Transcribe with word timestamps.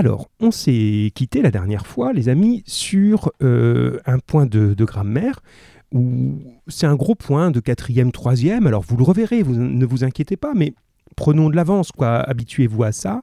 Alors, 0.00 0.30
on 0.40 0.50
s'est 0.50 1.12
quitté 1.14 1.42
la 1.42 1.50
dernière 1.50 1.86
fois, 1.86 2.14
les 2.14 2.30
amis, 2.30 2.62
sur 2.66 3.32
euh, 3.42 4.00
un 4.06 4.18
point 4.18 4.46
de, 4.46 4.74
grammaire 4.82 5.40
où 5.92 6.40
c'est 6.68 6.86
un 6.86 6.96
gros 6.96 7.14
point 7.14 7.50
de 7.50 7.60
quatrième, 7.60 8.10
troisième. 8.10 8.66
Alors, 8.66 8.82
vous 8.82 8.96
le 8.96 9.02
reverrez, 9.02 9.42
ne 9.42 9.84
vous 9.84 10.02
inquiétez 10.02 10.38
pas, 10.38 10.54
mais 10.54 10.72
prenons 11.16 11.50
de 11.50 11.54
l'avance, 11.54 11.92
quoi. 11.92 12.20
Habituez-vous 12.20 12.82
à 12.82 12.92
ça. 12.92 13.20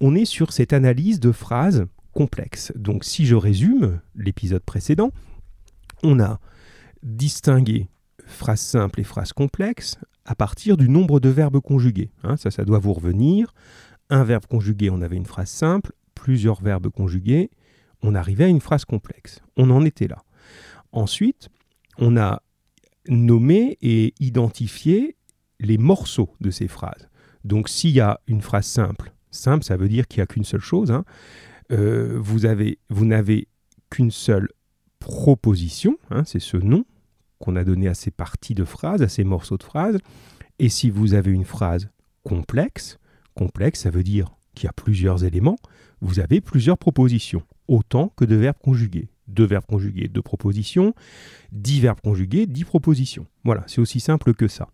On 0.00 0.14
est 0.14 0.24
sur 0.24 0.52
cette 0.52 0.72
analyse 0.72 1.18
de 1.18 1.32
phrases 1.32 1.86
complexes. 2.12 2.72
Donc, 2.76 3.02
si 3.02 3.26
je 3.26 3.34
résume 3.34 3.98
l'épisode 4.14 4.62
précédent, 4.62 5.10
on 6.04 6.20
a 6.20 6.38
distingué 7.02 7.88
phrases 8.26 8.60
simples 8.60 9.00
et 9.00 9.04
phrases 9.04 9.32
complexes 9.32 9.98
à 10.24 10.36
partir 10.36 10.76
du 10.76 10.88
nombre 10.88 11.18
de 11.18 11.30
verbes 11.30 11.58
conjugués. 11.58 12.12
Hein. 12.22 12.36
ça, 12.36 12.52
ça 12.52 12.64
doit 12.64 12.78
vous 12.78 12.92
revenir. 12.92 13.54
Un 14.08 14.22
verbe 14.22 14.46
conjugué, 14.46 14.88
on 14.88 15.02
avait 15.02 15.16
une 15.16 15.26
phrase 15.26 15.50
simple 15.50 15.90
plusieurs 16.22 16.62
verbes 16.62 16.88
conjugués, 16.88 17.50
on 18.00 18.14
arrivait 18.14 18.44
à 18.44 18.48
une 18.48 18.60
phrase 18.60 18.84
complexe. 18.84 19.40
On 19.56 19.70
en 19.70 19.84
était 19.84 20.06
là. 20.06 20.22
Ensuite, 20.92 21.48
on 21.98 22.16
a 22.16 22.42
nommé 23.08 23.76
et 23.82 24.14
identifié 24.20 25.16
les 25.58 25.78
morceaux 25.78 26.32
de 26.40 26.52
ces 26.52 26.68
phrases. 26.68 27.08
Donc 27.42 27.68
s'il 27.68 27.90
y 27.90 28.00
a 28.00 28.20
une 28.28 28.40
phrase 28.40 28.66
simple, 28.66 29.12
simple 29.32 29.64
ça 29.64 29.76
veut 29.76 29.88
dire 29.88 30.06
qu'il 30.06 30.20
n'y 30.20 30.22
a 30.22 30.26
qu'une 30.26 30.44
seule 30.44 30.60
chose, 30.60 30.92
hein, 30.92 31.04
euh, 31.72 32.16
vous, 32.20 32.46
avez, 32.46 32.78
vous 32.88 33.04
n'avez 33.04 33.48
qu'une 33.90 34.12
seule 34.12 34.48
proposition, 35.00 35.98
hein, 36.10 36.22
c'est 36.24 36.40
ce 36.40 36.56
nom 36.56 36.84
qu'on 37.40 37.56
a 37.56 37.64
donné 37.64 37.88
à 37.88 37.94
ces 37.94 38.12
parties 38.12 38.54
de 38.54 38.64
phrases, 38.64 39.02
à 39.02 39.08
ces 39.08 39.24
morceaux 39.24 39.56
de 39.56 39.64
phrases. 39.64 39.98
Et 40.60 40.68
si 40.68 40.88
vous 40.88 41.14
avez 41.14 41.32
une 41.32 41.44
phrase 41.44 41.90
complexe, 42.22 42.98
complexe 43.34 43.80
ça 43.80 43.90
veut 43.90 44.04
dire 44.04 44.36
qu'il 44.54 44.66
y 44.66 44.68
a 44.68 44.72
plusieurs 44.72 45.24
éléments, 45.24 45.56
vous 46.02 46.20
avez 46.20 46.40
plusieurs 46.40 46.76
propositions, 46.76 47.42
autant 47.68 48.12
que 48.16 48.24
de 48.24 48.34
verbes 48.34 48.58
conjugués. 48.62 49.08
Deux 49.28 49.46
verbes 49.46 49.64
conjugués, 49.66 50.08
deux 50.08 50.20
propositions, 50.20 50.94
dix 51.52 51.80
verbes 51.80 52.00
conjugués, 52.02 52.46
dix 52.46 52.64
propositions. 52.64 53.26
Voilà, 53.44 53.62
c'est 53.68 53.80
aussi 53.80 54.00
simple 54.00 54.34
que 54.34 54.48
ça. 54.48 54.68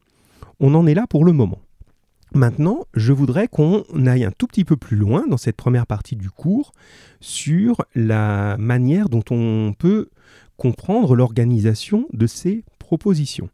On 0.58 0.74
en 0.74 0.86
est 0.86 0.94
là 0.94 1.06
pour 1.06 1.24
le 1.24 1.32
moment. 1.32 1.60
Maintenant, 2.34 2.86
je 2.94 3.12
voudrais 3.12 3.46
qu'on 3.46 3.84
aille 4.06 4.24
un 4.24 4.32
tout 4.32 4.46
petit 4.46 4.64
peu 4.64 4.76
plus 4.76 4.96
loin 4.96 5.26
dans 5.28 5.36
cette 5.36 5.56
première 5.56 5.86
partie 5.86 6.16
du 6.16 6.30
cours 6.30 6.72
sur 7.20 7.84
la 7.94 8.56
manière 8.58 9.08
dont 9.08 9.24
on 9.30 9.74
peut 9.78 10.08
comprendre 10.56 11.14
l'organisation 11.14 12.06
de 12.12 12.26
ces 12.26 12.64
propositions. 12.78 13.48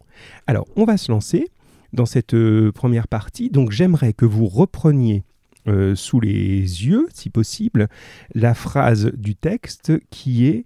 Alors, 0.47 0.65
on 0.75 0.85
va 0.85 0.97
se 0.97 1.11
lancer 1.11 1.49
dans 1.93 2.05
cette 2.05 2.33
euh, 2.33 2.71
première 2.71 3.07
partie. 3.07 3.49
Donc, 3.49 3.71
j'aimerais 3.71 4.13
que 4.13 4.25
vous 4.25 4.47
repreniez 4.47 5.23
euh, 5.67 5.95
sous 5.95 6.19
les 6.19 6.59
yeux, 6.61 7.07
si 7.13 7.29
possible, 7.29 7.87
la 8.33 8.53
phrase 8.53 9.11
du 9.15 9.35
texte 9.35 9.93
qui 10.09 10.45
est, 10.45 10.65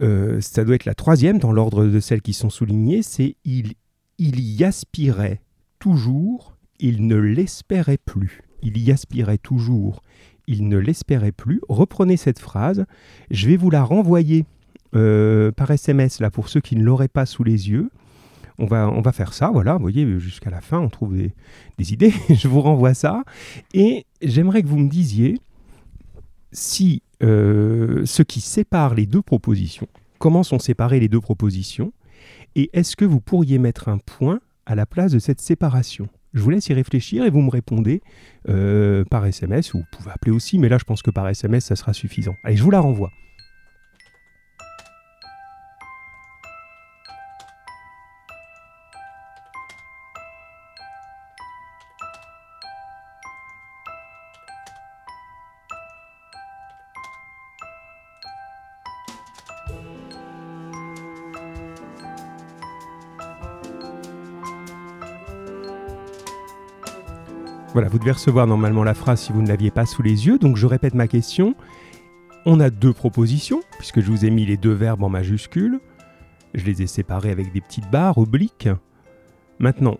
euh, 0.00 0.40
ça 0.40 0.64
doit 0.64 0.74
être 0.74 0.84
la 0.84 0.94
troisième 0.94 1.38
dans 1.38 1.52
l'ordre 1.52 1.86
de 1.86 2.00
celles 2.00 2.22
qui 2.22 2.32
sont 2.32 2.50
soulignées, 2.50 3.02
c'est 3.02 3.36
il, 3.44 3.74
il 4.18 4.40
y 4.40 4.64
aspirait 4.64 5.42
toujours, 5.78 6.56
il 6.78 7.06
ne 7.06 7.16
l'espérait 7.16 7.98
plus. 7.98 8.42
Il 8.62 8.78
y 8.78 8.92
aspirait 8.92 9.38
toujours, 9.38 10.02
il 10.46 10.68
ne 10.68 10.78
l'espérait 10.78 11.32
plus. 11.32 11.60
Reprenez 11.68 12.16
cette 12.16 12.38
phrase, 12.38 12.84
je 13.30 13.48
vais 13.48 13.56
vous 13.56 13.70
la 13.70 13.82
renvoyer 13.82 14.44
euh, 14.94 15.50
par 15.52 15.70
SMS 15.70 16.20
là 16.20 16.30
pour 16.30 16.48
ceux 16.48 16.60
qui 16.60 16.76
ne 16.76 16.84
l'auraient 16.84 17.08
pas 17.08 17.26
sous 17.26 17.44
les 17.44 17.70
yeux 17.70 17.90
on 18.62 18.66
va, 18.66 18.88
on 18.88 19.00
va 19.00 19.10
faire 19.10 19.34
ça, 19.34 19.50
voilà, 19.52 19.74
vous 19.74 19.80
voyez, 19.80 20.06
jusqu'à 20.20 20.48
la 20.48 20.60
fin, 20.60 20.78
on 20.78 20.88
trouve 20.88 21.16
des, 21.16 21.92
idées, 21.92 22.14
je 22.30 22.46
vous 22.46 22.60
renvoie 22.60 22.94
ça, 22.94 23.24
et 23.74 24.06
j'aimerais 24.22 24.62
que 24.62 24.68
vous 24.68 24.78
me 24.78 24.88
disiez 24.88 25.40
si 26.52 27.02
euh, 27.24 28.06
ce 28.06 28.22
qui 28.22 28.40
sépare 28.40 28.94
les 28.94 29.06
deux 29.06 29.20
propositions, 29.20 29.88
comment 30.18 30.44
sont 30.44 30.60
séparées 30.60 31.00
les 31.00 31.08
deux 31.08 31.20
propositions, 31.20 31.92
et 32.54 32.70
est-ce 32.72 32.94
que 32.94 33.04
vous 33.04 33.20
pourriez 33.20 33.58
mettre 33.58 33.88
un 33.88 33.98
point 33.98 34.40
à 34.64 34.76
la 34.76 34.86
place 34.86 35.10
de 35.10 35.18
cette 35.18 35.40
séparation? 35.40 36.08
Je 36.32 36.40
vous 36.40 36.50
laisse 36.50 36.68
y 36.68 36.72
réfléchir 36.72 37.24
et 37.24 37.30
vous 37.30 37.42
me 37.42 37.50
répondez 37.50 38.00
euh, 38.48 39.04
par 39.04 39.26
SMS, 39.26 39.74
ou 39.74 39.78
vous 39.78 39.84
pouvez 39.90 40.12
appeler 40.12 40.30
aussi, 40.30 40.58
mais 40.58 40.68
là 40.68 40.78
je 40.78 40.84
pense 40.84 41.02
que 41.02 41.10
par 41.10 41.28
SMS 41.28 41.64
ça 41.64 41.74
sera 41.74 41.92
suffisant. 41.92 42.36
Allez, 42.44 42.56
je 42.56 42.62
vous 42.62 42.70
la 42.70 42.80
renvoie. 42.80 43.10
Voilà, 67.72 67.88
vous 67.88 67.98
devez 67.98 68.12
recevoir 68.12 68.46
normalement 68.46 68.84
la 68.84 68.92
phrase 68.92 69.22
si 69.22 69.32
vous 69.32 69.40
ne 69.40 69.48
l'aviez 69.48 69.70
pas 69.70 69.86
sous 69.86 70.02
les 70.02 70.26
yeux. 70.26 70.38
Donc 70.38 70.56
je 70.56 70.66
répète 70.66 70.94
ma 70.94 71.08
question. 71.08 71.54
On 72.44 72.60
a 72.60 72.68
deux 72.70 72.92
propositions, 72.92 73.62
puisque 73.78 74.00
je 74.00 74.10
vous 74.10 74.24
ai 74.26 74.30
mis 74.30 74.44
les 74.44 74.56
deux 74.56 74.72
verbes 74.72 75.02
en 75.02 75.08
majuscules. 75.08 75.80
Je 76.54 76.66
les 76.66 76.82
ai 76.82 76.86
séparés 76.86 77.30
avec 77.30 77.50
des 77.52 77.62
petites 77.62 77.90
barres 77.90 78.18
obliques. 78.18 78.68
Maintenant, 79.58 79.96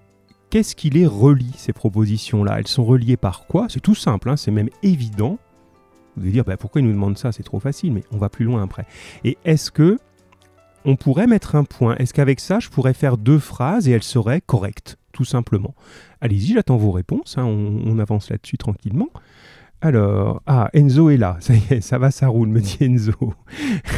qu'est-ce 0.51 0.77
qui 0.77 0.91
les 0.91 1.07
relie, 1.07 1.55
ces 1.57 1.73
propositions-là? 1.73 2.59
Elles 2.59 2.69
sont 2.69 2.85
reliées 2.85 3.17
par 3.17 3.47
quoi? 3.47 3.69
C'est 3.71 3.81
tout 3.81 3.95
simple, 3.95 4.29
hein, 4.29 4.37
c'est 4.37 4.51
même 4.51 4.69
évident. 4.83 5.39
Vous 6.17 6.25
allez 6.25 6.33
dire, 6.33 6.45
bah, 6.45 6.59
pourquoi 6.59 6.83
ils 6.83 6.87
nous 6.87 6.93
demandent 6.93 7.17
ça? 7.17 7.33
C'est 7.33 7.43
trop 7.43 7.61
facile, 7.61 7.93
mais 7.95 8.05
on 8.13 8.19
va 8.19 8.29
plus 8.29 8.45
loin 8.45 8.63
après. 8.63 8.85
Et 9.25 9.39
est-ce 9.47 9.71
que 9.71 9.99
on 10.85 10.97
pourrait 10.97 11.27
mettre 11.27 11.55
un 11.55 11.65
point? 11.65 11.95
Est-ce 11.97 12.13
qu'avec 12.13 12.39
ça, 12.39 12.59
je 12.59 12.69
pourrais 12.69 12.93
faire 12.93 13.17
deux 13.17 13.39
phrases 13.39 13.89
et 13.89 13.93
elles 13.93 14.03
seraient 14.03 14.43
correctes? 14.43 14.99
Tout 15.13 15.25
simplement. 15.25 15.75
Allez-y, 16.21 16.55
j'attends 16.55 16.77
vos 16.77 16.91
réponses, 16.91 17.37
hein, 17.39 17.45
on, 17.45 17.99
avance 17.99 18.31
là-dessus 18.31 18.59
tranquillement. 18.59 19.09
Alors, 19.81 20.43
ah, 20.47 20.71
Enzo 20.75 21.11
est 21.11 21.17
là, 21.17 21.39
ça 21.41 21.55
ça 21.81 21.99
va, 21.99 22.11
ça 22.11 22.29
roule, 22.29 22.49
me 22.49 22.61
dit 22.61 22.79
Enzo. 22.81 23.35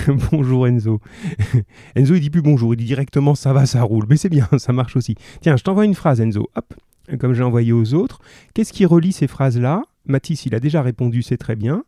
bonjour 0.33 0.67
Enzo. 0.67 1.01
Enzo, 1.95 2.15
il 2.15 2.21
dit 2.21 2.31
plus 2.31 2.43
bonjour, 2.43 2.75
il 2.75 2.79
dit 2.79 2.85
directement 2.85 3.35
ça 3.35 3.53
va, 3.53 3.67
ça 3.67 3.83
roule, 3.83 4.07
mais 4.09 4.17
c'est 4.17 4.29
bien, 4.29 4.49
ça 4.59 4.73
marche 4.73 4.97
aussi. 4.97 5.15
Tiens, 5.41 5.57
je 5.57 5.63
t'envoie 5.63 5.85
une 5.85 5.95
phrase, 5.95 6.21
Enzo, 6.21 6.49
hop, 6.55 6.75
comme 7.19 7.35
j'ai 7.35 7.43
envoyé 7.43 7.73
aux 7.73 7.95
autres. 7.95 8.21
Qu'est-ce 8.55 8.73
qui 8.73 8.85
relie 8.85 9.13
ces 9.13 9.27
phrases-là? 9.27 9.83
Mathis, 10.07 10.47
il 10.47 10.55
a 10.55 10.61
déjà 10.61 10.83
répondu, 10.83 11.23
c'est 11.23 11.39
très 11.39 11.57
bien. 11.57 11.85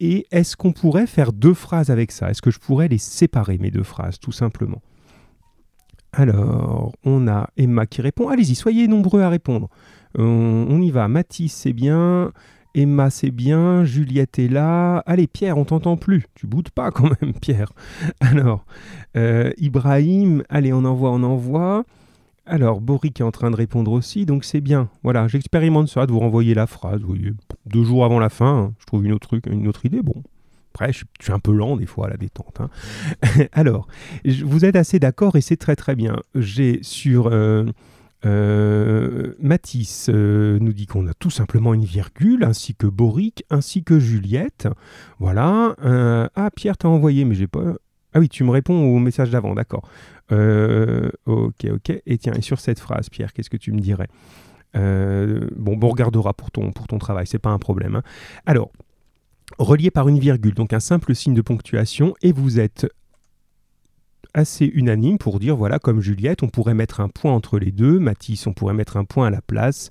Et 0.00 0.26
est-ce 0.30 0.56
qu'on 0.56 0.72
pourrait 0.72 1.06
faire 1.06 1.32
deux 1.32 1.52
phrases 1.52 1.90
avec 1.90 2.10
ça? 2.10 2.30
Est-ce 2.30 2.40
que 2.40 2.50
je 2.50 2.58
pourrais 2.58 2.88
les 2.88 2.98
séparer, 2.98 3.58
mes 3.58 3.70
deux 3.70 3.82
phrases, 3.82 4.18
tout 4.18 4.32
simplement? 4.32 4.80
Alors, 6.12 6.92
on 7.04 7.28
a 7.28 7.48
Emma 7.56 7.86
qui 7.86 8.02
répond. 8.02 8.28
Allez-y, 8.28 8.54
soyez 8.54 8.88
nombreux 8.88 9.22
à 9.22 9.28
répondre. 9.28 9.68
On, 10.18 10.80
y 10.82 10.90
va. 10.90 11.06
Mathis, 11.08 11.52
c'est 11.52 11.72
bien. 11.72 12.32
Emma, 12.74 13.10
c'est 13.10 13.30
bien. 13.30 13.84
Juliette 13.84 14.38
est 14.38 14.48
là. 14.48 14.98
Allez, 15.06 15.26
Pierre, 15.26 15.56
on 15.56 15.64
t'entend 15.64 15.96
plus. 15.96 16.24
Tu 16.34 16.46
boutes 16.46 16.70
pas 16.70 16.90
quand 16.90 17.10
même, 17.20 17.32
Pierre. 17.40 17.72
Alors, 18.20 18.64
euh, 19.16 19.50
Ibrahim, 19.58 20.42
allez, 20.48 20.72
on 20.72 20.84
envoie, 20.84 21.10
on 21.10 21.22
envoie. 21.22 21.84
Alors, 22.46 22.80
Boric 22.80 23.20
est 23.20 23.24
en 23.24 23.30
train 23.30 23.52
de 23.52 23.56
répondre 23.56 23.92
aussi, 23.92 24.26
donc 24.26 24.44
c'est 24.44 24.60
bien. 24.60 24.88
Voilà, 25.04 25.28
j'expérimente 25.28 25.88
ça, 25.88 26.06
de 26.06 26.12
vous 26.12 26.18
renvoyer 26.18 26.54
la 26.54 26.66
phrase. 26.66 27.00
Vous 27.02 27.08
voyez, 27.08 27.32
deux 27.66 27.84
jours 27.84 28.04
avant 28.04 28.18
la 28.18 28.28
fin, 28.28 28.58
hein, 28.58 28.72
je 28.80 28.86
trouve 28.86 29.04
une 29.04 29.12
autre, 29.12 29.28
truc, 29.28 29.46
une 29.46 29.68
autre 29.68 29.86
idée. 29.86 30.02
Bon, 30.02 30.24
après, 30.72 30.92
je, 30.92 31.04
suis 31.20 31.32
un 31.32 31.38
peu 31.38 31.52
lent 31.52 31.76
des 31.76 31.86
fois 31.86 32.06
à 32.06 32.10
la 32.10 32.16
détente. 32.16 32.60
Hein. 32.60 32.70
Alors, 33.52 33.88
vous 34.44 34.64
êtes 34.64 34.76
assez 34.76 34.98
d'accord 34.98 35.36
et 35.36 35.40
c'est 35.40 35.56
très 35.56 35.76
très 35.76 35.96
bien. 35.96 36.16
J'ai 36.34 36.78
sur 36.82 37.26
euh, 37.26 37.64
euh, 38.24 39.34
Matisse 39.40 40.08
euh, 40.10 40.58
nous 40.60 40.72
dit 40.72 40.86
qu'on 40.86 41.06
a 41.08 41.14
tout 41.14 41.30
simplement 41.30 41.74
une 41.74 41.84
virgule, 41.84 42.44
ainsi 42.44 42.74
que 42.74 42.86
Boric, 42.86 43.44
ainsi 43.50 43.82
que 43.82 43.98
Juliette. 43.98 44.68
Voilà. 45.18 45.74
ah, 46.36 46.50
Pierre 46.54 46.76
t'a 46.76 46.88
envoyé, 46.88 47.24
mais 47.24 47.34
j'ai 47.34 47.48
pas. 47.48 47.74
Ah 48.12 48.18
oui, 48.18 48.28
tu 48.28 48.42
me 48.42 48.50
réponds 48.50 48.94
au 48.94 48.98
message 48.98 49.30
d'avant, 49.30 49.54
d'accord. 49.54 49.88
ok, 50.30 51.64
ok. 51.64 52.02
Et 52.06 52.18
tiens, 52.18 52.32
et 52.34 52.42
sur 52.42 52.60
cette 52.60 52.78
phrase, 52.78 53.08
Pierre, 53.08 53.32
qu'est-ce 53.32 53.50
que 53.50 53.56
tu 53.56 53.72
me 53.72 53.80
dirais? 53.80 54.08
Bon, 54.74 55.78
on 55.82 55.88
regardera 55.88 56.32
pour 56.32 56.52
ton, 56.52 56.70
pour 56.70 56.86
ton 56.86 56.98
travail, 56.98 57.26
c'est 57.26 57.40
pas 57.40 57.50
un 57.50 57.58
problème. 57.58 57.96
Hein. 57.96 58.02
Alors, 58.46 58.70
relié 59.60 59.90
par 59.90 60.08
une 60.08 60.18
virgule, 60.18 60.54
donc 60.54 60.72
un 60.72 60.80
simple 60.80 61.14
signe 61.14 61.34
de 61.34 61.42
ponctuation, 61.42 62.14
et 62.22 62.32
vous 62.32 62.58
êtes 62.58 62.86
assez 64.32 64.64
unanime 64.64 65.18
pour 65.18 65.38
dire, 65.38 65.56
voilà, 65.56 65.78
comme 65.78 66.00
Juliette, 66.00 66.42
on 66.42 66.48
pourrait 66.48 66.74
mettre 66.74 67.00
un 67.00 67.08
point 67.08 67.32
entre 67.32 67.58
les 67.58 67.72
deux, 67.72 67.98
Mathis, 67.98 68.46
on 68.46 68.52
pourrait 68.52 68.74
mettre 68.74 68.96
un 68.96 69.04
point 69.04 69.26
à 69.26 69.30
la 69.30 69.42
place, 69.42 69.90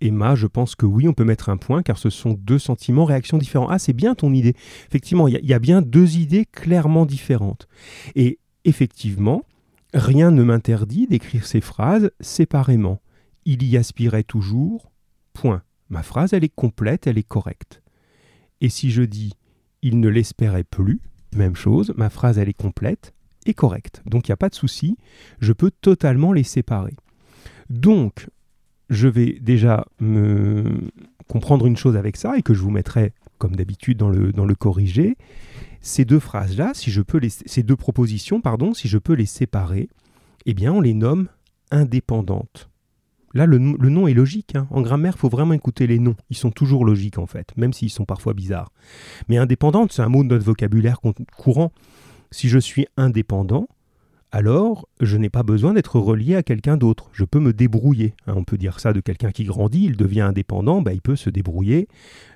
Emma, 0.00 0.34
je 0.34 0.46
pense 0.46 0.76
que 0.76 0.86
oui, 0.86 1.08
on 1.08 1.14
peut 1.14 1.24
mettre 1.24 1.48
un 1.48 1.56
point, 1.56 1.82
car 1.82 1.98
ce 1.98 2.10
sont 2.10 2.34
deux 2.34 2.58
sentiments, 2.58 3.04
réactions 3.04 3.38
différents. 3.38 3.68
Ah, 3.68 3.78
c'est 3.78 3.92
bien 3.92 4.14
ton 4.14 4.32
idée. 4.32 4.54
Effectivement, 4.88 5.26
il 5.26 5.44
y, 5.44 5.54
a 5.54 5.58
bien 5.58 5.82
deux 5.82 6.16
idées 6.18 6.44
clairement 6.44 7.06
différentes. 7.06 7.66
Et 8.14 8.38
effectivement, 8.64 9.42
rien 9.94 10.30
ne 10.30 10.44
m'interdit 10.44 11.06
d'écrire 11.06 11.46
ces 11.46 11.60
phrases 11.60 12.10
séparément. 12.20 13.00
Il 13.46 13.64
y 13.64 13.76
aspirait 13.76 14.22
toujours, 14.22 14.92
point. 15.32 15.62
Ma 15.88 16.02
phrase, 16.02 16.34
elle 16.34 16.44
est 16.44 16.54
complète, 16.54 17.06
elle 17.06 17.18
est 17.18 17.22
correcte. 17.22 17.82
Et 18.60 18.68
si 18.68 18.90
je 18.90 19.02
dis 19.02 19.34
il 19.82 20.00
ne 20.00 20.08
l'espérait 20.08 20.64
plus. 20.64 21.00
Même 21.34 21.56
chose, 21.56 21.92
ma 21.96 22.10
phrase 22.10 22.38
elle 22.38 22.48
est 22.48 22.54
complète 22.54 23.14
et 23.46 23.54
correcte. 23.54 24.02
Donc 24.06 24.28
il 24.28 24.30
n'y 24.30 24.34
a 24.34 24.38
pas 24.38 24.48
de 24.48 24.54
souci, 24.54 24.96
je 25.40 25.52
peux 25.52 25.70
totalement 25.70 26.32
les 26.32 26.42
séparer. 26.42 26.94
Donc 27.70 28.28
je 28.90 29.08
vais 29.08 29.38
déjà 29.40 29.86
me 30.00 30.90
comprendre 31.26 31.66
une 31.66 31.76
chose 31.76 31.96
avec 31.96 32.16
ça 32.16 32.36
et 32.38 32.42
que 32.42 32.54
je 32.54 32.62
vous 32.62 32.70
mettrai 32.70 33.12
comme 33.36 33.54
d'habitude 33.54 33.98
dans 33.98 34.08
le, 34.08 34.32
dans 34.32 34.46
le 34.46 34.54
corrigé. 34.54 35.16
Ces 35.80 36.04
deux 36.04 36.18
phrases-là, 36.18 36.72
si 36.74 36.90
je 36.90 37.02
peux 37.02 37.18
les, 37.18 37.28
ces 37.28 37.62
deux 37.62 37.76
propositions, 37.76 38.40
pardon, 38.40 38.74
si 38.74 38.88
je 38.88 38.98
peux 38.98 39.12
les 39.12 39.26
séparer, 39.26 39.88
eh 40.46 40.54
bien 40.54 40.72
on 40.72 40.80
les 40.80 40.94
nomme 40.94 41.28
indépendantes. 41.70 42.70
Là, 43.34 43.46
le, 43.46 43.58
nom 43.58 44.08
est 44.08 44.14
logique. 44.14 44.54
Hein. 44.56 44.66
En 44.70 44.80
grammaire, 44.80 45.14
il 45.16 45.20
faut 45.20 45.28
vraiment 45.28 45.54
écouter 45.54 45.86
les 45.86 45.98
noms. 45.98 46.16
Ils 46.30 46.36
sont 46.36 46.50
toujours 46.50 46.84
logiques, 46.84 47.18
en 47.18 47.26
fait, 47.26 47.52
même 47.56 47.72
s'ils 47.72 47.90
sont 47.90 48.04
parfois 48.04 48.34
bizarres. 48.34 48.72
Mais 49.28 49.36
indépendante, 49.38 49.92
c'est 49.92 50.02
un 50.02 50.08
mot 50.08 50.22
de 50.22 50.28
notre 50.28 50.44
vocabulaire 50.44 51.00
courant. 51.36 51.72
Si 52.30 52.48
je 52.48 52.58
suis 52.58 52.86
indépendant, 52.96 53.68
alors 54.30 54.88
je 55.00 55.16
n'ai 55.16 55.30
pas 55.30 55.42
besoin 55.42 55.72
d'être 55.72 55.98
relié 55.98 56.34
à 56.34 56.42
quelqu'un 56.42 56.76
d'autre. 56.76 57.08
Je 57.12 57.24
peux 57.24 57.38
me 57.38 57.52
débrouiller. 57.52 58.14
Hein. 58.26 58.34
on 58.36 58.44
peut 58.44 58.58
dire 58.58 58.78
ça 58.80 58.92
de 58.92 59.00
quelqu'un 59.00 59.30
qui 59.30 59.44
grandit, 59.44 59.84
il 59.84 59.96
devient 59.96 60.20
indépendant, 60.20 60.82
bah, 60.82 60.92
il 60.92 61.00
peut 61.00 61.16
se 61.16 61.30
débrouiller, 61.30 61.88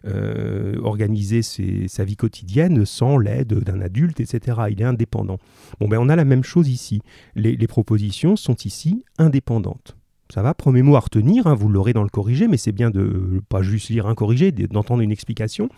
euh, 0.06 0.78
organiser 0.82 1.42
sa 1.42 2.04
vie 2.04 2.16
quotidienne 2.16 2.86
sans 2.86 3.18
l'aide 3.18 3.52
d'un 3.52 3.80
adulte, 3.80 4.20
etc. 4.20 4.62
Il 4.70 4.80
est 4.80 4.84
indépendant. 4.84 5.38
Bon, 5.80 5.88
ben, 5.88 5.98
on 6.00 6.08
a 6.08 6.16
la 6.16 6.24
même 6.24 6.44
chose 6.44 6.68
ici. 6.68 7.02
Les, 7.34 7.56
propositions 7.66 8.36
sont 8.36 8.56
ici 8.56 9.04
indépendantes. 9.18 9.96
Ça 10.32 10.40
va, 10.40 10.54
premier 10.54 10.80
mot 10.80 10.96
à 10.96 11.00
retenir, 11.00 11.46
hein, 11.46 11.54
vous 11.54 11.68
l'aurez 11.68 11.92
dans 11.92 12.04
le 12.04 12.08
corrigé, 12.08 12.48
mais 12.48 12.56
c'est 12.56 12.72
bien 12.72 12.88
de 12.88 13.42
pas 13.50 13.60
juste 13.60 13.90
lire 13.90 14.06
un 14.06 14.14
corrigé, 14.14 14.50
d'entendre 14.50 15.02
une 15.02 15.12
explication. 15.12 15.68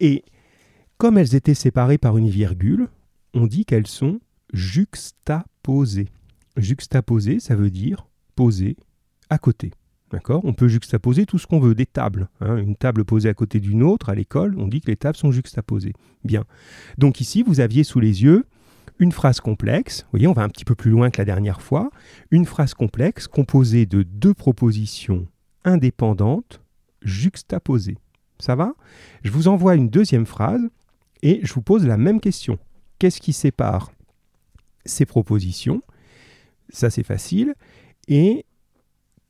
Et 0.00 0.24
comme 0.96 1.18
elles 1.18 1.34
étaient 1.34 1.52
séparées 1.52 1.98
par 1.98 2.16
une 2.16 2.30
virgule, 2.30 2.88
on 3.34 3.46
dit 3.46 3.66
qu'elles 3.66 3.86
sont 3.86 4.18
juxtaposées. 4.54 6.08
Juxtaposer, 6.56 7.38
ça 7.38 7.54
veut 7.54 7.68
dire 7.68 8.08
poser 8.34 8.78
à 9.28 9.36
côté. 9.36 9.72
D'accord? 10.10 10.40
On 10.44 10.54
peut 10.54 10.68
juxtaposer 10.68 11.26
tout 11.26 11.36
ce 11.36 11.46
qu'on 11.46 11.60
veut, 11.60 11.74
des 11.74 11.84
tables. 11.84 12.30
Hein. 12.40 12.56
une 12.56 12.76
table 12.76 13.04
posée 13.04 13.28
à 13.28 13.34
côté 13.34 13.60
d'une 13.60 13.82
autre 13.82 14.08
à 14.08 14.14
l'école, 14.14 14.54
on 14.56 14.68
dit 14.68 14.80
que 14.80 14.90
les 14.90 14.96
tables 14.96 15.18
sont 15.18 15.32
juxtaposées. 15.32 15.92
Bien. 16.24 16.44
Donc 16.96 17.20
ici, 17.20 17.42
vous 17.42 17.60
aviez 17.60 17.84
sous 17.84 18.00
les 18.00 18.22
yeux 18.22 18.46
une 18.98 19.12
phrase 19.12 19.40
complexe. 19.40 20.02
Vous 20.02 20.10
voyez, 20.12 20.26
on 20.26 20.32
va 20.32 20.42
un 20.42 20.48
petit 20.48 20.64
peu 20.64 20.74
plus 20.74 20.90
loin 20.90 21.10
que 21.10 21.18
la 21.18 21.24
dernière 21.24 21.60
fois. 21.60 21.90
Une 22.30 22.46
phrase 22.46 22.74
complexe 22.74 23.26
composée 23.26 23.86
de 23.86 24.02
deux 24.02 24.34
propositions 24.34 25.26
indépendantes 25.64 26.60
juxtaposées. 27.02 27.98
Ça 28.38 28.54
va? 28.54 28.74
Je 29.22 29.30
vous 29.30 29.48
envoie 29.48 29.74
une 29.74 29.88
deuxième 29.88 30.26
phrase 30.26 30.62
et 31.22 31.40
je 31.42 31.52
vous 31.54 31.62
pose 31.62 31.86
la 31.86 31.96
même 31.96 32.20
question. 32.20 32.58
Qu'est-ce 32.98 33.20
qui 33.20 33.32
sépare 33.32 33.92
ces 34.84 35.06
propositions? 35.06 35.82
Ça, 36.68 36.90
c'est 36.90 37.02
facile. 37.02 37.54
Et 38.08 38.44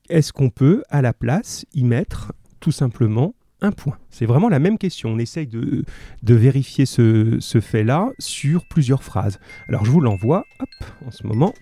est-ce 0.08 0.32
qu'on 0.32 0.50
peut, 0.50 0.82
à 0.88 1.02
la 1.02 1.12
place, 1.12 1.66
y 1.72 1.84
mettre 1.84 2.32
tout 2.60 2.72
simplement 2.72 3.34
un 3.60 3.72
point 3.72 3.98
C'est 4.10 4.26
vraiment 4.26 4.48
la 4.48 4.58
même 4.58 4.78
question. 4.78 5.10
On 5.10 5.18
essaye 5.18 5.46
de, 5.46 5.84
vérifier 6.22 6.86
ce, 6.86 7.38
ce 7.40 7.60
fait-là 7.60 8.10
sur 8.18 8.66
plusieurs 8.66 9.02
phrases. 9.02 9.38
Alors, 9.68 9.84
je 9.84 9.90
vous 9.90 10.00
l'envoie 10.00 10.44
en 11.06 11.10
ce 11.10 11.26
moment. 11.26 11.54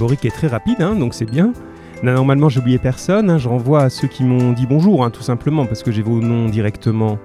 Boric 0.00 0.24
est 0.24 0.30
très 0.30 0.46
rapide, 0.46 0.80
hein, 0.80 0.96
donc 0.96 1.12
c'est 1.12 1.26
bien. 1.26 1.52
normalement, 2.02 2.48
j'ai 2.48 2.60
oublié 2.60 2.78
personne. 2.78 3.28
Hein, 3.28 3.36
je 3.36 3.50
renvoie 3.50 3.82
à 3.82 3.90
ceux 3.90 4.08
qui 4.08 4.24
m'ont 4.24 4.52
dit 4.52 4.66
bonjour, 4.66 5.04
hein, 5.04 5.10
tout 5.10 5.20
simplement, 5.20 5.66
parce 5.66 5.82
que 5.82 5.92
j'ai 5.92 6.00
vos 6.00 6.22
noms 6.22 6.48
directement 6.48 7.18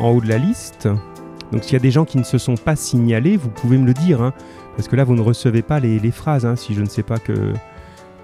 en 0.00 0.10
haut 0.10 0.20
de 0.20 0.28
la 0.28 0.36
liste. 0.36 0.88
Donc 1.52 1.62
s'il 1.62 1.74
y 1.74 1.76
a 1.76 1.80
des 1.80 1.92
gens 1.92 2.04
qui 2.04 2.18
ne 2.18 2.24
se 2.24 2.36
sont 2.36 2.56
pas 2.56 2.74
signalés, 2.74 3.36
vous 3.36 3.48
pouvez 3.48 3.78
me 3.78 3.86
le 3.86 3.94
dire, 3.94 4.32
parce 4.74 4.88
que 4.88 4.96
là, 4.96 5.04
vous 5.04 5.14
ne 5.14 5.20
recevez 5.20 5.62
pas 5.62 5.78
les, 5.78 6.10
phrases, 6.10 6.52
si 6.56 6.74
je 6.74 6.80
ne 6.80 6.88
sais 6.88 7.04
pas 7.04 7.18
que, 7.18 7.52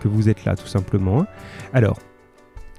que 0.01 0.09
vous 0.09 0.29
êtes 0.29 0.45
là, 0.45 0.57
tout 0.57 0.67
simplement. 0.67 1.25
Alors, 1.73 2.01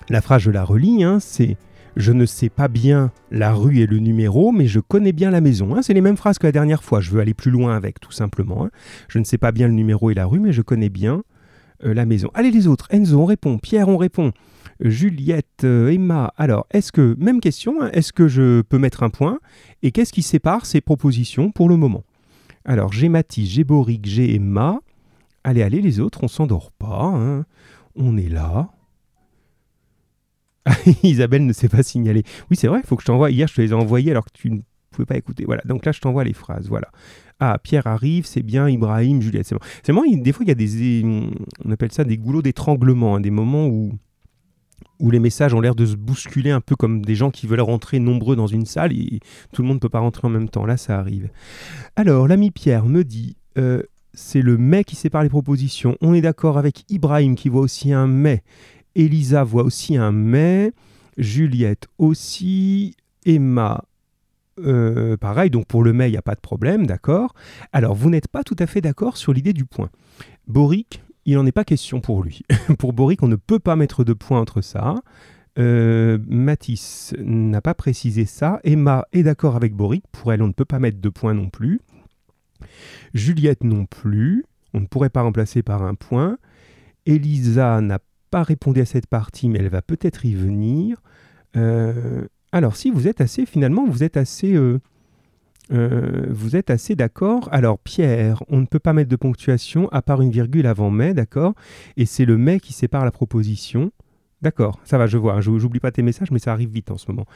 la 0.10 0.20
phrase, 0.20 0.42
je 0.42 0.52
la 0.52 0.66
relis, 0.66 1.06
c'est 1.22 1.56
je 1.96 2.12
ne 2.12 2.26
sais 2.26 2.50
pas 2.50 2.68
bien 2.68 3.12
la 3.32 3.54
rue 3.54 3.80
et 3.80 3.86
le 3.86 4.00
numéro, 4.00 4.52
mais 4.52 4.68
je 4.68 4.80
connais 4.80 5.12
bien 5.12 5.32
la 5.32 5.42
maison. 5.42 5.76
Hein. 5.76 5.82
C'est 5.82 5.94
les 5.94 6.02
mêmes 6.02 6.18
phrases 6.18 6.40
que 6.40 6.48
la 6.48 6.52
dernière 6.52 6.84
fois. 6.84 7.02
Je 7.02 7.12
veux 7.12 7.20
aller 7.20 7.34
plus 7.34 7.52
loin 7.52 7.76
avec, 7.76 8.00
tout 8.00 8.12
simplement. 8.12 8.66
Hein. 8.66 8.72
Je 9.08 9.20
ne 9.20 9.24
sais 9.24 9.38
pas 9.38 9.52
bien 9.52 9.68
le 9.68 9.74
numéro 9.74 10.10
et 10.10 10.14
la 10.14 10.26
rue, 10.26 10.40
mais 10.40 10.54
je 10.54 10.62
connais 10.62 10.90
bien 10.90 11.24
euh, 11.86 11.94
la 11.94 12.06
maison. 12.06 12.30
Allez 12.34 12.52
les 12.52 12.68
autres. 12.68 12.88
Enzo, 12.90 13.20
on 13.20 13.26
répond. 13.26 13.58
Pierre, 13.60 13.90
on 13.90 13.98
répond. 13.98 14.32
Juliette, 14.80 15.64
euh, 15.64 15.92
Emma. 15.92 16.34
Alors, 16.38 16.66
est-ce 16.72 16.92
que, 16.92 17.16
même 17.20 17.40
question, 17.40 17.82
hein, 17.82 17.90
est-ce 17.94 18.12
que 18.12 18.28
je 18.28 18.62
peux 18.62 18.80
mettre 18.80 19.04
un 19.04 19.10
point? 19.10 19.40
Et 19.84 19.92
qu'est-ce 19.92 20.14
qui 20.14 20.24
sépare 20.24 20.66
ces 20.66 20.82
propositions 20.82 21.52
pour 21.52 21.70
le 21.70 21.78
moment? 21.78 22.04
Alors, 22.66 22.92
j'ai 22.92 23.10
Mathis, 23.10 23.50
j'ai 23.50 23.64
Boric, 23.64 24.06
j'ai 24.06 24.34
Emma. 24.36 24.80
Allez, 25.44 25.62
allez 25.62 25.82
les 25.82 26.00
autres, 26.00 26.24
on 26.24 26.28
s'endort 26.28 26.72
pas. 26.72 27.44
On 27.96 28.18
est 28.18 28.30
là. 28.30 28.70
Isabelle 31.04 31.46
ne 31.46 31.54
s'est 31.54 31.70
pas 31.70 31.84
signalée. 31.84 32.24
Oui, 32.50 32.58
c'est 32.58 32.68
vrai, 32.68 32.80
il 32.84 32.88
faut 32.88 32.96
que 32.96 33.02
je 33.02 33.08
t'envoie. 33.08 33.32
Hier, 33.32 33.48
je 33.48 33.56
te 33.56 33.62
les 33.62 33.72
ai 33.72 33.74
envoyés 33.74 34.12
alors 34.12 34.26
que 34.26 34.32
tu 34.34 34.50
ne 34.50 34.60
pouvais 34.92 35.06
pas 35.06 35.18
écouter. 35.18 35.44
Voilà, 35.46 35.62
donc 35.66 35.86
là, 35.86 35.92
je 35.92 36.00
t'envoie 36.00 36.24
les 36.24 36.34
phrases. 36.34 36.68
Voilà. 36.68 36.90
Ah, 37.40 37.58
Pierre 37.62 37.88
arrive, 37.88 38.26
c'est 38.26 38.44
bien, 38.44 38.70
Ibrahim, 38.70 39.22
Juliette, 39.22 39.48
c'est 39.48 39.56
bon. 39.56 39.62
C'est 39.84 39.94
bon, 39.94 40.04
des 40.10 40.32
fois, 40.32 40.46
il 40.46 40.50
y 40.50 40.52
a 40.52 40.56
des. 40.56 41.04
On 41.66 41.72
appelle 41.72 41.92
ça 41.92 42.04
des 42.04 42.18
goulots 42.18 42.42
d'étranglement, 42.42 43.16
hein, 43.16 43.20
des 43.20 43.32
moments 43.32 43.68
où, 43.68 43.92
où 45.00 45.12
les 45.12 45.20
messages 45.20 45.54
ont 45.54 45.60
l'air 45.60 45.76
de 45.76 45.86
se 45.86 45.96
bousculer 45.96 46.52
un 46.52 46.62
peu 46.62 46.76
comme 46.76 47.04
des 47.04 47.16
gens 47.16 47.32
qui 47.32 47.48
veulent 47.48 47.62
rentrer 47.62 48.00
nombreux 48.00 48.36
dans 48.36 48.48
une 48.48 48.66
salle 48.66 48.94
et 48.94 49.20
tout 49.52 49.62
le 49.62 49.68
monde 49.68 49.78
ne 49.78 49.82
peut 49.82 49.90
pas 49.90 50.00
rentrer 50.00 50.28
en 50.28 50.32
même 50.32 50.50
temps. 50.50 50.66
Là, 50.66 50.78
ça 50.78 51.00
arrive. 51.00 51.30
Alors, 51.96 52.28
l'ami 52.28 52.52
Pierre 52.52 52.86
me 52.86 53.04
dit. 53.04 53.36
Euh, 53.58 53.84
c'est 54.16 54.42
le 54.42 54.58
mais 54.58 54.84
qui 54.84 54.96
sépare 54.96 55.24
les 55.24 55.30
propositions. 55.30 55.98
On 56.02 56.14
est 56.14 56.22
d'accord 56.22 56.58
avec 56.58 56.86
Ibrahim 56.90 57.36
qui 57.36 57.50
voit 57.50 57.62
aussi 57.62 57.92
un 57.92 58.08
mais 58.08 58.44
Elisa 58.96 59.44
voit 59.44 59.64
aussi 59.64 59.98
un 59.98 60.12
mais. 60.12 60.74
Juliette 61.18 61.88
aussi. 61.98 62.96
Emma, 63.26 63.84
euh, 64.60 65.18
pareil, 65.18 65.50
donc 65.50 65.66
pour 65.66 65.84
le 65.84 65.94
mais, 65.94 66.10
il 66.10 66.12
n'y 66.12 66.18
a 66.18 66.22
pas 66.24 66.36
de 66.36 66.42
problème, 66.42 66.86
d'accord 66.86 67.34
Alors, 67.72 67.96
vous 67.96 68.10
n'êtes 68.10 68.28
pas 68.28 68.44
tout 68.44 68.56
à 68.60 68.68
fait 68.68 68.82
d'accord 68.82 69.18
sur 69.18 69.34
l'idée 69.34 69.54
du 69.54 69.66
point. 69.66 69.90
Boric, 70.48 71.02
il 71.26 71.36
n'en 71.36 71.46
est 71.46 71.52
pas 71.52 71.64
question 71.64 72.02
pour 72.02 72.24
lui. 72.24 72.44
pour 72.80 72.94
Boric, 72.94 73.24
on 73.24 73.28
ne 73.28 73.36
peut 73.36 73.60
pas 73.60 73.76
mettre 73.76 74.04
de 74.04 74.14
point 74.14 74.40
entre 74.40 74.62
ça. 74.62 74.96
Euh, 75.60 76.18
Matisse 76.28 77.14
n'a 77.20 77.62
pas 77.62 77.74
précisé 77.74 78.26
ça. 78.26 78.60
Emma 78.64 79.06
est 79.14 79.24
d'accord 79.24 79.56
avec 79.56 79.74
Boric. 79.74 80.04
Pour 80.12 80.34
elle, 80.34 80.42
on 80.42 80.48
ne 80.48 80.54
peut 80.54 80.66
pas 80.66 80.80
mettre 80.80 81.00
de 81.00 81.10
point 81.10 81.34
non 81.34 81.50
plus. 81.50 81.80
Juliette 83.14 83.64
non 83.64 83.86
plus. 83.86 84.46
On 84.74 84.82
ne 84.82 84.88
pourrait 84.88 85.10
pas 85.10 85.22
remplacer 85.22 85.62
par 85.62 85.84
un 85.84 85.96
point. 85.96 86.38
Elisa 87.06 87.82
n'a 87.82 88.00
pas 88.34 88.82
à 88.82 88.86
cette 88.86 89.06
partie, 89.06 89.48
mais 89.48 89.60
elle 89.60 89.70
va 89.70 89.84
peut-être 89.84 90.26
y 90.26 90.34
venir. 90.34 91.04
Euh, 91.56 92.26
alors, 92.52 92.76
si 92.76 92.90
vous 92.90 93.08
êtes 93.08 93.22
assez, 93.22 93.46
finalement, 93.46 93.86
vous 93.86 94.04
êtes 94.04 94.18
assez, 94.18 94.56
euh, 94.56 94.80
euh, 95.72 96.26
vous 96.32 96.56
êtes 96.56 96.72
assez 96.72 96.96
d'accord. 96.96 97.48
Alors, 97.52 97.78
Pierre, 97.78 98.42
on 98.50 98.60
ne 98.60 98.66
peut 98.66 98.80
pas 98.80 98.94
mettre 98.94 99.10
de 99.12 99.16
ponctuation 99.16 99.88
à 99.92 100.02
part 100.02 100.20
une 100.24 100.32
virgule 100.32 100.66
avant 100.66 100.90
mais, 100.90 101.14
d'accord? 101.14 101.54
Et 101.96 102.08
c'est 102.08 102.26
le 102.26 102.40
mais 102.40 102.60
qui 102.60 102.74
sépare 102.74 103.06
la 103.06 103.12
proposition. 103.12 103.92
D'accord, 104.42 104.80
ça 104.84 104.98
va, 104.98 105.06
je 105.06 105.20
vois. 105.20 105.40
J'oublie 105.40 105.80
pas 105.80 105.92
tes 105.92 106.02
messages, 106.02 106.32
mais 106.32 106.40
ça 106.40 106.54
arrive 106.54 106.70
vite 106.70 106.90
en 106.90 106.98
ce 106.98 107.06
moment. 107.12 107.28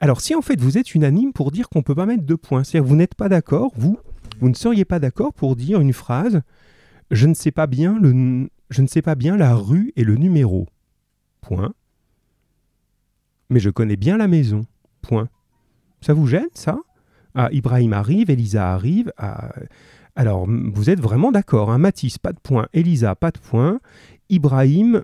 Alors, 0.00 0.22
si 0.22 0.34
en 0.34 0.40
fait 0.40 0.58
vous 0.58 0.78
êtes 0.78 0.94
unanime 0.94 1.34
pour 1.34 1.50
dire 1.50 1.68
qu'on 1.68 1.80
ne 1.80 1.84
peut 1.84 1.94
pas 1.94 2.06
mettre 2.06 2.24
de 2.24 2.34
points, 2.34 2.64
c'est-à-dire 2.64 2.88
vous 2.88 2.96
n'êtes 2.96 3.14
pas 3.14 3.28
d'accord, 3.28 3.72
vous, 3.76 3.98
vous 4.40 4.48
ne 4.48 4.54
seriez 4.54 4.86
pas 4.86 5.00
d'accord 5.00 5.34
pour 5.34 5.54
dire 5.54 5.82
une 5.82 5.92
phrase 5.92 6.40
je 7.10 7.26
ne 7.26 7.34
sais 7.34 7.52
pas 7.52 7.66
bien 7.66 7.98
le, 8.00 8.48
je 8.70 8.82
ne 8.82 8.86
sais 8.86 9.02
pas 9.02 9.14
bien 9.14 9.36
la 9.36 9.54
rue 9.54 9.92
et 9.96 10.04
le 10.04 10.16
numéro. 10.16 10.66
Point. 11.40 11.72
Mais 13.48 13.60
je 13.60 13.70
connais 13.70 13.96
bien 13.96 14.16
la 14.16 14.28
maison. 14.28 14.66
Point. 15.02 15.28
Ça 16.00 16.14
vous 16.14 16.26
gêne, 16.26 16.48
ça? 16.54 16.78
Ah, 17.34 17.48
Ibrahim 17.52 17.92
arrive, 17.92 18.30
Elisa 18.30 18.72
arrive. 18.72 19.12
Ah, 19.18 19.52
alors, 20.16 20.46
vous 20.46 20.90
êtes 20.90 21.00
vraiment 21.00 21.30
d'accord. 21.30 21.70
Hein 21.70 21.78
Mathis, 21.78 22.18
pas 22.18 22.32
de 22.32 22.40
point. 22.40 22.66
Elisa, 22.72 23.14
pas 23.14 23.30
de 23.30 23.38
point. 23.38 23.80
Ibrahim, 24.30 25.02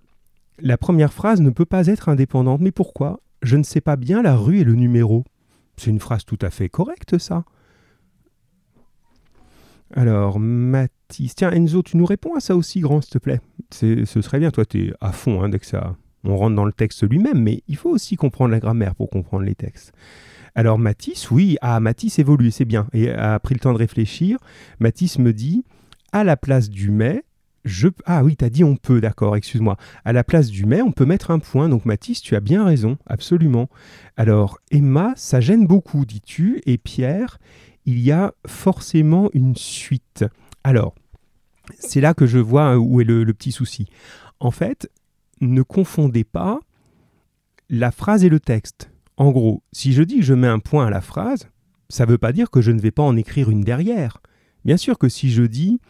la 0.59 0.79
première 0.79 1.13
phrase 1.13 1.41
ne 1.41 1.51
peut 1.51 1.67
pas 1.67 1.87
être 1.87 2.09
indépendante. 2.09 2.61
Mais 2.61 2.73
pourquoi? 2.73 3.21
Je 3.43 3.57
ne 3.57 3.63
sais 3.63 3.81
pas 3.81 3.97
bien 3.97 4.23
la 4.23 4.37
rue 4.37 4.61
et 4.61 4.65
le 4.65 4.75
numéro. 4.75 5.25
C'est 5.77 5.91
une 5.91 6.01
phrase 6.01 6.25
tout 6.25 6.39
à 6.41 6.51
fait 6.51 6.69
correcte, 6.69 7.19
ça. 7.19 7.45
Alors, 9.95 10.41
Mathis. 10.41 11.35
Tiens, 11.35 11.51
Enzo, 11.51 11.83
tu 11.83 11.97
nous 11.97 12.07
réponds 12.07 12.35
à 12.35 12.41
ça 12.41 12.57
aussi, 12.57 12.81
grand, 12.81 13.01
s'il 13.01 13.13
te 13.13 13.19
plaît. 13.19 13.41
Ce 13.71 14.05
serait 14.05 14.39
bien, 14.39 14.51
toi, 14.51 14.65
tu 14.65 14.89
es 14.89 14.93
à 15.01 15.13
fond 15.13 15.43
hein, 15.43 15.49
dès 15.49 15.59
que 15.59 15.67
ça. 15.67 15.97
On 16.25 16.37
rentre 16.37 16.55
dans 16.55 16.65
le 16.65 16.73
texte 16.73 17.09
lui-même, 17.09 17.43
mais 17.43 17.63
il 17.69 17.77
faut 17.77 17.91
aussi 17.91 18.17
comprendre 18.17 18.53
la 18.53 18.61
grammaire 18.61 18.95
pour 18.95 19.11
comprendre 19.11 19.45
les 19.45 19.55
textes. 19.55 19.93
Alors, 20.55 20.79
Mathis, 20.79 21.31
oui, 21.31 21.57
ah, 21.63 21.81
Mathis 21.81 22.19
évolue, 22.19 22.51
c'est 22.51 22.65
bien. 22.65 22.87
Et 22.93 23.11
a 23.11 23.39
pris 23.41 23.55
le 23.55 23.61
temps 23.61 23.73
de 23.73 23.79
réfléchir. 23.79 24.39
Mathis 24.81 25.19
me 25.19 25.33
dit 25.33 25.65
à 26.13 26.25
la 26.25 26.37
place 26.37 26.69
du 26.69 26.91
mais, 26.91 27.25
je... 27.65 27.89
Ah 28.05 28.23
oui, 28.23 28.37
tu 28.37 28.45
as 28.45 28.51
dit 28.51 28.63
on 28.65 28.77
peut, 28.77 29.01
d'accord, 29.01 29.37
excuse-moi. 29.37 29.77
À 30.05 30.13
la 30.13 30.25
place 30.25 30.49
du 30.49 30.67
mais, 30.67 30.83
on 30.83 30.93
peut 30.93 31.07
mettre 31.07 31.31
un 31.31 31.39
point. 31.39 31.69
Donc 31.69 31.87
Mathis, 31.87 32.21
tu 32.21 32.37
as 32.37 32.41
bien 32.41 32.65
raison, 32.65 32.99
absolument. 33.07 33.69
Alors, 34.17 34.59
Emma, 34.71 35.15
ça 35.17 35.41
gêne 35.41 35.67
beaucoup, 35.67 36.05
dis-tu. 36.05 36.61
Et 36.67 36.77
Pierre, 36.77 37.39
il 37.87 37.99
y 38.01 38.13
a 38.13 38.33
forcément 38.47 39.29
une 39.33 39.57
suite. 39.57 40.25
Alors, 40.65 40.95
c'est 41.79 42.01
là 42.01 42.15
que 42.15 42.27
je 42.27 42.39
vois 42.39 42.79
où 42.79 43.01
est 43.01 43.05
le, 43.05 43.25
petit 43.33 43.53
souci. 43.53 43.89
En 44.41 44.51
fait, 44.51 44.91
ne 45.41 45.63
confondez 45.63 46.25
pas 46.25 46.61
la 47.69 47.91
phrase 47.91 48.25
et 48.25 48.29
le 48.29 48.41
texte. 48.41 48.91
En 49.17 49.31
gros, 49.31 49.63
si 49.73 49.93
je 49.93 50.03
dis 50.03 50.19
que 50.19 50.25
je 50.25 50.35
mets 50.35 50.49
un 50.49 50.59
point 50.59 50.87
à 50.87 50.91
la 50.91 51.01
phrase, 51.01 51.49
ça 51.89 52.07
ne 52.07 52.11
veut 52.11 52.19
pas 52.19 52.33
dire 52.33 52.51
que 52.51 52.61
je 52.61 52.71
ne 52.71 52.81
vais 52.81 52.91
pas 52.91 53.03
en 53.03 53.17
écrire 53.17 53.51
une 53.51 53.63
derrière. 53.63 54.21
Bien 54.65 54.77
sûr 54.77 54.99
que 54.99 55.09
si 55.09 55.31
je 55.31 55.43
dis 55.43 55.81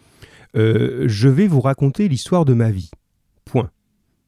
euh, 0.56 1.04
je 1.06 1.28
vais 1.28 1.46
vous 1.46 1.60
raconter 1.60 2.08
l'histoire 2.08 2.44
de 2.44 2.54
ma 2.54 2.70
vie. 2.70 2.90
Point. 3.44 3.70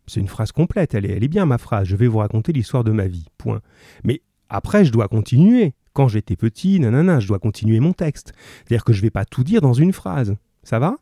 C'est 0.06 0.20
une 0.20 0.28
phrase 0.28 0.52
complète, 0.52 0.94
elle 0.94 1.06
est, 1.06 1.10
elle 1.10 1.24
est 1.24 1.28
bien 1.28 1.46
ma 1.46 1.58
phrase. 1.58 1.86
Je 1.86 1.96
vais 1.96 2.06
vous 2.06 2.18
raconter 2.18 2.52
l'histoire 2.52 2.84
de 2.84 2.92
ma 2.92 3.06
vie. 3.06 3.26
Point. 3.38 3.60
Mais 4.04 4.22
après, 4.48 4.84
je 4.84 4.92
dois 4.92 5.08
continuer. 5.08 5.74
Quand 5.94 6.08
j'étais 6.08 6.36
petit, 6.36 6.80
nanana, 6.80 7.20
je 7.20 7.28
dois 7.28 7.38
continuer 7.38 7.80
mon 7.80 7.92
texte. 7.92 8.32
C'est-à-dire 8.58 8.84
que 8.84 8.92
je 8.92 8.98
ne 8.98 9.02
vais 9.02 9.10
pas 9.10 9.24
tout 9.24 9.44
dire 9.44 9.60
dans 9.60 9.72
une 9.72 9.92
phrase. 9.92 10.36
Ça 10.64 10.78
va? 10.78 10.96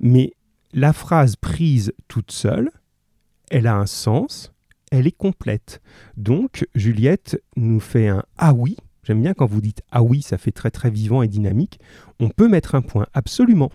Mais 0.00 0.32
la 0.72 0.92
phrase 0.92 1.36
prise 1.36 1.92
toute 2.08 2.32
seule, 2.32 2.70
elle 3.50 3.66
a 3.66 3.76
un 3.76 3.86
sens, 3.86 4.52
elle 4.90 5.06
est 5.06 5.16
complète. 5.16 5.82
Donc, 6.16 6.66
Juliette 6.74 7.40
nous 7.56 7.80
fait 7.80 8.08
un 8.08 8.24
Ah 8.38 8.54
oui. 8.54 8.76
J'aime 9.02 9.22
bien 9.22 9.34
quand 9.34 9.46
vous 9.46 9.60
dites 9.60 9.82
Ah 9.90 10.02
oui, 10.02 10.22
ça 10.22 10.38
fait 10.38 10.52
très 10.52 10.70
très 10.70 10.90
vivant 10.90 11.22
et 11.22 11.28
dynamique. 11.28 11.78
On 12.18 12.28
peut 12.28 12.48
mettre 12.48 12.74
un 12.74 12.82
point, 12.82 13.06
absolument. 13.12 13.70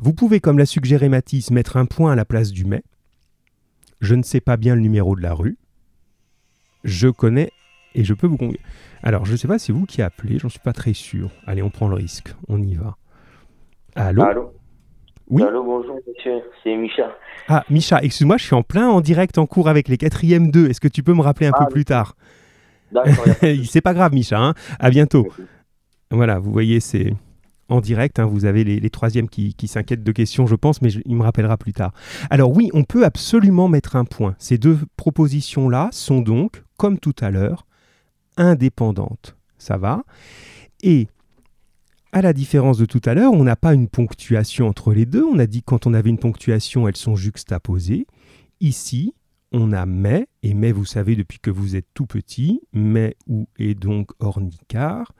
Vous 0.00 0.12
pouvez, 0.12 0.40
comme 0.40 0.58
l'a 0.58 0.66
suggéré 0.66 1.08
Matisse, 1.08 1.50
mettre 1.50 1.76
un 1.76 1.86
point 1.86 2.12
à 2.12 2.16
la 2.16 2.24
place 2.24 2.50
du 2.50 2.64
mais. 2.64 2.82
Je 4.00 4.14
ne 4.14 4.22
sais 4.22 4.40
pas 4.40 4.56
bien 4.56 4.74
le 4.74 4.80
numéro 4.80 5.16
de 5.16 5.22
la 5.22 5.32
rue. 5.32 5.58
Je 6.84 7.08
connais 7.08 7.52
et 7.94 8.04
je 8.04 8.14
peux 8.14 8.26
vous 8.26 8.36
convaincre. 8.36 8.60
Alors, 9.02 9.24
je 9.24 9.32
ne 9.32 9.36
sais 9.36 9.48
pas, 9.48 9.58
c'est 9.58 9.72
vous 9.72 9.86
qui 9.86 10.02
appelez, 10.02 10.38
j'en 10.38 10.48
suis 10.48 10.58
pas 10.60 10.72
très 10.72 10.92
sûr. 10.92 11.30
Allez, 11.46 11.62
on 11.62 11.70
prend 11.70 11.88
le 11.88 11.94
risque, 11.94 12.34
on 12.48 12.60
y 12.62 12.74
va. 12.74 12.96
Allô 13.94 14.22
Allô 14.22 14.52
Oui 15.28 15.42
Allô, 15.42 15.64
bonjour 15.64 15.96
monsieur, 16.06 16.40
c'est 16.62 16.76
Micha. 16.76 17.10
Ah, 17.48 17.64
Micha, 17.70 18.00
excuse-moi, 18.02 18.36
je 18.36 18.44
suis 18.44 18.54
en 18.54 18.62
plein 18.62 18.88
en 18.88 19.00
direct 19.00 19.38
en 19.38 19.46
cours 19.46 19.68
avec 19.68 19.88
les 19.88 19.96
quatrièmes 19.96 20.50
2. 20.50 20.68
Est-ce 20.68 20.80
que 20.80 20.88
tu 20.88 21.02
peux 21.02 21.14
me 21.14 21.22
rappeler 21.22 21.46
un 21.46 21.52
Ah, 21.54 21.64
peu 21.64 21.72
plus 21.72 21.84
tard 21.84 22.14
D'accord. 22.92 23.24
C'est 23.68 23.80
pas 23.80 23.94
grave, 23.94 24.12
Micha. 24.12 24.38
Hein 24.38 24.54
à 24.78 24.90
bientôt. 24.90 25.26
Voilà, 26.10 26.38
vous 26.38 26.52
voyez, 26.52 26.80
c'est 26.80 27.14
en 27.68 27.80
direct. 27.80 28.18
hein, 28.18 28.26
vous 28.26 28.44
avez 28.44 28.64
les, 28.64 28.80
les 28.80 28.90
troisièmes 28.90 29.28
qui, 29.28 29.54
qui 29.54 29.68
s'inquiètent 29.68 30.02
de 30.02 30.12
questions, 30.12 30.46
je 30.46 30.56
pense, 30.56 30.82
mais 30.82 30.90
je- 30.90 31.00
il 31.06 31.14
me 31.16 31.22
rappellera 31.22 31.56
plus 31.56 31.72
tard. 31.72 31.92
Alors 32.28 32.50
oui, 32.54 32.68
on 32.74 32.82
peut 32.84 33.04
absolument 33.04 33.68
mettre 33.68 33.94
un 33.96 34.04
point. 34.04 34.34
Ces 34.38 34.58
deux 34.58 34.76
propositions-là 34.96 35.88
sont 35.92 36.20
donc, 36.20 36.64
comme 36.76 36.98
tout 36.98 37.14
à 37.20 37.30
l'heure, 37.30 37.64
indépendantes. 38.40 39.36
Ça 39.58 39.76
va 39.76 40.02
Et 40.82 41.08
à 42.12 42.22
la 42.22 42.32
différence 42.32 42.78
de 42.78 42.86
tout 42.86 43.02
à 43.04 43.14
l'heure, 43.14 43.32
on 43.32 43.44
n'a 43.44 43.54
pas 43.54 43.74
une 43.74 43.88
ponctuation 43.88 44.66
entre 44.66 44.92
les 44.92 45.06
deux. 45.06 45.22
On 45.22 45.38
a 45.38 45.46
dit 45.46 45.60
que 45.60 45.66
quand 45.66 45.86
on 45.86 45.94
avait 45.94 46.10
une 46.10 46.18
ponctuation, 46.18 46.88
elles 46.88 46.96
sont 46.96 47.14
juxtaposées. 47.14 48.06
Ici, 48.60 49.14
on 49.52 49.72
a 49.72 49.86
mais, 49.86 50.26
et 50.42 50.54
mais 50.54 50.72
vous 50.72 50.84
savez 50.84 51.14
depuis 51.14 51.38
que 51.38 51.50
vous 51.50 51.76
êtes 51.76 51.86
tout 51.94 52.06
petit, 52.06 52.62
mais 52.72 53.16
ou 53.26 53.46
est 53.58 53.74
donc 53.74 54.10
ornicar, 54.18 55.12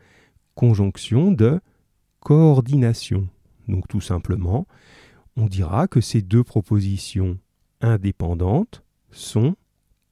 conjonction 0.55 1.31
de 1.31 1.61
coordination. 2.21 3.29
Donc 3.69 3.87
tout 3.87 4.01
simplement, 4.01 4.67
on 5.37 5.47
dira 5.47 5.87
que 5.87 6.01
ces 6.01 6.23
deux 6.23 6.45
propositions 6.45 7.39
indépendantes 7.81 8.83
sont 9.11 9.55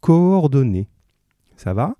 coordonnées. 0.00 0.88
Ça 1.56 1.74
va? 1.74 1.96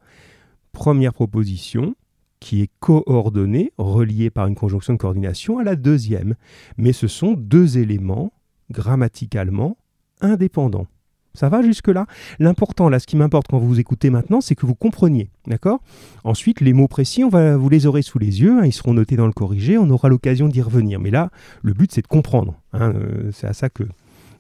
Première 0.73 1.13
proposition 1.13 1.95
qui 2.41 2.63
est 2.63 2.71
coordonnée, 2.79 3.73
reliée 3.79 4.31
par 4.31 4.47
une 4.47 4.55
conjonction 4.55 4.93
de 4.93 4.99
coordination 4.99 5.59
à 5.59 5.65
la 5.65 5.77
deuxième. 5.77 6.35
Mais 6.77 6.93
ce 6.93 7.09
sont 7.09 7.33
deux 7.33 7.79
éléments 7.79 8.33
grammaticalement 8.71 9.77
indépendants. 10.21 10.87
Ça 11.35 11.49
va 11.49 11.63
jusque-là? 11.63 12.07
L'important, 12.39 12.89
là, 12.89 12.99
ce 12.99 13.07
qui 13.07 13.17
m'importe 13.17 13.47
quand 13.49 13.59
vous 13.59 13.69
vous 13.69 13.81
écoutez 13.81 14.11
maintenant, 14.11 14.41
c'est 14.41 14.55
que 14.55 14.67
vous 14.67 14.75
compreniez. 14.75 15.31
D'accord? 15.47 15.81
Ensuite, 16.25 16.61
les 16.61 16.73
mots 16.73 16.89
précis, 16.89 17.23
va, 17.29 17.57
vous 17.57 17.69
les 17.69 17.87
aurez 17.87 18.03
sous 18.03 18.19
les 18.19 18.41
yeux, 18.41 18.59
hein, 18.59 18.65
ils 18.65 18.73
seront 18.73 18.95
notés 18.95 19.17
dans 19.17 19.27
le 19.27 19.33
corrigé, 19.33 19.79
on 19.79 19.89
aura 19.91 20.09
l'occasion 20.09 20.49
d'y 20.49 20.63
revenir. 20.63 20.99
Mais 20.99 21.11
là, 21.11 21.31
le 21.63 21.75
but, 21.75 21.93
c'est 21.93 22.03
de 22.03 22.09
comprendre. 22.09 22.55
hein, 22.73 22.93
euh, 22.95 23.31
c'est 23.33 23.47
à 23.47 23.53
ça 23.53 23.69
que, 23.69 23.85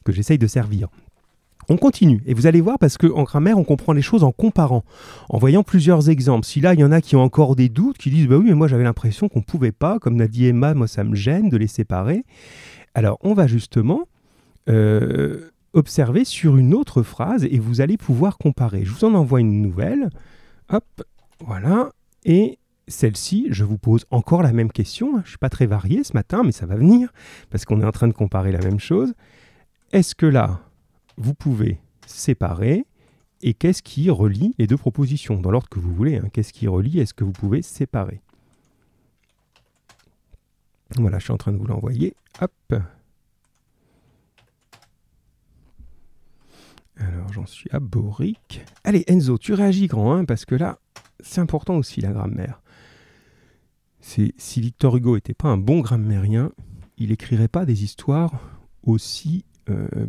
que 0.05 0.13
j'essaye 0.13 0.39
de 0.39 0.47
servir. 0.47 0.89
On 1.71 1.77
continue, 1.77 2.23
et 2.25 2.33
vous 2.33 2.47
allez 2.47 2.63
voir, 2.63 2.79
parce 2.79 2.97
qu'en 2.97 3.25
grammaire, 3.25 3.59
on 3.59 3.65
comprend 3.65 3.93
les 3.93 4.01
choses 4.01 4.25
en 4.25 4.33
comparant, 4.33 4.85
en 5.29 5.37
voyant 5.37 5.63
plusieurs 5.63 6.09
exemples. 6.09 6.47
Si 6.47 6.61
là, 6.61 6.73
il 6.73 6.81
y 6.81 6.85
en 6.85 6.93
a 6.93 7.03
qui 7.03 7.15
ont 7.15 7.23
encore 7.23 7.57
des 7.57 7.69
doutes, 7.69 7.99
qui 7.99 8.11
disent 8.11 8.27
Bah 8.27 8.37
oui, 8.37 8.47
mais 8.49 8.55
moi 8.55 8.69
j'avais 8.69 8.85
l'impression 8.85 9.29
qu'on 9.29 9.43
pouvait 9.43 9.73
pas, 9.73 9.99
comme 9.99 10.19
l'a 10.19 10.29
dit 10.29 10.47
Emma, 10.47 10.73
moi 10.73 10.89
ça 10.89 11.05
me 11.05 11.15
gêne 11.15 11.51
de 11.51 11.57
les 11.59 11.67
séparer. 11.67 12.25
Alors, 12.95 13.19
on 13.23 13.35
va 13.35 13.47
justement 13.47 14.09
euh, 14.69 15.51
observer 15.75 16.25
sur 16.25 16.57
une 16.57 16.75
autre 16.75 17.03
phrase 17.03 17.45
et 17.45 17.59
vous 17.59 17.81
allez 17.81 17.97
pouvoir 17.97 18.39
comparer. 18.39 18.85
Je 18.85 18.91
vous 18.91 19.05
en 19.05 19.15
envoie 19.15 19.41
une 19.41 19.61
nouvelle. 19.61 20.09
Hop, 20.71 20.85
voilà. 21.45 21.91
Et 22.25 22.59
celle-ci, 22.89 23.49
je 23.51 23.65
vous 23.65 23.79
pose 23.79 24.07
encore 24.11 24.43
la 24.43 24.53
même 24.53 24.73
question. 24.73 25.13
Je 25.17 25.23
ne 25.23 25.27
suis 25.27 25.39
pas 25.39 25.51
très 25.51 25.67
varié 25.67 26.03
ce 26.03 26.15
matin, 26.15 26.43
mais 26.45 26.53
ça 26.53 26.67
va 26.67 26.77
venir, 26.77 27.13
parce 27.51 27.65
qu'on 27.65 27.81
est 27.83 27.85
en 27.85 27.93
train 27.93 28.09
de 28.09 28.13
comparer 28.13 28.53
la 28.53 28.61
même 28.61 28.81
chose. 28.81 29.13
Est-ce 29.93 30.15
que 30.15 30.27
là, 30.27 30.61
vous 31.19 31.35
pouvez 31.35 31.81
séparer 32.07 32.87
et 33.43 33.55
qu'est-ce 33.55 33.83
qui 33.83 34.11
relie 34.11 34.55
les 34.59 34.67
deux 34.67 34.77
propositions 34.77 35.41
Dans 35.41 35.51
l'ordre 35.51 35.69
que 35.69 35.79
vous 35.79 35.95
voulez, 35.95 36.17
hein. 36.17 36.29
qu'est-ce 36.33 36.53
qui 36.53 36.67
relie 36.67 36.99
Est-ce 36.99 37.15
que 37.15 37.25
vous 37.25 37.33
pouvez 37.33 37.63
séparer? 37.63 38.21
Voilà, 40.97 41.19
je 41.19 41.25
suis 41.25 41.33
en 41.33 41.37
train 41.37 41.53
de 41.53 41.59
vous 41.59 41.67
l'envoyer. 41.67 42.15
Hop. 42.41 42.75
Alors, 46.97 47.33
j'en 47.33 47.47
suis 47.47 47.71
à. 47.71 47.79
Allez, 48.83 49.05
Enzo, 49.07 49.39
tu 49.39 49.53
réagis 49.53 49.87
grand, 49.87 50.15
hein, 50.15 50.25
parce 50.25 50.45
que 50.45 50.55
là, 50.55 50.79
c'est 51.21 51.41
important 51.41 51.77
aussi 51.77 52.01
la 52.01 52.13
grammaire. 52.13 52.61
Si 54.01 54.33
Victor 54.57 54.97
Hugo 54.97 55.15
n'était 55.17 55.35
pas 55.35 55.49
un 55.49 55.59
bon 55.59 55.81
grammairien, 55.81 56.51
il 56.97 57.13
écrirait 57.13 57.49
pas 57.49 57.67
des 57.67 57.85
histoires 57.85 58.33
aussi 58.83 59.45
euh, 59.69 60.07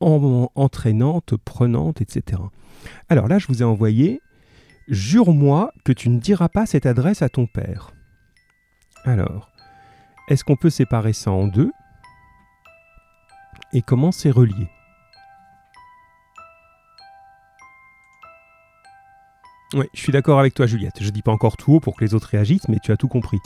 en- 0.00 0.50
entraînantes, 0.54 1.36
prenantes, 1.36 2.00
etc. 2.00 2.40
Alors 3.08 3.28
là, 3.28 3.38
je 3.38 3.46
vous 3.48 3.62
ai 3.62 3.64
envoyé 3.64 4.20
Jure-moi 4.88 5.70
que 5.84 5.92
tu 5.92 6.08
ne 6.08 6.18
diras 6.18 6.48
pas 6.48 6.64
cette 6.64 6.86
adresse 6.86 7.20
à 7.20 7.28
ton 7.28 7.46
père. 7.46 7.90
Alors, 9.04 9.50
est-ce 10.28 10.44
qu'on 10.44 10.56
peut 10.56 10.70
séparer 10.70 11.12
ça 11.12 11.30
en 11.30 11.46
deux? 11.46 11.70
Et 13.74 13.82
comment 13.82 14.12
c'est 14.12 14.30
relié? 14.30 14.68
Oui, 19.74 19.84
je 19.92 20.00
suis 20.00 20.12
d'accord 20.12 20.38
avec 20.40 20.54
toi, 20.54 20.66
Juliette. 20.66 21.02
Je 21.02 21.10
dis 21.10 21.20
pas 21.20 21.32
encore 21.32 21.58
tout 21.58 21.74
haut 21.74 21.80
pour 21.80 21.94
que 21.96 22.04
les 22.04 22.14
autres 22.14 22.28
réagissent, 22.28 22.68
mais 22.68 22.78
tu 22.82 22.90
as 22.90 22.96
tout 22.96 23.08
compris. 23.08 23.38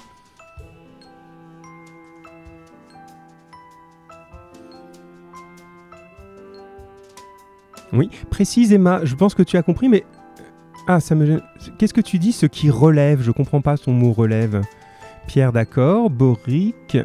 Oui, 7.92 8.10
précise 8.30 8.72
Emma, 8.72 9.04
je 9.04 9.14
pense 9.14 9.34
que 9.34 9.42
tu 9.42 9.56
as 9.56 9.62
compris, 9.62 9.88
mais... 9.88 10.04
Ah, 10.86 10.98
ça 10.98 11.14
me 11.14 11.26
gêne. 11.26 11.42
Qu'est-ce 11.78 11.94
que 11.94 12.00
tu 12.00 12.18
dis, 12.18 12.32
ce 12.32 12.46
qui 12.46 12.70
relève? 12.70 13.22
Je 13.22 13.30
comprends 13.30 13.60
pas 13.60 13.76
son 13.76 13.92
mot 13.92 14.12
relève. 14.12 14.62
Pierre, 15.26 15.52
d'accord. 15.52 16.10
Boric... 16.10 16.96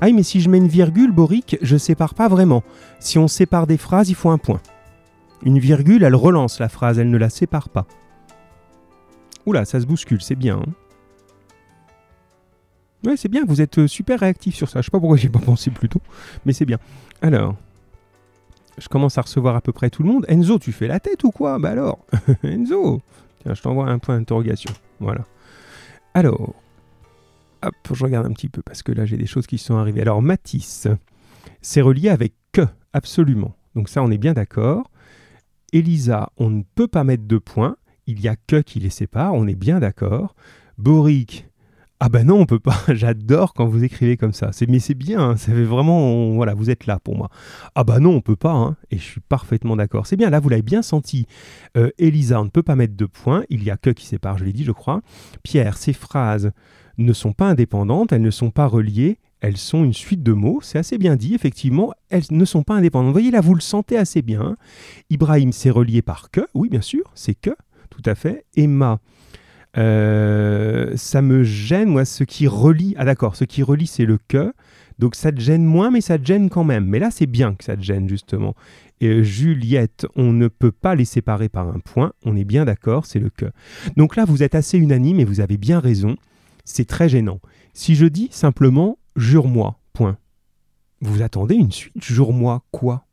Ah 0.00 0.10
mais 0.12 0.22
si 0.22 0.40
je 0.40 0.50
mets 0.50 0.58
une 0.58 0.68
virgule, 0.68 1.12
Boric, 1.12 1.56
je 1.62 1.76
sépare 1.78 2.12
pas 2.14 2.28
vraiment. 2.28 2.62
Si 2.98 3.16
on 3.18 3.26
sépare 3.26 3.66
des 3.66 3.78
phrases, 3.78 4.10
il 4.10 4.14
faut 4.14 4.28
un 4.28 4.36
point. 4.36 4.60
Une 5.44 5.58
virgule, 5.58 6.02
elle 6.02 6.14
relance 6.14 6.58
la 6.58 6.68
phrase, 6.68 6.98
elle 6.98 7.10
ne 7.10 7.16
la 7.16 7.30
sépare 7.30 7.68
pas. 7.70 7.86
Oula, 9.46 9.64
ça 9.64 9.80
se 9.80 9.86
bouscule, 9.86 10.20
c'est 10.20 10.34
bien. 10.34 10.56
hein. 10.58 10.72
ouais, 13.06 13.16
c'est 13.16 13.28
bien, 13.30 13.44
vous 13.46 13.62
êtes 13.62 13.78
euh, 13.78 13.86
super 13.86 14.20
réactif 14.20 14.56
sur 14.56 14.68
ça. 14.68 14.80
Je 14.80 14.86
sais 14.86 14.90
pas 14.90 14.98
pourquoi 15.00 15.16
j'ai 15.16 15.30
pas 15.30 15.38
pensé 15.38 15.70
plus 15.70 15.88
tôt, 15.88 16.02
mais 16.44 16.52
c'est 16.52 16.66
bien. 16.66 16.78
Alors, 17.22 17.54
je 18.78 18.88
commence 18.88 19.18
à 19.18 19.22
recevoir 19.22 19.56
à 19.56 19.60
peu 19.60 19.72
près 19.72 19.90
tout 19.90 20.02
le 20.02 20.08
monde. 20.08 20.24
Enzo, 20.28 20.58
tu 20.58 20.72
fais 20.72 20.86
la 20.86 21.00
tête 21.00 21.24
ou 21.24 21.30
quoi? 21.30 21.58
Bah 21.58 21.70
alors, 21.70 21.98
Enzo 22.42 23.00
Tiens, 23.42 23.54
je 23.54 23.62
t'envoie 23.62 23.88
un 23.88 23.98
point 23.98 24.18
d'interrogation. 24.18 24.72
Voilà. 25.00 25.24
Alors, 26.14 26.54
hop, 27.62 27.74
je 27.92 28.04
regarde 28.04 28.26
un 28.26 28.32
petit 28.32 28.48
peu 28.48 28.62
parce 28.62 28.82
que 28.82 28.92
là 28.92 29.04
j'ai 29.04 29.16
des 29.16 29.26
choses 29.26 29.46
qui 29.46 29.58
sont 29.58 29.76
arrivées. 29.76 30.00
Alors 30.00 30.22
Matisse, 30.22 30.88
c'est 31.62 31.80
relié 31.80 32.08
avec 32.08 32.34
que, 32.52 32.66
absolument. 32.92 33.54
Donc 33.74 33.88
ça, 33.88 34.02
on 34.02 34.10
est 34.10 34.18
bien 34.18 34.32
d'accord. 34.32 34.90
Elisa, 35.72 36.30
on 36.38 36.50
ne 36.50 36.62
peut 36.62 36.88
pas 36.88 37.04
mettre 37.04 37.26
de 37.26 37.38
points. 37.38 37.76
Il 38.06 38.20
y 38.20 38.28
a 38.28 38.36
que 38.36 38.60
qui 38.60 38.80
les 38.80 38.90
sépare, 38.90 39.34
on 39.34 39.46
est 39.46 39.54
bien 39.54 39.80
d'accord. 39.80 40.34
Boric, 40.78 41.47
ah 42.00 42.08
ben 42.08 42.24
non, 42.24 42.40
on 42.40 42.46
peut 42.46 42.60
pas. 42.60 42.78
J'adore 42.88 43.54
quand 43.54 43.66
vous 43.66 43.82
écrivez 43.82 44.16
comme 44.16 44.32
ça. 44.32 44.50
Mais 44.68 44.78
c'est 44.78 44.94
bien. 44.94 45.30
Hein. 45.30 45.36
Ça 45.36 45.52
fait 45.52 45.64
vraiment, 45.64 46.30
voilà, 46.30 46.54
vous 46.54 46.70
êtes 46.70 46.86
là 46.86 47.00
pour 47.00 47.16
moi. 47.16 47.28
Ah 47.74 47.82
ben 47.82 47.98
non, 47.98 48.10
on 48.14 48.20
peut 48.20 48.36
pas. 48.36 48.52
Hein. 48.52 48.76
Et 48.92 48.98
je 48.98 49.02
suis 49.02 49.20
parfaitement 49.20 49.74
d'accord. 49.74 50.06
C'est 50.06 50.16
bien. 50.16 50.30
Là, 50.30 50.38
vous 50.38 50.48
l'avez 50.48 50.62
bien 50.62 50.82
senti. 50.82 51.26
Euh, 51.76 51.90
Elisa, 51.98 52.40
on 52.40 52.44
ne 52.44 52.50
peut 52.50 52.62
pas 52.62 52.76
mettre 52.76 52.96
de 52.96 53.06
points. 53.06 53.42
Il 53.50 53.64
y 53.64 53.70
a 53.70 53.76
que 53.76 53.90
qui 53.90 54.06
sépare. 54.06 54.38
Je 54.38 54.44
l'ai 54.44 54.52
dit, 54.52 54.62
je 54.62 54.70
crois. 54.70 55.00
Pierre, 55.42 55.76
ces 55.76 55.92
phrases 55.92 56.52
ne 56.98 57.12
sont 57.12 57.32
pas 57.32 57.48
indépendantes. 57.48 58.12
Elles 58.12 58.22
ne 58.22 58.30
sont 58.30 58.50
pas 58.50 58.66
reliées. 58.66 59.18
Elles 59.40 59.56
sont 59.56 59.82
une 59.82 59.92
suite 59.94 60.22
de 60.22 60.32
mots. 60.32 60.60
C'est 60.62 60.78
assez 60.78 60.98
bien 60.98 61.16
dit. 61.16 61.34
Effectivement, 61.34 61.92
elles 62.10 62.24
ne 62.30 62.44
sont 62.44 62.62
pas 62.62 62.74
indépendantes. 62.74 63.08
Vous 63.08 63.12
voyez 63.12 63.32
là, 63.32 63.40
vous 63.40 63.54
le 63.56 63.60
sentez 63.60 63.98
assez 63.98 64.22
bien. 64.22 64.56
Ibrahim, 65.10 65.50
c'est 65.50 65.70
relié 65.70 66.02
par 66.02 66.30
que. 66.30 66.46
Oui, 66.54 66.68
bien 66.68 66.80
sûr, 66.80 67.10
c'est 67.14 67.34
que. 67.34 67.50
Tout 67.90 68.02
à 68.04 68.14
fait. 68.14 68.44
Emma. 68.54 69.00
Euh, 69.76 70.96
ça 70.96 71.22
me 71.22 71.44
gêne, 71.44 71.88
moi, 71.88 72.04
ce 72.04 72.24
qui 72.24 72.46
relie. 72.46 72.94
Ah 72.96 73.04
d'accord, 73.04 73.36
ce 73.36 73.44
qui 73.44 73.62
relie, 73.62 73.86
c'est 73.86 74.06
le 74.06 74.18
que. 74.28 74.52
Donc 74.98 75.14
ça 75.14 75.30
te 75.30 75.40
gêne 75.40 75.64
moins, 75.64 75.90
mais 75.90 76.00
ça 76.00 76.18
te 76.18 76.24
gêne 76.24 76.50
quand 76.50 76.64
même. 76.64 76.86
Mais 76.86 76.98
là, 76.98 77.10
c'est 77.10 77.26
bien 77.26 77.54
que 77.54 77.64
ça 77.64 77.76
te 77.76 77.82
gêne, 77.82 78.08
justement. 78.08 78.54
Et 79.00 79.08
euh, 79.08 79.22
Juliette, 79.22 80.06
on 80.16 80.32
ne 80.32 80.48
peut 80.48 80.72
pas 80.72 80.94
les 80.94 81.04
séparer 81.04 81.48
par 81.48 81.68
un 81.68 81.78
point. 81.78 82.12
On 82.24 82.36
est 82.36 82.44
bien 82.44 82.64
d'accord, 82.64 83.06
c'est 83.06 83.20
le 83.20 83.30
que. 83.30 83.46
Donc 83.96 84.16
là, 84.16 84.24
vous 84.24 84.42
êtes 84.42 84.54
assez 84.54 84.78
unanime 84.78 85.20
et 85.20 85.24
vous 85.24 85.40
avez 85.40 85.56
bien 85.56 85.78
raison. 85.78 86.16
C'est 86.64 86.86
très 86.86 87.08
gênant. 87.08 87.40
Si 87.74 87.94
je 87.94 88.06
dis 88.06 88.28
simplement 88.32 88.98
jure-moi, 89.16 89.78
point. 89.92 90.18
Vous 91.00 91.22
attendez 91.22 91.54
une 91.54 91.72
suite, 91.72 92.02
jure-moi 92.02 92.64
quoi? 92.72 93.06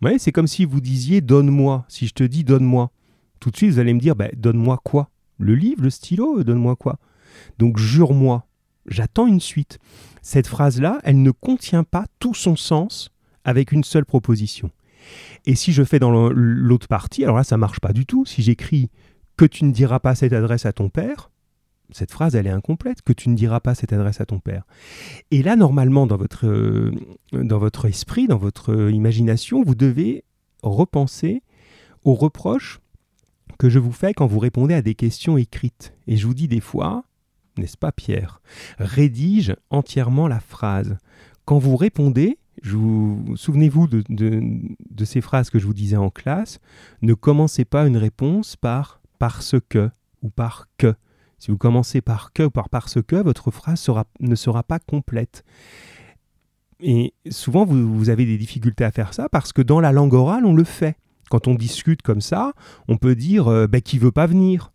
Ouais, 0.00 0.18
c'est 0.18 0.32
comme 0.32 0.46
si 0.46 0.64
vous 0.64 0.80
disiez 0.80 1.20
donne-moi. 1.20 1.84
Si 1.88 2.06
je 2.06 2.14
te 2.14 2.24
dis 2.24 2.42
donne-moi, 2.42 2.90
tout 3.38 3.50
de 3.50 3.56
suite 3.56 3.70
vous 3.72 3.78
allez 3.78 3.92
me 3.94 4.00
dire 4.00 4.16
ben, 4.16 4.30
donne-moi 4.36 4.80
quoi? 4.82 5.10
Le 5.42 5.54
livre, 5.54 5.82
le 5.82 5.90
stylo, 5.90 6.42
donne-moi 6.44 6.76
quoi? 6.76 6.98
Donc 7.58 7.78
jure-moi, 7.78 8.46
j'attends 8.86 9.26
une 9.26 9.40
suite. 9.40 9.78
Cette 10.22 10.46
phrase-là, 10.46 11.00
elle 11.04 11.22
ne 11.22 11.30
contient 11.30 11.84
pas 11.84 12.06
tout 12.18 12.34
son 12.34 12.56
sens 12.56 13.10
avec 13.44 13.72
une 13.72 13.84
seule 13.84 14.04
proposition. 14.04 14.70
Et 15.46 15.56
si 15.56 15.72
je 15.72 15.82
fais 15.82 15.98
dans 15.98 16.30
l'autre 16.30 16.86
partie, 16.86 17.24
alors 17.24 17.36
là, 17.36 17.44
ça 17.44 17.56
marche 17.56 17.80
pas 17.80 17.92
du 17.92 18.06
tout. 18.06 18.24
Si 18.24 18.42
j'écris 18.42 18.90
que 19.36 19.44
tu 19.44 19.64
ne 19.64 19.72
diras 19.72 19.98
pas 19.98 20.14
cette 20.14 20.32
adresse 20.32 20.66
à 20.66 20.72
ton 20.72 20.88
père, 20.88 21.30
cette 21.90 22.12
phrase, 22.12 22.36
elle 22.36 22.46
est 22.46 22.50
incomplète, 22.50 23.02
que 23.02 23.12
tu 23.12 23.28
ne 23.28 23.34
diras 23.34 23.60
pas 23.60 23.74
cette 23.74 23.92
adresse 23.92 24.20
à 24.20 24.26
ton 24.26 24.38
père. 24.38 24.64
Et 25.30 25.42
là, 25.42 25.56
normalement, 25.56 26.06
dans 26.06 26.16
votre, 26.16 26.46
euh, 26.46 26.92
dans 27.32 27.58
votre 27.58 27.86
esprit, 27.86 28.28
dans 28.28 28.38
votre 28.38 28.90
imagination, 28.90 29.62
vous 29.62 29.74
devez 29.74 30.24
repenser 30.62 31.42
aux 32.04 32.14
reproches 32.14 32.80
que 33.62 33.70
je 33.70 33.78
vous 33.78 33.92
fais 33.92 34.12
quand 34.12 34.26
vous 34.26 34.40
répondez 34.40 34.74
à 34.74 34.82
des 34.82 34.96
questions 34.96 35.36
écrites. 35.36 35.94
Et 36.08 36.16
je 36.16 36.26
vous 36.26 36.34
dis 36.34 36.48
des 36.48 36.58
fois, 36.58 37.04
n'est-ce 37.56 37.76
pas 37.76 37.92
Pierre, 37.92 38.42
rédige 38.78 39.54
entièrement 39.70 40.26
la 40.26 40.40
phrase. 40.40 40.98
Quand 41.44 41.58
vous 41.58 41.76
répondez, 41.76 42.38
souvenez-vous 42.64 43.86
de, 43.86 45.04
ces 45.04 45.20
phrases 45.20 45.48
que 45.48 45.60
je 45.60 45.66
vous 45.66 45.74
disais 45.74 45.96
en 45.96 46.10
classe, 46.10 46.58
ne 47.02 47.14
commencez 47.14 47.64
pas 47.64 47.86
une 47.86 47.96
réponse 47.96 48.56
par 48.56 49.00
parce 49.20 49.54
que 49.68 49.90
ou 50.22 50.30
par 50.30 50.66
que. 50.76 50.96
Si 51.38 51.52
vous 51.52 51.58
commencez 51.58 52.00
par 52.00 52.32
que 52.32 52.42
ou 52.42 52.50
par 52.50 52.68
parce 52.68 53.00
que, 53.00 53.14
votre 53.14 53.52
phrase 53.52 53.78
sera, 53.78 54.06
ne 54.18 54.34
sera 54.34 54.64
pas 54.64 54.80
complète. 54.80 55.44
Et 56.80 57.14
souvent, 57.30 57.64
vous, 57.64 57.96
vous 57.96 58.10
avez 58.10 58.24
des 58.26 58.38
difficultés 58.38 58.82
à 58.82 58.90
faire 58.90 59.14
ça 59.14 59.28
parce 59.28 59.52
que 59.52 59.62
dans 59.62 59.78
la 59.78 59.92
langue 59.92 60.14
orale, 60.14 60.46
on 60.46 60.52
le 60.52 60.64
fait. 60.64 60.96
Quand 61.30 61.48
on 61.48 61.54
discute 61.54 62.02
comme 62.02 62.20
ça, 62.20 62.52
on 62.88 62.96
peut 62.96 63.14
dire 63.14 63.48
euh, 63.48 63.66
bah, 63.66 63.80
qu'il 63.80 64.00
veut 64.00 64.12
pas 64.12 64.26
venir 64.26 64.72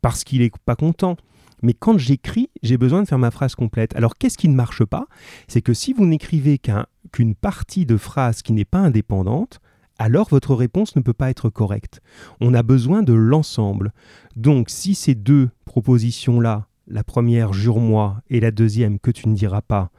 parce 0.00 0.24
qu'il 0.24 0.42
est 0.42 0.52
pas 0.64 0.76
content. 0.76 1.16
Mais 1.62 1.74
quand 1.74 1.96
j'écris, 1.96 2.50
j'ai 2.62 2.76
besoin 2.76 3.02
de 3.02 3.08
faire 3.08 3.18
ma 3.18 3.30
phrase 3.30 3.54
complète. 3.54 3.94
Alors 3.94 4.16
qu'est-ce 4.16 4.36
qui 4.36 4.48
ne 4.48 4.54
marche 4.54 4.84
pas? 4.84 5.06
C'est 5.46 5.62
que 5.62 5.74
si 5.74 5.92
vous 5.92 6.06
n'écrivez 6.06 6.60
qu'une 7.12 7.34
partie 7.36 7.86
de 7.86 7.96
phrase 7.96 8.42
qui 8.42 8.52
n'est 8.52 8.64
pas 8.64 8.80
indépendante, 8.80 9.60
alors 9.98 10.28
votre 10.28 10.54
réponse 10.54 10.96
ne 10.96 11.00
peut 11.00 11.12
pas 11.12 11.30
être 11.30 11.50
correcte. 11.50 12.00
On 12.40 12.54
a 12.54 12.64
besoin 12.64 13.02
de 13.02 13.12
l'ensemble. 13.12 13.92
Donc 14.34 14.70
si 14.70 14.96
ces 14.96 15.14
deux 15.14 15.50
propositions-là, 15.64 16.66
la 16.88 17.04
première 17.04 17.52
jure-moi 17.52 18.20
et 18.28 18.40
la 18.40 18.50
deuxième 18.50 18.98
que 18.98 19.12
tu 19.12 19.28
ne 19.28 19.34
diras 19.34 19.62
pas 19.62 19.90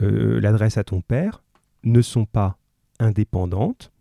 euh, 0.00 0.40
l'adresse 0.40 0.78
à 0.78 0.84
ton 0.84 1.02
père, 1.02 1.42
ne 1.84 2.00
sont 2.00 2.24
pas 2.24 2.56
indépendantes, 2.98 3.92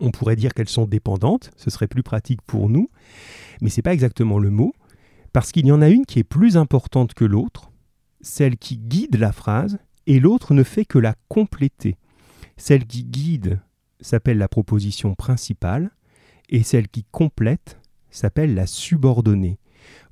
on 0.00 0.10
pourrait 0.10 0.36
dire 0.36 0.54
qu'elles 0.54 0.68
sont 0.68 0.86
dépendantes, 0.86 1.50
ce 1.56 1.70
serait 1.70 1.86
plus 1.86 2.02
pratique 2.02 2.42
pour 2.42 2.68
nous, 2.68 2.90
mais 3.60 3.70
ce 3.70 3.78
n'est 3.78 3.82
pas 3.82 3.94
exactement 3.94 4.38
le 4.38 4.50
mot, 4.50 4.74
parce 5.32 5.52
qu'il 5.52 5.66
y 5.66 5.72
en 5.72 5.82
a 5.82 5.88
une 5.88 6.06
qui 6.06 6.18
est 6.18 6.24
plus 6.24 6.56
importante 6.56 7.14
que 7.14 7.24
l'autre, 7.24 7.70
celle 8.20 8.56
qui 8.56 8.78
guide 8.78 9.16
la 9.16 9.32
phrase, 9.32 9.78
et 10.06 10.20
l'autre 10.20 10.54
ne 10.54 10.62
fait 10.62 10.84
que 10.84 10.98
la 10.98 11.14
compléter. 11.28 11.96
Celle 12.56 12.86
qui 12.86 13.04
guide 13.04 13.60
s'appelle 14.00 14.38
la 14.38 14.48
proposition 14.48 15.14
principale, 15.14 15.90
et 16.48 16.62
celle 16.62 16.88
qui 16.88 17.04
complète 17.10 17.78
s'appelle 18.10 18.54
la 18.54 18.66
subordonnée. 18.66 19.58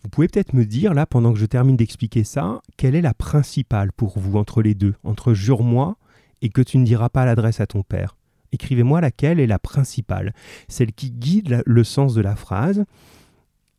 Vous 0.03 0.09
pouvez 0.09 0.29
peut-être 0.29 0.53
me 0.53 0.64
dire, 0.64 0.94
là, 0.94 1.07
pendant 1.07 1.33
que 1.33 1.38
je 1.38 1.47
termine 1.47 1.77
d'expliquer 1.77 2.25
ça, 2.25 2.61
quelle 2.77 2.94
est 2.94 3.01
la 3.01 3.14
principale 3.14 3.92
pour 3.92 4.18
vous 4.18 4.37
entre 4.37 4.62
les 4.62 4.75
deux, 4.75 4.94
entre 5.05 5.33
jure-moi 5.33 5.97
et 6.42 6.51
que 6.51 6.61
tu 6.61 6.79
ne 6.79 6.85
diras 6.85 7.09
pas 7.09 7.25
l'adresse 7.25 7.61
à 7.61 7.66
ton 7.66 7.83
père? 7.83 8.16
Écrivez-moi 8.55 9.01
laquelle 9.01 9.40
est 9.40 9.49
la 9.49 9.59
principale, 9.59 10.33
celle 10.69 10.93
qui 10.93 11.11
guide 11.11 11.64
le 11.67 11.83
sens 11.83 12.14
de 12.14 12.21
la 12.21 12.37
phrase, 12.37 12.85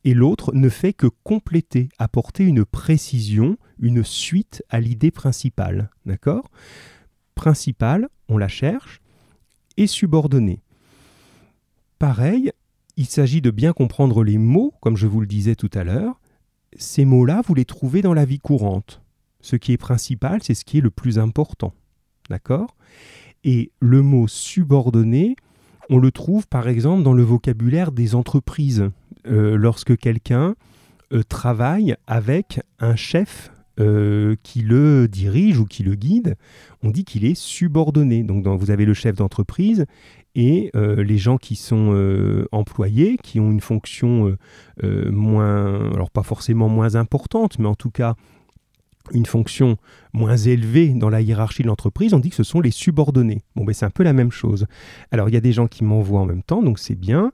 et 0.03 0.13
l'autre 0.13 0.53
ne 0.53 0.67
fait 0.67 0.91
que 0.91 1.07
compléter, 1.23 1.87
apporter 1.97 2.43
une 2.43 2.65
précision, 2.65 3.57
une 3.79 4.03
suite 4.03 4.63
à 4.69 4.81
l'idée 4.81 5.11
principale. 5.11 5.89
D'accord? 6.05 6.51
Principale, 7.35 8.09
on 8.27 8.37
la 8.37 8.49
cherche, 8.49 8.99
et 9.77 9.87
subordonnée. 9.87 10.59
Pareil, 11.97 12.51
il 12.97 13.05
s'agit 13.05 13.41
de 13.41 13.51
bien 13.51 13.71
comprendre 13.71 14.25
les 14.25 14.37
mots, 14.37 14.73
comme 14.81 14.97
je 14.97 15.07
vous 15.07 15.21
le 15.21 15.27
disais 15.27 15.55
tout 15.55 15.71
à 15.73 15.85
l'heure. 15.85 16.19
Ces 16.77 17.05
mots-là, 17.05 17.41
vous 17.47 17.53
les 17.53 17.65
trouvez 17.65 18.01
dans 18.01 18.13
la 18.13 18.25
vie 18.25 18.39
courante. 18.39 19.01
Ce 19.39 19.55
qui 19.55 19.71
est 19.71 19.77
principal, 19.77 20.43
c'est 20.43 20.53
ce 20.53 20.65
qui 20.65 20.79
est 20.79 20.81
le 20.81 20.91
plus 20.91 21.17
important. 21.17 21.73
D'accord? 22.29 22.75
Et 23.45 23.71
le 23.79 24.01
mot 24.01 24.27
subordonné, 24.27 25.37
on 25.89 25.99
le 25.99 26.11
trouve 26.11 26.47
par 26.47 26.67
exemple 26.67 27.03
dans 27.03 27.13
le 27.13 27.23
vocabulaire 27.23 27.93
des 27.93 28.15
entreprises. 28.15 28.89
Euh, 29.27 29.55
lorsque 29.55 29.97
quelqu'un 29.97 30.55
euh, 31.13 31.23
travaille 31.23 31.95
avec 32.07 32.59
un 32.79 32.95
chef 32.95 33.51
euh, 33.79 34.35
qui 34.43 34.61
le 34.61 35.07
dirige 35.07 35.59
ou 35.59 35.65
qui 35.65 35.83
le 35.83 35.93
guide, 35.95 36.35
on 36.83 36.89
dit 36.89 37.05
qu'il 37.05 37.23
est 37.23 37.35
subordonné. 37.35 38.23
Donc 38.23 38.45
vous 38.47 38.71
avez 38.71 38.85
le 38.85 38.95
chef 38.95 39.15
d'entreprise 39.15 39.85
et 40.37 40.69
les 40.75 41.17
gens 41.17 41.37
qui 41.37 41.55
sont 41.55 41.95
employés, 42.51 43.17
qui 43.23 43.39
ont 43.39 43.49
une 43.51 43.61
fonction 43.61 44.35
moins, 44.83 45.93
alors 45.93 46.11
pas 46.11 46.23
forcément 46.23 46.67
moins 46.67 46.95
importante, 46.95 47.57
mais 47.57 47.69
en 47.69 47.75
tout 47.75 47.89
cas 47.89 48.15
une 49.11 49.25
fonction 49.25 49.77
moins 50.13 50.37
élevée 50.37 50.89
dans 50.89 51.09
la 51.09 51.21
hiérarchie 51.21 51.63
de 51.63 51.67
l'entreprise, 51.67 52.13
on 52.13 52.19
dit 52.19 52.29
que 52.29 52.35
ce 52.35 52.43
sont 52.43 52.61
les 52.61 52.71
subordonnés. 52.71 53.41
Bon, 53.55 53.63
ben 53.63 53.73
c'est 53.73 53.85
un 53.85 53.89
peu 53.89 54.03
la 54.03 54.13
même 54.13 54.31
chose. 54.31 54.65
Alors, 55.11 55.29
il 55.29 55.33
y 55.33 55.37
a 55.37 55.41
des 55.41 55.53
gens 55.53 55.67
qui 55.67 55.83
m'envoient 55.83 56.21
en 56.21 56.25
même 56.25 56.43
temps, 56.43 56.61
donc 56.61 56.79
c'est 56.79 56.95
bien. 56.95 57.31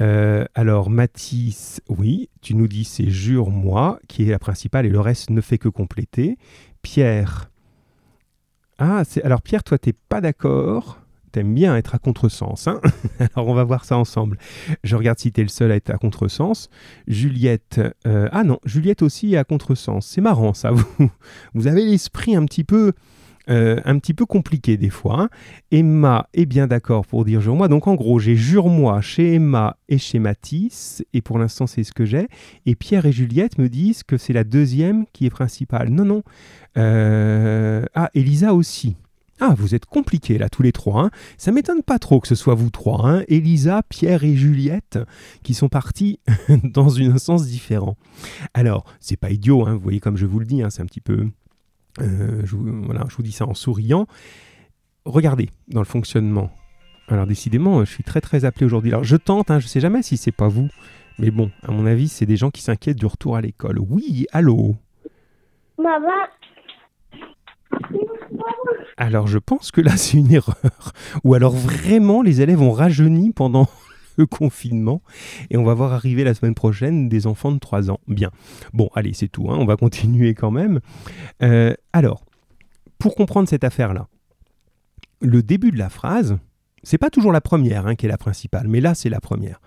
Euh, 0.00 0.44
alors, 0.54 0.90
Mathis, 0.90 1.80
oui, 1.88 2.28
tu 2.40 2.54
nous 2.54 2.68
dis 2.68 2.84
c'est 2.84 3.10
jure-moi, 3.10 3.98
qui 4.08 4.24
est 4.24 4.30
la 4.30 4.38
principale, 4.38 4.86
et 4.86 4.90
le 4.90 5.00
reste 5.00 5.30
ne 5.30 5.40
fait 5.40 5.58
que 5.58 5.68
compléter. 5.68 6.36
Pierre, 6.82 7.50
ah, 8.78 9.02
alors 9.24 9.42
Pierre, 9.42 9.64
toi, 9.64 9.76
t'es 9.76 9.92
pas 9.92 10.20
d'accord 10.20 11.00
T'aimes 11.32 11.54
bien 11.54 11.76
être 11.76 11.94
à 11.94 11.98
contresens. 11.98 12.68
Hein 12.68 12.80
Alors 13.34 13.48
on 13.48 13.54
va 13.54 13.64
voir 13.64 13.84
ça 13.84 13.96
ensemble. 13.96 14.38
Je 14.84 14.96
regarde 14.96 15.18
si 15.18 15.32
t'es 15.32 15.42
le 15.42 15.48
seul 15.48 15.72
à 15.72 15.76
être 15.76 15.90
à 15.90 15.98
contresens. 15.98 16.68
Juliette. 17.06 17.80
Euh, 18.06 18.28
ah 18.32 18.44
non, 18.44 18.58
Juliette 18.64 19.02
aussi 19.02 19.34
est 19.34 19.36
à 19.36 19.44
contresens. 19.44 20.06
C'est 20.06 20.20
marrant 20.20 20.54
ça. 20.54 20.70
Vous, 20.98 21.10
vous 21.54 21.66
avez 21.66 21.84
l'esprit 21.84 22.36
un 22.36 22.44
petit 22.44 22.64
peu. 22.64 22.92
Euh, 23.50 23.80
un 23.86 23.98
petit 23.98 24.12
peu 24.12 24.26
compliqué 24.26 24.76
des 24.76 24.90
fois. 24.90 25.22
Hein. 25.22 25.28
Emma 25.70 26.28
est 26.34 26.44
bien 26.44 26.66
d'accord 26.66 27.06
pour 27.06 27.24
dire 27.24 27.40
jure-moi. 27.40 27.68
Donc 27.68 27.86
en 27.86 27.94
gros, 27.94 28.18
j'ai 28.18 28.36
jure-moi 28.36 29.00
chez 29.00 29.34
Emma 29.34 29.78
et 29.88 29.96
chez 29.96 30.18
Mathis, 30.18 31.02
et 31.14 31.22
pour 31.22 31.38
l'instant 31.38 31.66
c'est 31.66 31.82
ce 31.82 31.92
que 31.92 32.04
j'ai. 32.04 32.28
Et 32.66 32.74
Pierre 32.74 33.06
et 33.06 33.12
Juliette 33.12 33.56
me 33.58 33.70
disent 33.70 34.02
que 34.02 34.18
c'est 34.18 34.34
la 34.34 34.44
deuxième 34.44 35.06
qui 35.14 35.24
est 35.24 35.30
principale. 35.30 35.88
Non, 35.88 36.04
non. 36.04 36.22
Euh, 36.76 37.84
ah, 37.94 38.10
Elisa 38.14 38.52
aussi. 38.52 38.96
Ah, 39.40 39.54
vous 39.56 39.74
êtes 39.74 39.86
compliqués 39.86 40.36
là, 40.38 40.48
tous 40.48 40.62
les 40.62 40.72
trois. 40.72 41.04
Hein. 41.04 41.10
Ça 41.36 41.52
m'étonne 41.52 41.82
pas 41.82 41.98
trop 41.98 42.20
que 42.20 42.26
ce 42.26 42.34
soit 42.34 42.54
vous 42.54 42.70
trois, 42.70 43.08
hein. 43.08 43.24
Elisa, 43.28 43.82
Pierre 43.88 44.24
et 44.24 44.34
Juliette, 44.34 44.98
qui 45.42 45.54
sont 45.54 45.68
partis 45.68 46.18
dans 46.64 46.98
un 47.00 47.18
sens 47.18 47.46
différent. 47.46 47.96
Alors, 48.54 48.84
c'est 49.00 49.16
pas 49.16 49.30
idiot, 49.30 49.66
hein, 49.66 49.74
vous 49.74 49.80
voyez 49.80 50.00
comme 50.00 50.16
je 50.16 50.26
vous 50.26 50.40
le 50.40 50.46
dis, 50.46 50.62
hein, 50.62 50.70
c'est 50.70 50.82
un 50.82 50.86
petit 50.86 51.00
peu... 51.00 51.28
Euh, 52.00 52.42
voilà, 52.84 53.04
je 53.08 53.16
vous 53.16 53.22
dis 53.22 53.32
ça 53.32 53.46
en 53.46 53.54
souriant. 53.54 54.06
Regardez 55.04 55.50
dans 55.68 55.80
le 55.80 55.86
fonctionnement. 55.86 56.50
Alors 57.08 57.26
décidément, 57.26 57.84
je 57.84 57.90
suis 57.90 58.04
très 58.04 58.20
très 58.20 58.44
appelé 58.44 58.66
aujourd'hui. 58.66 58.90
Alors 58.90 59.04
je 59.04 59.16
tente, 59.16 59.50
je 59.58 59.66
sais 59.66 59.80
jamais 59.80 60.02
si 60.02 60.16
c'est 60.16 60.32
pas 60.32 60.48
vous, 60.48 60.68
mais 61.18 61.30
bon, 61.30 61.50
à 61.62 61.70
mon 61.70 61.86
avis, 61.86 62.08
c'est 62.08 62.26
des 62.26 62.36
gens 62.36 62.50
qui 62.50 62.60
s'inquiètent 62.60 62.98
du 62.98 63.06
retour 63.06 63.36
à 63.36 63.40
l'école. 63.40 63.78
Oui, 63.78 64.26
allô? 64.32 64.76
Maman, 65.78 66.10
Alors 68.96 69.26
je 69.28 69.38
pense 69.38 69.70
que 69.70 69.80
là 69.80 69.96
c'est 69.96 70.16
une 70.18 70.32
erreur. 70.32 70.92
Ou 71.24 71.34
alors 71.34 71.54
vraiment 71.54 72.22
les 72.22 72.40
élèves 72.40 72.60
ont 72.60 72.72
rajeuni 72.72 73.32
pendant 73.32 73.68
le 74.16 74.26
confinement 74.26 75.02
et 75.50 75.56
on 75.56 75.64
va 75.64 75.74
voir 75.74 75.92
arriver 75.92 76.24
la 76.24 76.34
semaine 76.34 76.54
prochaine 76.54 77.08
des 77.08 77.26
enfants 77.26 77.52
de 77.52 77.58
3 77.58 77.90
ans. 77.90 78.00
Bien. 78.08 78.30
Bon, 78.72 78.88
allez, 78.94 79.12
c'est 79.12 79.28
tout. 79.28 79.48
hein, 79.50 79.56
On 79.58 79.64
va 79.66 79.76
continuer 79.76 80.34
quand 80.34 80.50
même. 80.50 80.80
Euh, 81.42 81.72
alors, 81.92 82.24
pour 82.98 83.14
comprendre 83.14 83.48
cette 83.48 83.62
affaire-là, 83.64 84.08
le 85.20 85.42
début 85.42 85.70
de 85.70 85.78
la 85.78 85.88
phrase, 85.88 86.38
c'est 86.82 86.98
pas 86.98 87.10
toujours 87.10 87.32
la 87.32 87.40
première 87.40 87.86
hein, 87.86 87.94
qui 87.94 88.06
est 88.06 88.08
la 88.08 88.18
principale, 88.18 88.66
mais 88.68 88.80
là 88.80 88.94
c'est 88.94 89.08
la 89.08 89.20
première. 89.20 89.60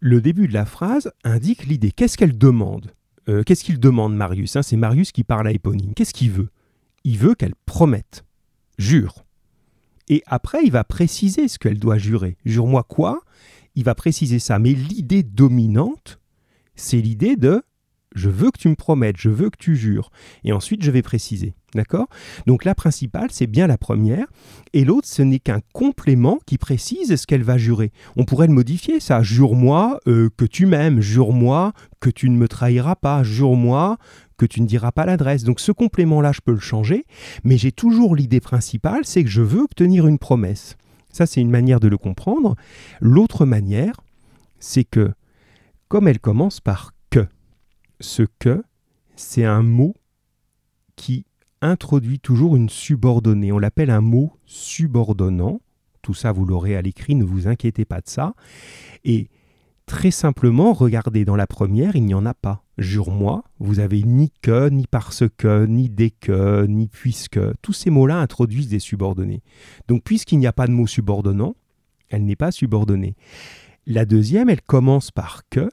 Le 0.00 0.20
début 0.20 0.48
de 0.48 0.52
la 0.54 0.64
phrase 0.64 1.10
indique 1.24 1.66
l'idée. 1.66 1.90
Qu'est-ce 1.92 2.16
qu'elle 2.16 2.36
demande? 2.38 2.92
Euh, 3.28 3.42
Qu'est-ce 3.44 3.62
qu'il 3.64 3.78
demande 3.80 4.14
Marius? 4.16 4.56
Hein 4.56 4.62
C'est 4.62 4.76
Marius 4.76 5.10
qui 5.12 5.22
parle 5.24 5.46
à 5.48 5.52
Éponine. 5.52 5.94
Qu'est-ce 5.94 6.14
qu'il 6.14 6.30
veut? 6.30 6.48
Il 7.04 7.18
veut 7.18 7.34
qu'elle 7.34 7.54
promette, 7.66 8.24
jure. 8.78 9.24
Et 10.08 10.22
après, 10.26 10.64
il 10.64 10.72
va 10.72 10.84
préciser 10.84 11.48
ce 11.48 11.58
qu'elle 11.58 11.78
doit 11.78 11.98
jurer. 11.98 12.36
Jure-moi 12.44 12.82
quoi? 12.82 13.20
Il 13.74 13.84
va 13.84 13.94
préciser 13.94 14.38
ça. 14.38 14.58
Mais 14.58 14.72
l'idée 14.72 15.22
dominante, 15.22 16.18
c'est 16.74 17.00
l'idée 17.00 17.36
de 17.36 17.62
je 18.14 18.28
veux 18.28 18.50
que 18.50 18.58
tu 18.58 18.68
me 18.68 18.74
promettes, 18.74 19.16
je 19.18 19.28
veux 19.28 19.50
que 19.50 19.58
tu 19.58 19.76
jures. 19.76 20.10
Et 20.42 20.52
ensuite, 20.52 20.82
je 20.82 20.90
vais 20.90 21.02
préciser. 21.02 21.54
D'accord? 21.74 22.08
Donc 22.46 22.64
la 22.64 22.74
principale, 22.74 23.28
c'est 23.30 23.46
bien 23.46 23.66
la 23.66 23.76
première. 23.76 24.26
Et 24.72 24.84
l'autre, 24.84 25.06
ce 25.06 25.20
n'est 25.20 25.38
qu'un 25.38 25.60
complément 25.72 26.38
qui 26.46 26.56
précise 26.56 27.14
ce 27.14 27.26
qu'elle 27.26 27.42
va 27.42 27.58
jurer. 27.58 27.92
On 28.16 28.24
pourrait 28.24 28.46
le 28.46 28.54
modifier, 28.54 29.00
ça. 29.00 29.22
Jure-moi 29.22 30.00
euh, 30.06 30.30
que 30.36 30.46
tu 30.46 30.64
m'aimes. 30.64 31.00
Jure-moi 31.00 31.74
que 32.00 32.08
tu 32.08 32.30
ne 32.30 32.36
me 32.36 32.48
trahiras 32.48 32.96
pas. 32.96 33.22
Jure-moi 33.22 33.98
que 34.38 34.46
tu 34.46 34.62
ne 34.62 34.66
diras 34.66 34.92
pas 34.92 35.04
l'adresse. 35.04 35.44
Donc 35.44 35.60
ce 35.60 35.72
complément-là, 35.72 36.32
je 36.32 36.40
peux 36.40 36.52
le 36.52 36.58
changer. 36.58 37.04
Mais 37.44 37.58
j'ai 37.58 37.72
toujours 37.72 38.16
l'idée 38.16 38.40
principale, 38.40 39.04
c'est 39.04 39.22
que 39.22 39.30
je 39.30 39.42
veux 39.42 39.60
obtenir 39.60 40.06
une 40.06 40.18
promesse. 40.18 40.76
Ça, 41.10 41.26
c'est 41.26 41.40
une 41.40 41.50
manière 41.50 41.80
de 41.80 41.88
le 41.88 41.98
comprendre. 41.98 42.54
L'autre 43.00 43.44
manière, 43.44 44.00
c'est 44.60 44.84
que, 44.84 45.12
comme 45.88 46.08
elle 46.08 46.20
commence 46.20 46.60
par 46.60 46.92
que, 47.10 47.26
ce 48.00 48.22
que, 48.38 48.62
c'est 49.16 49.44
un 49.44 49.62
mot 49.62 49.94
qui 50.96 51.26
introduit 51.60 52.20
toujours 52.20 52.56
une 52.56 52.68
subordonnée. 52.68 53.52
On 53.52 53.58
l'appelle 53.58 53.90
un 53.90 54.00
mot 54.00 54.32
subordonnant. 54.46 55.60
Tout 56.02 56.14
ça, 56.14 56.30
vous 56.30 56.44
l'aurez 56.44 56.76
à 56.76 56.82
l'écrit, 56.82 57.14
ne 57.14 57.24
vous 57.24 57.48
inquiétez 57.48 57.84
pas 57.84 58.00
de 58.00 58.08
ça. 58.08 58.34
Et 59.04 59.28
très 59.86 60.10
simplement, 60.10 60.72
regardez 60.72 61.24
dans 61.24 61.36
la 61.36 61.46
première, 61.46 61.96
il 61.96 62.04
n'y 62.04 62.14
en 62.14 62.26
a 62.26 62.34
pas. 62.34 62.62
Jure-moi, 62.78 63.42
vous 63.58 63.80
avez 63.80 64.04
ni 64.04 64.30
que, 64.40 64.68
ni 64.68 64.86
parce 64.86 65.24
que, 65.36 65.66
ni 65.66 65.88
dès 65.88 66.10
que, 66.10 66.64
ni 66.66 66.86
puisque. 66.86 67.40
Tous 67.60 67.72
ces 67.72 67.90
mots-là 67.90 68.18
introduisent 68.18 68.68
des 68.68 68.78
subordonnées. 68.78 69.42
Donc, 69.88 70.04
puisqu'il 70.04 70.38
n'y 70.38 70.46
a 70.46 70.52
pas 70.52 70.66
de 70.68 70.72
mot 70.72 70.86
subordonnant, 70.86 71.56
elle 72.08 72.24
n'est 72.24 72.36
pas 72.36 72.52
subordonnée. 72.52 73.16
La 73.86 74.04
deuxième, 74.04 74.48
elle 74.48 74.62
commence 74.62 75.10
par 75.10 75.42
que, 75.50 75.70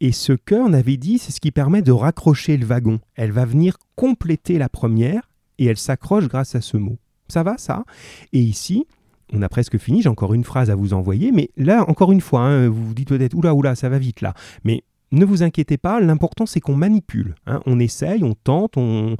et 0.00 0.12
ce 0.12 0.32
que, 0.32 0.54
on 0.54 0.72
avait 0.72 0.96
dit, 0.96 1.18
c'est 1.18 1.32
ce 1.32 1.40
qui 1.40 1.50
permet 1.50 1.82
de 1.82 1.92
raccrocher 1.92 2.56
le 2.56 2.66
wagon. 2.66 3.00
Elle 3.14 3.32
va 3.32 3.44
venir 3.44 3.78
compléter 3.96 4.58
la 4.58 4.68
première 4.68 5.28
et 5.58 5.66
elle 5.66 5.76
s'accroche 5.76 6.28
grâce 6.28 6.54
à 6.54 6.60
ce 6.60 6.76
mot. 6.76 6.98
Ça 7.28 7.42
va, 7.42 7.58
ça? 7.58 7.84
Et 8.32 8.40
ici, 8.40 8.86
on 9.32 9.42
a 9.42 9.48
presque 9.48 9.76
fini, 9.78 10.02
j'ai 10.02 10.08
encore 10.08 10.34
une 10.34 10.44
phrase 10.44 10.70
à 10.70 10.74
vous 10.74 10.94
envoyer, 10.94 11.32
mais 11.32 11.50
là, 11.56 11.84
encore 11.88 12.12
une 12.12 12.20
fois, 12.20 12.42
hein, 12.42 12.68
vous 12.68 12.86
vous 12.86 12.94
dites 12.94 13.08
peut-être, 13.08 13.34
oula, 13.34 13.54
oula, 13.54 13.74
ça 13.74 13.88
va 13.88 13.98
vite 13.98 14.20
là. 14.20 14.34
Mais 14.64 14.82
ne 15.10 15.24
vous 15.24 15.42
inquiétez 15.42 15.78
pas, 15.78 16.00
l'important 16.00 16.46
c'est 16.46 16.60
qu'on 16.60 16.76
manipule. 16.76 17.34
hein. 17.46 17.60
On 17.66 17.78
essaye, 17.78 18.22
on 18.24 18.34
tente, 18.34 18.76
on, 18.76 19.16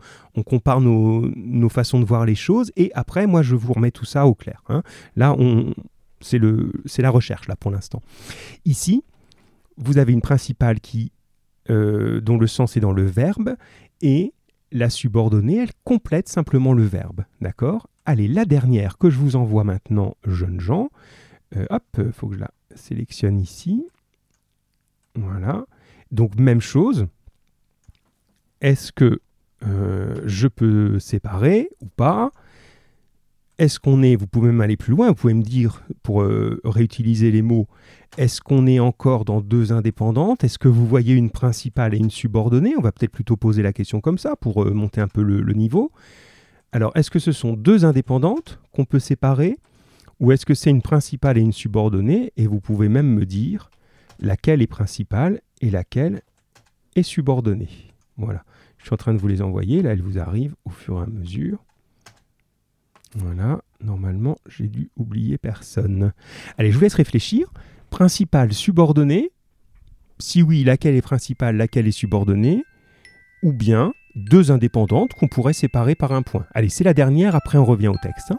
compare 0.47 0.81
nos, 0.81 1.69
façons 1.69 2.01
de 2.01 2.05
voir 2.05 2.25
les 2.25 2.35
choses, 2.35 2.73
et 2.77 2.93
après, 2.95 3.27
moi, 3.27 3.43
je 3.43 3.57
vous 3.57 3.73
remets 3.73 3.91
tout 3.91 4.05
ça 4.05 4.27
au 4.27 4.35
clair. 4.35 4.63
hein. 4.69 4.83
Là, 5.17 5.37
c'est 6.21 6.39
la 7.03 7.11
recherche, 7.11 7.49
là, 7.49 7.57
pour 7.57 7.71
l'instant. 7.71 8.03
Ici, 8.65 9.03
vous 9.77 9.99
avez 9.99 10.13
une 10.13 10.21
principale 10.21 10.81
qui, 10.81 11.13
euh, 11.71 12.21
dont 12.21 12.39
le 12.39 12.47
sens 12.47 12.77
est 12.77 12.81
dans 12.81 12.93
le 12.93 13.05
verbe, 13.05 13.57
et 14.01 14.33
la 14.71 14.91
subordonnée, 14.91 15.57
elle 15.57 15.73
complète 15.85 16.29
simplement 16.29 16.73
le 16.73 16.85
verbe. 16.85 17.25
D'accord? 17.41 17.89
Allez, 18.05 18.29
la 18.29 18.45
dernière 18.45 18.99
que 18.99 19.11
je 19.11 19.19
vous 19.19 19.37
envoie 19.37 19.65
maintenant, 19.65 20.17
jeunes 20.27 20.61
gens. 20.61 20.91
Euh, 21.57 21.67
hop, 21.71 21.85
il 21.99 22.13
faut 22.13 22.29
que 22.29 22.35
je 22.35 22.41
la 22.41 22.51
sélectionne 22.75 23.41
ici. 23.41 23.87
Voilà. 25.15 25.65
Donc, 26.11 26.39
même 26.39 26.61
chose. 26.61 27.07
Est-ce 28.61 28.93
que 28.93 29.21
euh, 29.65 30.15
je 30.27 30.49
peux 30.49 30.99
séparer 30.99 31.69
ou 31.81 31.87
pas? 31.87 32.33
Est-ce 33.59 33.81
qu'on 33.81 34.05
est, 34.05 34.15
vous 34.15 34.29
pouvez 34.29 34.49
même 34.49 34.61
aller 34.61 34.77
plus 34.77 34.93
loin, 34.93 35.09
vous 35.09 35.17
pouvez 35.17 35.35
me 35.35 35.43
dire, 35.43 35.83
pour 36.05 36.23
euh, 36.23 36.61
réutiliser 36.65 37.33
les 37.33 37.43
mots, 37.43 37.67
est-ce 38.17 38.41
qu'on 38.41 38.69
est 38.69 38.79
encore 38.79 39.25
dans 39.25 39.41
deux 39.41 39.73
indépendantes? 39.73 40.45
Est-ce 40.45 40.59
que 40.59 40.69
vous 40.69 40.87
voyez 40.87 41.15
une 41.15 41.31
principale 41.31 41.93
et 41.93 41.99
une 41.99 42.11
subordonnée? 42.11 42.77
On 42.79 42.81
va 42.81 42.93
peut-être 42.93 43.11
plutôt 43.11 43.37
poser 43.37 43.63
la 43.63 43.73
question 43.73 44.01
comme 44.01 44.17
ça 44.19 44.37
pour 44.37 44.63
euh, 44.63 44.73
monter 44.73 45.01
un 45.01 45.09
peu 45.09 45.23
le, 45.23 45.41
le 45.41 45.53
niveau. 45.55 45.91
Alors, 46.71 46.93
est-ce 46.95 47.11
que 47.11 47.19
ce 47.19 47.33
sont 47.33 47.55
deux 47.55 47.85
indépendantes 47.85 48.61
qu'on 48.73 48.85
peut 48.85 49.01
séparer? 49.01 49.59
Ou 50.21 50.31
est-ce 50.31 50.47
que 50.47 50.55
c'est 50.55 50.71
une 50.71 50.83
principale 50.83 51.37
et 51.37 51.41
une 51.41 51.53
subordonnée? 51.53 52.33
Et 52.37 52.47
vous 52.47 52.61
pouvez 52.61 52.89
même 52.89 53.13
me 53.13 53.27
dire 53.27 53.71
laquelle 54.21 54.63
est 54.63 54.69
principale 54.69 55.41
et 55.61 55.71
laquelle 55.71 56.23
est 56.97 57.03
subordonnée. 57.03 57.69
Voilà. 58.17 58.45
Je 58.79 58.85
suis 58.85 58.95
en 58.95 58.97
train 58.97 59.15
de 59.15 59.19
vous 59.19 59.29
les 59.29 59.43
envoyer. 59.43 59.83
Là, 59.83 59.93
elles 59.93 60.03
vous 60.03 60.19
arrivent 60.19 60.55
au 60.65 60.71
fur 60.71 60.99
et 60.99 61.03
à 61.03 61.07
mesure. 61.07 61.59
Voilà. 63.15 63.61
Normalement, 63.81 64.37
j'ai 64.49 64.69
dû 64.69 64.91
oublier 64.97 65.39
personne. 65.39 66.13
Allez, 66.59 66.71
je 66.71 66.77
vous 66.77 66.83
laisse 66.83 66.95
réfléchir. 66.95 67.53
Principale, 67.91 68.53
subordonnée. 68.53 69.31
Si 70.19 70.43
oui, 70.43 70.65
laquelle 70.65 70.95
est 70.97 71.03
principale, 71.03 71.57
laquelle 71.57 71.87
est 71.87 71.93
subordonnée? 71.93 72.65
Ou 73.43 73.53
bien 73.53 73.93
deux 74.17 74.51
indépendantes 74.51 75.15
qu'on 75.15 75.29
pourrait 75.29 75.53
séparer 75.53 75.95
par 75.95 76.13
un 76.13 76.23
point. 76.23 76.45
Allez, 76.53 76.69
c'est 76.69 76.83
la 76.85 76.95
dernière. 76.95 77.37
Après, 77.37 77.57
on 77.57 77.65
revient 77.65 77.89
au 77.89 77.97
texte. 78.03 78.33
hein. 78.33 78.39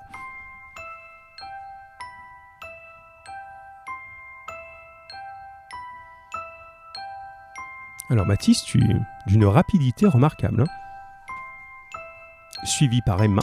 Alors 8.09 8.25
Mathis, 8.25 8.63
tu 8.63 8.81
d'une 9.27 9.45
rapidité 9.45 10.07
remarquable. 10.07 10.63
hein. 10.63 12.65
Suivi 12.65 13.01
par 13.01 13.21
Emma. 13.21 13.41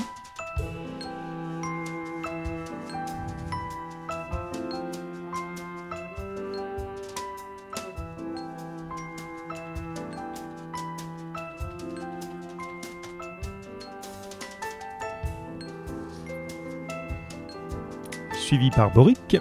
Suivi 18.34 18.70
par 18.70 18.90
Boric. 18.92 19.36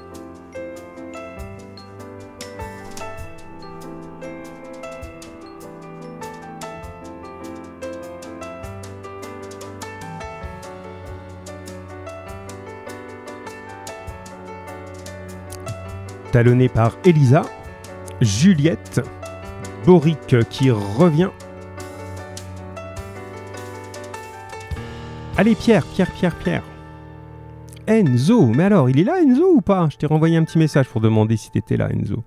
Talonné 16.36 16.68
par 16.68 16.98
Elisa, 17.06 17.44
Juliette, 18.20 19.00
Boric 19.86 20.36
qui 20.50 20.70
revient. 20.70 21.30
Allez 25.38 25.56
Pierre, 25.56 25.86
Pierre, 25.86 26.12
Pierre, 26.12 26.36
Pierre. 26.36 26.64
Enzo, 27.88 28.48
mais 28.48 28.66
alors, 28.66 28.90
il 28.90 29.00
est 29.00 29.06
là 29.06 29.22
Enzo 29.22 29.50
ou 29.50 29.62
pas? 29.62 29.88
Je 29.90 29.96
t'ai 29.96 30.08
renvoyé 30.08 30.36
un 30.36 30.44
petit 30.44 30.58
message 30.58 30.90
pour 30.90 31.00
demander 31.00 31.38
si 31.38 31.52
t'étais 31.52 31.78
là 31.78 31.88
Enzo. 31.90 32.22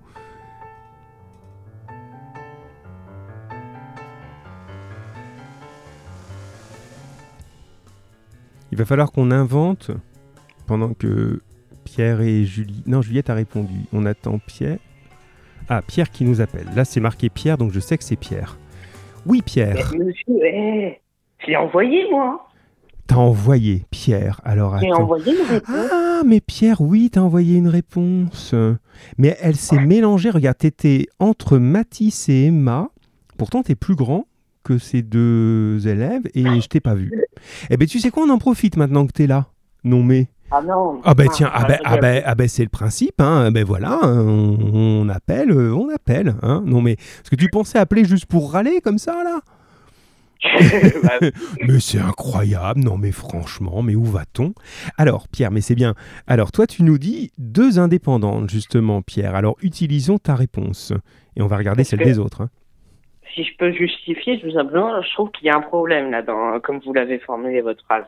Il 8.71 8.77
va 8.79 8.85
falloir 8.85 9.11
qu'on 9.11 9.29
invente 9.29 9.91
pendant 10.65 10.95
que 10.95 11.43
Pierre 11.93 12.21
et 12.21 12.45
Julie. 12.45 12.83
Non, 12.85 13.01
Juliette 13.01 13.31
a 13.31 13.33
répondu. 13.33 13.73
On 13.93 14.05
attend 14.05 14.39
Pierre. 14.45 14.77
Ah, 15.69 15.81
Pierre 15.81 16.11
qui 16.11 16.23
nous 16.23 16.39
appelle. 16.39 16.67
Là, 16.75 16.85
c'est 16.85 16.99
marqué 16.99 17.29
Pierre, 17.29 17.57
donc 17.57 17.71
je 17.71 17.79
sais 17.79 17.97
que 17.97 18.03
c'est 18.03 18.15
Pierre. 18.15 18.59
Oui, 19.25 19.41
Pierre. 19.43 19.89
Mais 19.93 20.05
monsieur, 20.05 20.39
eh, 20.45 20.99
je 21.39 21.47
l'ai 21.47 21.55
envoyé, 21.57 22.03
moi. 22.11 22.47
T'as 23.07 23.15
envoyé 23.15 23.85
Pierre. 23.89 24.39
Alors 24.43 24.77
J'ai 24.77 24.87
attends. 24.91 25.01
envoyé 25.01 25.31
une 25.31 25.47
réponse. 25.47 25.89
Ah, 25.91 26.21
mais 26.25 26.41
Pierre, 26.41 26.79
oui, 26.81 27.09
t'as 27.11 27.21
envoyé 27.21 27.57
une 27.57 27.67
réponse. 27.67 28.53
Mais 29.17 29.35
elle 29.41 29.55
s'est 29.55 29.79
mélangée. 29.83 30.29
Regarde, 30.29 30.59
t'étais 30.59 31.07
entre 31.17 31.57
Mathis 31.57 32.29
et 32.29 32.45
Emma. 32.45 32.89
Pourtant, 33.37 33.63
t'es 33.63 33.73
plus 33.75 33.95
grand 33.95 34.27
que 34.63 34.77
ces 34.77 35.01
deux 35.01 35.87
élèves 35.87 36.23
et 36.35 36.43
je 36.43 36.67
t'ai 36.67 36.81
pas 36.81 36.93
vu. 36.93 37.11
Eh 37.71 37.77
ben, 37.77 37.87
tu 37.87 37.97
sais 37.99 38.11
quoi, 38.11 38.23
on 38.25 38.29
en 38.29 38.37
profite 38.37 38.77
maintenant 38.77 39.07
que 39.07 39.11
t'es 39.13 39.25
là. 39.25 39.47
Non, 39.83 40.03
mais. 40.03 40.27
Ah 40.51 40.61
non. 40.61 40.99
Ah 41.03 41.13
ben 41.13 41.27
tiens, 41.31 41.49
ah 41.53 41.65
ben, 41.67 41.75
je 41.77 41.81
ah 41.85 41.97
ben, 41.97 42.23
ah 42.25 42.35
ben, 42.35 42.47
c'est 42.47 42.63
le 42.63 42.69
principe, 42.69 43.19
hein. 43.21 43.51
Ben 43.51 43.63
voilà, 43.63 43.99
on, 44.03 44.57
on 45.03 45.09
appelle, 45.09 45.51
euh, 45.51 45.73
on 45.73 45.89
appelle, 45.93 46.35
hein. 46.41 46.63
Non 46.65 46.81
mais, 46.81 46.93
est-ce 46.93 47.29
que 47.29 47.35
tu 47.35 47.49
pensais 47.49 47.77
appeler 47.77 48.03
juste 48.05 48.25
pour 48.25 48.51
râler 48.53 48.81
comme 48.81 48.97
ça 48.97 49.23
là? 49.23 49.41
Mais 51.67 51.79
c'est 51.79 51.99
incroyable, 51.99 52.79
non 52.79 52.97
mais 52.97 53.11
franchement, 53.11 53.81
mais 53.83 53.95
où 53.95 54.05
va-t-on? 54.05 54.53
Alors 54.97 55.27
Pierre, 55.27 55.51
mais 55.51 55.61
c'est 55.61 55.75
bien. 55.75 55.95
Alors 56.27 56.51
toi 56.51 56.65
tu 56.65 56.83
nous 56.83 56.97
dis 56.97 57.31
deux 57.37 57.77
indépendantes 57.77 58.49
justement 58.49 59.01
Pierre. 59.01 59.35
Alors 59.35 59.57
utilisons 59.61 60.17
ta 60.17 60.35
réponse 60.35 60.93
et 61.35 61.41
on 61.41 61.47
va 61.47 61.57
regarder 61.57 61.79
Parce 61.81 61.89
celle 61.89 61.99
que- 61.99 62.05
des 62.05 62.19
autres. 62.19 62.41
hein. 62.41 62.49
si 63.35 63.43
je 63.43 63.51
peux 63.59 63.71
justifier, 63.73 64.39
tout 64.39 64.51
simplement, 64.51 65.01
je 65.01 65.11
trouve 65.13 65.29
qu'il 65.31 65.47
y 65.47 65.49
a 65.49 65.57
un 65.57 65.61
problème 65.61 66.09
là-dedans, 66.09 66.59
comme 66.63 66.79
vous 66.85 66.93
l'avez 66.93 67.19
formulé 67.19 67.61
votre 67.61 67.83
phrase. 67.83 68.05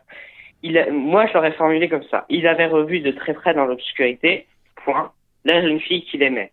Il 0.63 0.85
moi, 0.91 1.25
je 1.27 1.33
l'aurais 1.33 1.53
formulé 1.53 1.89
comme 1.89 2.03
ça. 2.11 2.25
Il 2.29 2.47
avait 2.47 2.67
revu 2.67 2.99
de 2.99 3.11
très 3.11 3.33
près 3.33 3.53
dans 3.53 3.65
l'obscurité, 3.65 4.45
point, 4.85 5.11
la 5.45 5.61
jeune 5.61 5.79
fille 5.79 6.03
qu'il 6.05 6.21
aimait. 6.23 6.51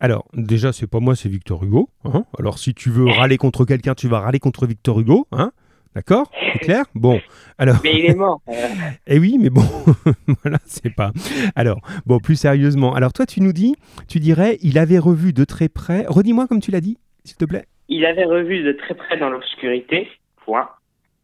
Alors 0.00 0.26
déjà 0.34 0.72
c'est 0.72 0.88
pas 0.90 1.00
moi, 1.00 1.14
c'est 1.16 1.28
Victor 1.28 1.62
Hugo. 1.64 1.88
hein. 2.04 2.24
Alors 2.38 2.58
si 2.58 2.74
tu 2.74 2.90
veux 2.90 3.06
râler 3.08 3.36
contre 3.36 3.64
quelqu'un, 3.64 3.94
tu 3.94 4.08
vas 4.08 4.20
râler 4.20 4.38
contre 4.40 4.66
Victor 4.66 5.00
Hugo, 5.00 5.26
hein 5.32 5.52
D'accord? 5.94 6.28
C'est 6.52 6.58
clair? 6.58 6.84
Bon, 6.96 7.20
alors... 7.56 7.76
Mais 7.84 7.92
il 7.94 8.06
est 8.06 8.16
mort. 8.16 8.40
Euh, 8.48 8.52
Eh 9.06 9.16
oui, 9.20 9.38
mais 9.40 9.48
bon, 9.48 9.62
voilà, 10.42 10.58
c'est 10.66 10.92
pas. 10.92 11.12
Alors, 11.54 11.78
bon, 12.04 12.18
plus 12.18 12.34
sérieusement. 12.34 12.96
Alors, 12.96 13.12
toi, 13.12 13.26
tu 13.26 13.40
nous 13.40 13.52
dis, 13.52 13.76
tu 14.08 14.18
dirais, 14.18 14.58
il 14.60 14.76
avait 14.76 14.98
revu 14.98 15.32
de 15.32 15.44
très 15.44 15.68
près. 15.68 16.04
Redis-moi 16.08 16.48
comme 16.48 16.58
tu 16.60 16.72
l'as 16.72 16.80
dit, 16.80 16.98
s'il 17.24 17.36
te 17.36 17.44
plaît. 17.44 17.66
il 17.88 18.04
avait 18.06 18.24
revu 18.24 18.64
de 18.64 18.72
très 18.72 18.94
près 18.96 19.16
dans 19.18 19.30
l'obscurité, 19.30 20.08
point, 20.44 20.68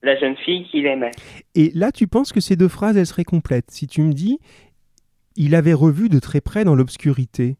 la 0.02 0.16
jeune 0.16 0.36
fille 0.36 0.64
qu'il 0.70 0.86
aimait. 0.86 1.10
Et 1.54 1.70
là, 1.74 1.92
tu 1.92 2.06
penses 2.06 2.32
que 2.32 2.40
ces 2.40 2.56
deux 2.56 2.68
phrases, 2.68 2.96
elles 2.96 3.06
seraient 3.06 3.24
complètes. 3.24 3.70
Si 3.70 3.86
tu 3.86 4.00
me 4.02 4.12
dis, 4.12 4.38
il 5.36 5.54
avait 5.54 5.74
revu 5.74 6.08
de 6.08 6.18
très 6.18 6.40
près 6.40 6.64
dans 6.64 6.74
l'obscurité, 6.74 7.56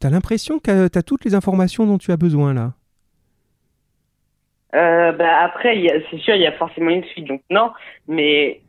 t'as 0.00 0.10
l'impression 0.10 0.58
que 0.58 0.88
t'as 0.88 1.02
toutes 1.02 1.24
les 1.24 1.34
informations 1.34 1.86
dont 1.86 1.98
tu 1.98 2.12
as 2.12 2.16
besoin 2.16 2.54
là? 2.54 2.74
Euh, 4.74 5.12
bah 5.12 5.42
après, 5.42 6.02
c'est 6.10 6.18
sûr, 6.18 6.34
il 6.34 6.42
y 6.42 6.46
a 6.46 6.52
forcément 6.52 6.90
une 6.90 7.04
suite, 7.04 7.26
donc 7.26 7.42
non. 7.50 7.70
Mais 8.08 8.60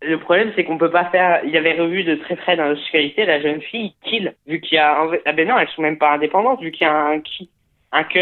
le 0.00 0.18
problème, 0.18 0.52
c'est 0.54 0.64
qu'on 0.64 0.78
peut 0.78 0.90
pas 0.90 1.06
faire. 1.10 1.44
Il 1.44 1.56
avait 1.56 1.78
revu 1.78 2.04
de 2.04 2.14
très 2.14 2.36
près 2.36 2.56
dans 2.56 2.68
l'obscurité 2.68 3.26
la 3.26 3.40
jeune 3.42 3.60
fille 3.60 3.94
kill, 4.04 4.34
vu 4.46 4.60
qu'il 4.60 4.76
y 4.76 4.78
a. 4.78 5.00
un- 5.02 5.10
Ah 5.26 5.32
ben 5.32 5.46
non, 5.48 5.58
elles 5.58 5.68
sont 5.68 5.82
même 5.82 5.98
pas 5.98 6.14
indépendantes, 6.14 6.60
vu 6.60 6.70
qu'il 6.70 6.86
y 6.86 6.90
a 6.90 6.94
un 6.94 7.20
qui, 7.20 7.50
un 7.92 8.04
que. 8.04 8.20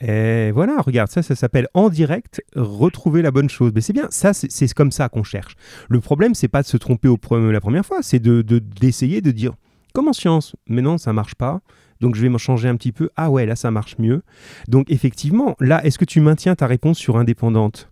Et 0.00 0.52
voilà, 0.52 0.76
regarde, 0.80 1.08
ça, 1.10 1.22
ça 1.22 1.34
s'appelle 1.34 1.66
en 1.74 1.88
direct, 1.88 2.40
retrouver 2.54 3.20
la 3.20 3.30
bonne 3.32 3.48
chose. 3.50 3.72
Mais 3.74 3.80
c'est 3.80 3.92
bien, 3.92 4.06
ça, 4.10 4.32
c'est 4.32 4.72
comme 4.72 4.92
ça 4.92 5.08
qu'on 5.08 5.24
cherche. 5.24 5.54
Le 5.88 6.00
problème, 6.00 6.34
c'est 6.34 6.48
pas 6.48 6.62
de 6.62 6.66
se 6.68 6.76
tromper 6.76 7.08
au 7.08 7.16
pre- 7.16 7.50
la 7.50 7.60
première 7.60 7.84
fois, 7.84 7.98
c'est 8.02 8.20
de 8.20 8.42
de- 8.42 8.60
d'essayer 8.60 9.20
de, 9.20 9.32
dire, 9.32 9.52
comme 9.94 10.06
en 10.08 10.12
science, 10.12 10.54
mais 10.68 10.82
non, 10.82 10.98
ça 10.98 11.12
marche 11.12 11.34
pas. 11.34 11.60
Donc 12.00 12.14
je 12.14 12.22
vais 12.22 12.28
m'en 12.28 12.38
changer 12.38 12.68
un 12.68 12.76
petit 12.76 12.92
peu. 12.92 13.10
Ah 13.16 13.28
ouais, 13.28 13.44
là, 13.44 13.56
ça 13.56 13.72
marche 13.72 13.98
mieux. 13.98 14.22
Donc 14.68 14.88
effectivement, 14.88 15.56
là, 15.58 15.84
est-ce 15.84 15.98
que 15.98 16.04
tu 16.04 16.20
maintiens 16.20 16.54
ta 16.54 16.68
réponse 16.68 16.96
sur 16.96 17.16
indépendante? 17.16 17.90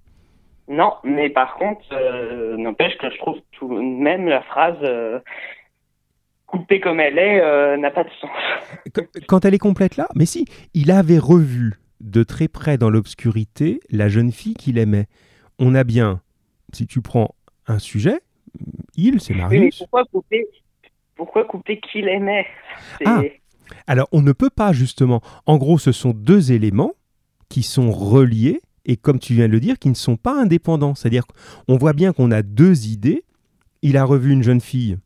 Non, 0.69 0.93
mais 1.03 1.29
par 1.29 1.57
contre, 1.57 1.83
euh, 1.93 2.57
n'empêche 2.57 2.97
que 2.99 3.11
je 3.11 3.19
trouve 3.19 3.37
tout 3.51 3.69
de 3.69 3.81
même 3.81 4.29
la 4.29 4.43
phrase 4.43 4.77
euh, 4.83 5.19
coupée 6.47 6.81
comme 6.81 7.01
elle 7.01 7.19
est 7.19 7.41
euh, 7.41 7.77
n'a 7.77 7.91
pas 7.91 8.05
de 8.05 8.11
sens. 8.21 8.31
Qu- 8.95 9.09
Quand 9.27 9.45
elle 9.45 9.55
est 9.55 9.59
complète 9.59 9.97
là, 9.97 10.09
mais 10.15 10.27
si, 10.27 10.45
il 10.75 10.91
avait 10.93 11.19
revu 11.19 11.75
de 12.01 12.23
très 12.23 12.49
près 12.49 12.79
dans 12.79 12.91
l'obscurité 12.91 13.81
la 13.91 14.09
jeune 14.09 14.33
fille 14.33 14.55
qu'il 14.55 14.79
aimait. 14.79 15.07
On 15.59 15.75
a 15.75 15.85
bien, 15.85 16.21
si 16.73 16.87
tu 16.87 17.01
prends 17.01 17.35
un 17.67 17.79
sujet, 17.79 18.21
il, 18.97 19.21
c'est 19.21 19.33
Oui, 19.33 19.41
mais 19.41 19.57
Marius. 19.59 19.79
pourquoi 19.79 20.05
couper 20.05 20.47
Pourquoi 21.15 21.45
couper 21.45 21.81
qu'il 21.81 22.09
aimait? 22.09 22.47
Ah. 23.05 23.23
Alors, 23.87 24.09
on 24.13 24.23
ne 24.23 24.33
peut 24.33 24.51
pas, 24.51 24.73
justement. 24.73 25.21
En 25.47 25.57
gros, 25.57 25.79
ce 25.79 25.93
sont 25.93 26.11
deux 26.11 26.53
éléments 26.53 26.93
qui 27.49 27.63
sont 27.63 27.91
reliés 27.91 28.61
et, 28.85 28.97
comme 28.97 29.19
tu 29.19 29.35
viens 29.35 29.49
de 29.49 29.53
le 29.53 29.61
dire, 29.61 29.79
qui 29.79 29.89
ne 29.89 29.95
sont 29.95 30.17
pas 30.17 30.41
indépendants. 30.41 30.95
C'est-à-dire 30.95 31.25
qu'on 31.67 31.77
voit 31.77 31.93
bien 31.93 32.13
qu'on 32.13 32.31
a 32.31 32.43
deux 32.43 32.87
idées. 32.87 33.25
Il 33.83 33.97
a 33.97 34.05
revu 34.05 34.33
une 34.33 34.43
jeune 34.43 34.61
fille, 34.61 34.97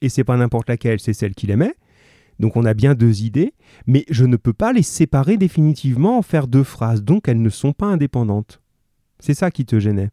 et 0.00 0.08
c'est 0.08 0.24
pas 0.24 0.36
n'importe 0.36 0.68
laquelle, 0.68 1.00
c'est 1.00 1.12
celle 1.14 1.34
qu'il 1.34 1.50
aimait. 1.50 1.74
Donc, 2.42 2.56
on 2.56 2.64
a 2.64 2.74
bien 2.74 2.94
deux 2.94 3.22
idées, 3.22 3.54
mais 3.86 4.04
je 4.10 4.24
ne 4.24 4.36
peux 4.36 4.52
pas 4.52 4.72
les 4.72 4.82
séparer 4.82 5.36
définitivement 5.36 6.18
en 6.18 6.22
faire 6.22 6.48
deux 6.48 6.64
phrases. 6.64 7.04
Donc, 7.04 7.28
elles 7.28 7.40
ne 7.40 7.48
sont 7.48 7.72
pas 7.72 7.86
indépendantes. 7.86 8.60
C'est 9.20 9.32
ça 9.32 9.52
qui 9.52 9.64
te 9.64 9.78
gênait. 9.78 10.10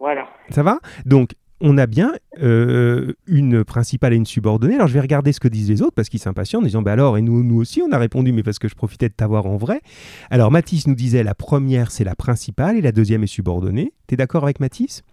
Voilà. 0.00 0.26
Ça 0.50 0.64
va? 0.64 0.80
Donc, 1.04 1.30
on 1.60 1.78
a 1.78 1.86
bien 1.86 2.12
euh, 2.42 3.12
une 3.28 3.62
principale 3.62 4.14
et 4.14 4.16
une 4.16 4.26
subordonnée. 4.26 4.74
Alors, 4.74 4.88
je 4.88 4.94
vais 4.94 5.00
regarder 5.00 5.32
ce 5.32 5.38
que 5.38 5.46
disent 5.46 5.70
les 5.70 5.80
autres 5.80 5.94
parce 5.94 6.08
qu'ils 6.08 6.18
s'impatientent 6.18 6.64
en 6.64 6.66
disant 6.66 6.82
Bah 6.82 6.92
alors, 6.92 7.16
et 7.16 7.22
nous, 7.22 7.44
nous 7.44 7.56
aussi, 7.56 7.82
on 7.82 7.92
a 7.92 7.98
répondu, 7.98 8.32
mais 8.32 8.42
parce 8.42 8.58
que 8.58 8.66
je 8.66 8.74
profitais 8.74 9.08
de 9.08 9.14
t'avoir 9.14 9.46
en 9.46 9.56
vrai. 9.56 9.82
Alors, 10.28 10.50
Mathis 10.50 10.88
nous 10.88 10.96
disait 10.96 11.22
La 11.22 11.36
première, 11.36 11.92
c'est 11.92 12.02
la 12.02 12.16
principale 12.16 12.76
et 12.76 12.82
la 12.82 12.90
deuxième 12.90 13.22
est 13.22 13.28
subordonnée. 13.28 13.92
T'es 14.08 14.16
d'accord 14.16 14.42
avec 14.42 14.58
Mathis? 14.58 15.04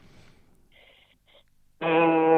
Euh, 1.84 2.34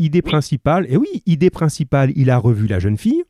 Idée 0.00 0.22
principale, 0.22 0.86
et 0.88 0.96
oui, 0.96 1.22
idée 1.26 1.50
principale, 1.50 2.10
il 2.16 2.30
a 2.30 2.38
revu 2.38 2.66
la 2.66 2.78
jeune 2.78 2.96
fille. 2.96 3.22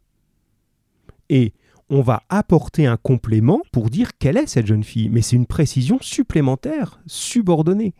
Et 1.28 1.52
on 1.88 2.00
va 2.00 2.22
apporter 2.28 2.86
un 2.86 2.96
complément 2.96 3.60
pour 3.72 3.90
dire 3.90 4.10
quelle 4.20 4.36
est 4.36 4.46
cette 4.46 4.68
jeune 4.68 4.84
fille. 4.84 5.08
Mais 5.08 5.20
c'est 5.20 5.34
une 5.34 5.46
précision 5.46 5.98
supplémentaire, 6.00 7.00
subordonnée. 7.06 7.92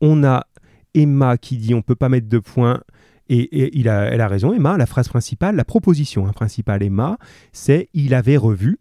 On 0.00 0.22
a 0.22 0.46
Emma 0.94 1.36
qui 1.36 1.56
dit 1.56 1.74
on 1.74 1.82
peut 1.82 1.96
pas 1.96 2.08
mettre 2.08 2.28
de 2.28 2.38
points. 2.38 2.80
Et, 3.28 3.40
et 3.40 3.76
il 3.76 3.88
a, 3.88 4.04
elle 4.04 4.20
a 4.20 4.28
raison, 4.28 4.52
Emma. 4.52 4.76
La 4.78 4.86
phrase 4.86 5.08
principale, 5.08 5.56
la 5.56 5.64
proposition 5.64 6.28
hein, 6.28 6.32
principale, 6.32 6.84
Emma, 6.84 7.18
c'est 7.52 7.88
il 7.92 8.14
avait 8.14 8.36
revu. 8.36 8.78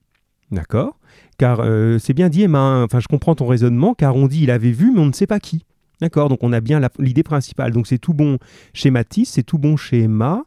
D'accord? 0.51 0.99
Car 1.39 1.61
euh, 1.61 1.97
c'est 1.97 2.13
bien 2.13 2.29
dit, 2.29 2.43
Emma. 2.43 2.59
hein. 2.59 2.83
Enfin, 2.83 2.99
je 2.99 3.07
comprends 3.07 3.33
ton 3.33 3.47
raisonnement, 3.47 3.95
car 3.95 4.15
on 4.15 4.27
dit 4.27 4.43
il 4.43 4.51
avait 4.51 4.71
vu, 4.71 4.91
mais 4.93 4.99
on 4.99 5.07
ne 5.07 5.13
sait 5.13 5.25
pas 5.25 5.39
qui. 5.39 5.65
D'accord 6.01 6.29
Donc 6.29 6.39
on 6.41 6.51
a 6.51 6.59
bien 6.59 6.81
l'idée 6.99 7.23
principale. 7.23 7.71
Donc 7.71 7.87
c'est 7.87 7.99
tout 7.99 8.13
bon 8.13 8.39
chez 8.73 8.89
Mathis, 8.91 9.29
c'est 9.29 9.43
tout 9.43 9.59
bon 9.59 9.77
chez 9.77 10.01
Emma. 10.01 10.43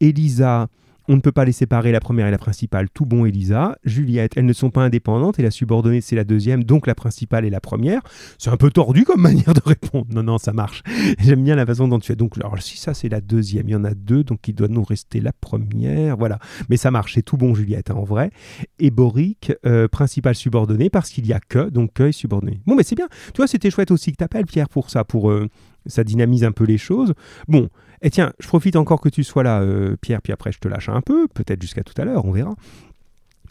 Elisa, 0.00 0.68
on 1.08 1.16
ne 1.16 1.20
peut 1.20 1.32
pas 1.32 1.44
les 1.44 1.52
séparer, 1.52 1.92
la 1.92 2.00
première 2.00 2.26
et 2.26 2.30
la 2.30 2.38
principale, 2.38 2.88
tout 2.90 3.06
bon 3.06 3.24
Elisa. 3.24 3.76
Juliette, 3.84 4.32
elles 4.36 4.46
ne 4.46 4.52
sont 4.52 4.70
pas 4.70 4.82
indépendantes 4.82 5.38
et 5.38 5.42
la 5.42 5.50
subordonnée 5.50 6.00
c'est 6.00 6.16
la 6.16 6.24
deuxième, 6.24 6.64
donc 6.64 6.86
la 6.86 6.94
principale 6.94 7.44
est 7.44 7.50
la 7.50 7.60
première. 7.60 8.02
C'est 8.38 8.50
un 8.50 8.56
peu 8.56 8.70
tordu 8.70 9.04
comme 9.04 9.20
manière 9.22 9.54
de 9.54 9.60
répondre. 9.64 10.06
Non, 10.10 10.22
non, 10.22 10.38
ça 10.38 10.52
marche. 10.52 10.82
J'aime 11.18 11.42
bien 11.42 11.56
la 11.56 11.66
façon 11.66 11.88
dont 11.88 11.98
tu 11.98 12.06
fais. 12.06 12.16
Donc, 12.16 12.34
si 12.60 12.78
ça 12.78 12.94
c'est 12.94 13.08
la 13.08 13.20
deuxième, 13.20 13.68
il 13.68 13.72
y 13.72 13.76
en 13.76 13.84
a 13.84 13.94
deux, 13.94 14.24
donc 14.24 14.46
il 14.48 14.54
doit 14.54 14.68
nous 14.68 14.84
rester 14.84 15.20
la 15.20 15.32
première. 15.32 16.16
Voilà. 16.16 16.38
Mais 16.68 16.76
ça 16.76 16.90
marche, 16.90 17.14
c'est 17.14 17.22
tout 17.22 17.36
bon 17.36 17.54
Juliette, 17.54 17.90
hein, 17.90 17.94
en 17.96 18.04
vrai. 18.04 18.30
Et 18.78 18.90
Boric, 18.90 19.52
euh, 19.66 19.88
principale 19.88 20.34
subordonnée, 20.34 20.90
parce 20.90 21.10
qu'il 21.10 21.26
y 21.26 21.32
a 21.32 21.40
que, 21.40 21.68
donc 21.68 21.92
que 21.94 22.04
est 22.04 22.12
subordonné. 22.12 22.60
Bon, 22.66 22.74
mais 22.74 22.82
c'est 22.82 22.96
bien. 22.96 23.08
Tu 23.34 23.38
vois, 23.38 23.46
c'était 23.46 23.70
chouette 23.70 23.90
aussi 23.90 24.12
que 24.12 24.16
t'appelles 24.16 24.46
Pierre 24.46 24.68
pour 24.68 24.90
ça, 24.90 25.04
pour 25.04 25.30
euh, 25.30 25.48
ça 25.86 26.04
dynamise 26.04 26.44
un 26.44 26.52
peu 26.52 26.64
les 26.64 26.78
choses. 26.78 27.14
Bon, 27.48 27.68
et 28.02 28.10
tiens, 28.10 28.32
je 28.40 28.48
profite 28.48 28.76
encore 28.76 29.00
que 29.00 29.08
tu 29.08 29.22
sois 29.22 29.44
là, 29.44 29.60
euh, 29.60 29.96
Pierre, 29.96 30.20
puis 30.20 30.32
après 30.32 30.50
je 30.52 30.58
te 30.58 30.68
lâche 30.68 30.88
un 30.88 31.00
peu, 31.00 31.28
peut-être 31.28 31.62
jusqu'à 31.62 31.84
tout 31.84 31.94
à 31.96 32.04
l'heure, 32.04 32.24
on 32.24 32.32
verra. 32.32 32.54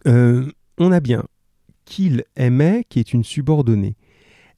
Euh, 0.08 0.52
on 0.78 0.92
a 0.92 1.00
bien 1.00 1.24
qu'il 1.86 2.26
aimait, 2.36 2.86
qui 2.90 3.00
est 3.00 3.14
une 3.14 3.24
subordonnée. 3.24 3.96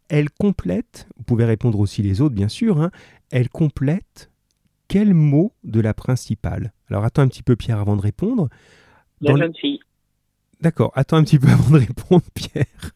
Elle 0.09 0.29
complète, 0.29 1.07
vous 1.15 1.23
pouvez 1.23 1.45
répondre 1.45 1.79
aussi 1.79 2.01
les 2.01 2.21
autres 2.21 2.35
bien 2.35 2.49
sûr, 2.49 2.81
hein, 2.81 2.91
elle 3.31 3.49
complète 3.49 4.31
quel 4.87 5.13
mot 5.13 5.53
de 5.63 5.79
la 5.79 5.93
principale? 5.93 6.73
Alors 6.89 7.05
attends 7.05 7.21
un 7.21 7.27
petit 7.27 7.43
peu 7.43 7.55
Pierre 7.55 7.79
avant 7.79 7.95
de 7.95 8.01
répondre. 8.01 8.49
la 9.21 9.31
Dans 9.31 9.37
jeune 9.37 9.55
fille. 9.55 9.79
D'accord, 10.61 10.91
attends 10.95 11.17
un 11.17 11.23
petit 11.23 11.39
peu 11.39 11.47
avant 11.49 11.71
de 11.71 11.79
répondre, 11.79 12.23
Pierre. 12.33 12.91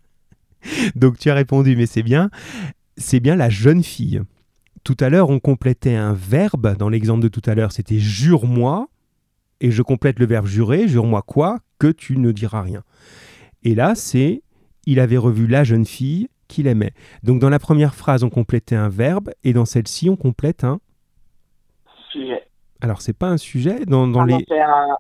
Donc 0.96 1.18
tu 1.18 1.30
as 1.30 1.34
répondu, 1.34 1.76
mais 1.76 1.86
c'est 1.86 2.04
bien. 2.04 2.30
C'est 2.98 3.20
bien 3.20 3.36
la 3.36 3.50
jeune 3.50 3.84
fille. 3.84 4.22
Tout 4.88 4.96
à 5.02 5.10
l'heure, 5.10 5.30
on 5.30 5.40
complétait 5.40 5.96
un 5.96 6.14
verbe. 6.14 6.78
Dans 6.78 6.88
l'exemple 6.88 7.22
de 7.22 7.28
tout 7.28 7.42
à 7.46 7.56
l'heure, 7.56 7.74
c'était 7.74 8.00
jure-moi. 8.00 8.88
Et 9.60 9.70
je 9.70 9.82
complète 9.82 10.18
le 10.18 10.26
verbe 10.26 10.46
jurer. 10.46 10.88
Jure-moi 10.88 11.24
quoi? 11.24 11.60
Que 11.78 11.88
tu 11.88 12.18
ne 12.18 12.32
diras 12.32 12.62
rien. 12.62 12.84
Et 13.64 13.76
là, 13.76 13.96
c'est 13.96 14.44
il 14.86 15.02
avait 15.02 15.18
revu 15.18 15.46
la 15.46 15.66
jeune 15.66 15.86
fille 15.86 16.30
qu'il 16.48 16.68
aimait. 16.68 16.94
Donc 17.22 17.42
dans 17.42 17.50
la 17.50 17.60
première 17.60 17.96
phrase, 17.96 18.24
on 18.24 18.30
complétait 18.30 18.78
un 18.78 18.88
verbe 18.88 19.30
et 19.44 19.52
dans 19.52 19.66
celle-ci, 19.66 20.10
on 20.10 20.16
complète 20.16 20.64
un 20.64 20.80
Sujet. 22.10 22.48
Alors 22.80 23.02
c'est 23.02 23.12
pas 23.12 23.28
un 23.28 23.36
sujet 23.36 23.84
dans, 23.86 24.08
dans 24.08 24.22
Ah 24.22 24.26
les 24.28 24.46
c'est 24.48 24.62
un- 24.62 24.96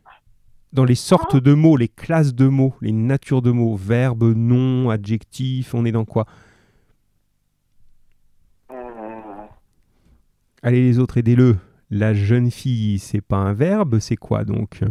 dans 0.73 0.83
les 0.83 0.95
sortes 0.95 1.37
de 1.37 1.53
mots, 1.53 1.77
les 1.77 1.87
classes 1.87 2.35
de 2.35 2.47
mots, 2.47 2.73
les 2.81 2.91
natures 2.91 3.41
de 3.41 3.51
mots, 3.51 3.77
verbe, 3.77 4.33
nom, 4.35 4.89
adjectif, 4.89 5.73
on 5.73 5.85
est 5.85 5.93
dans 5.93 6.03
quoi 6.03 6.25
Euh, 8.69 8.75
Allez 10.63 10.81
les 10.81 10.99
autres, 10.99 11.17
aidez-le. 11.17 11.57
La 11.89 12.13
jeune 12.13 12.51
fille, 12.51 12.99
c'est 12.99 13.21
pas 13.21 13.37
un 13.37 13.53
verbe, 13.53 13.99
c'est 13.99 14.17
quoi 14.17 14.43
donc? 14.43 14.81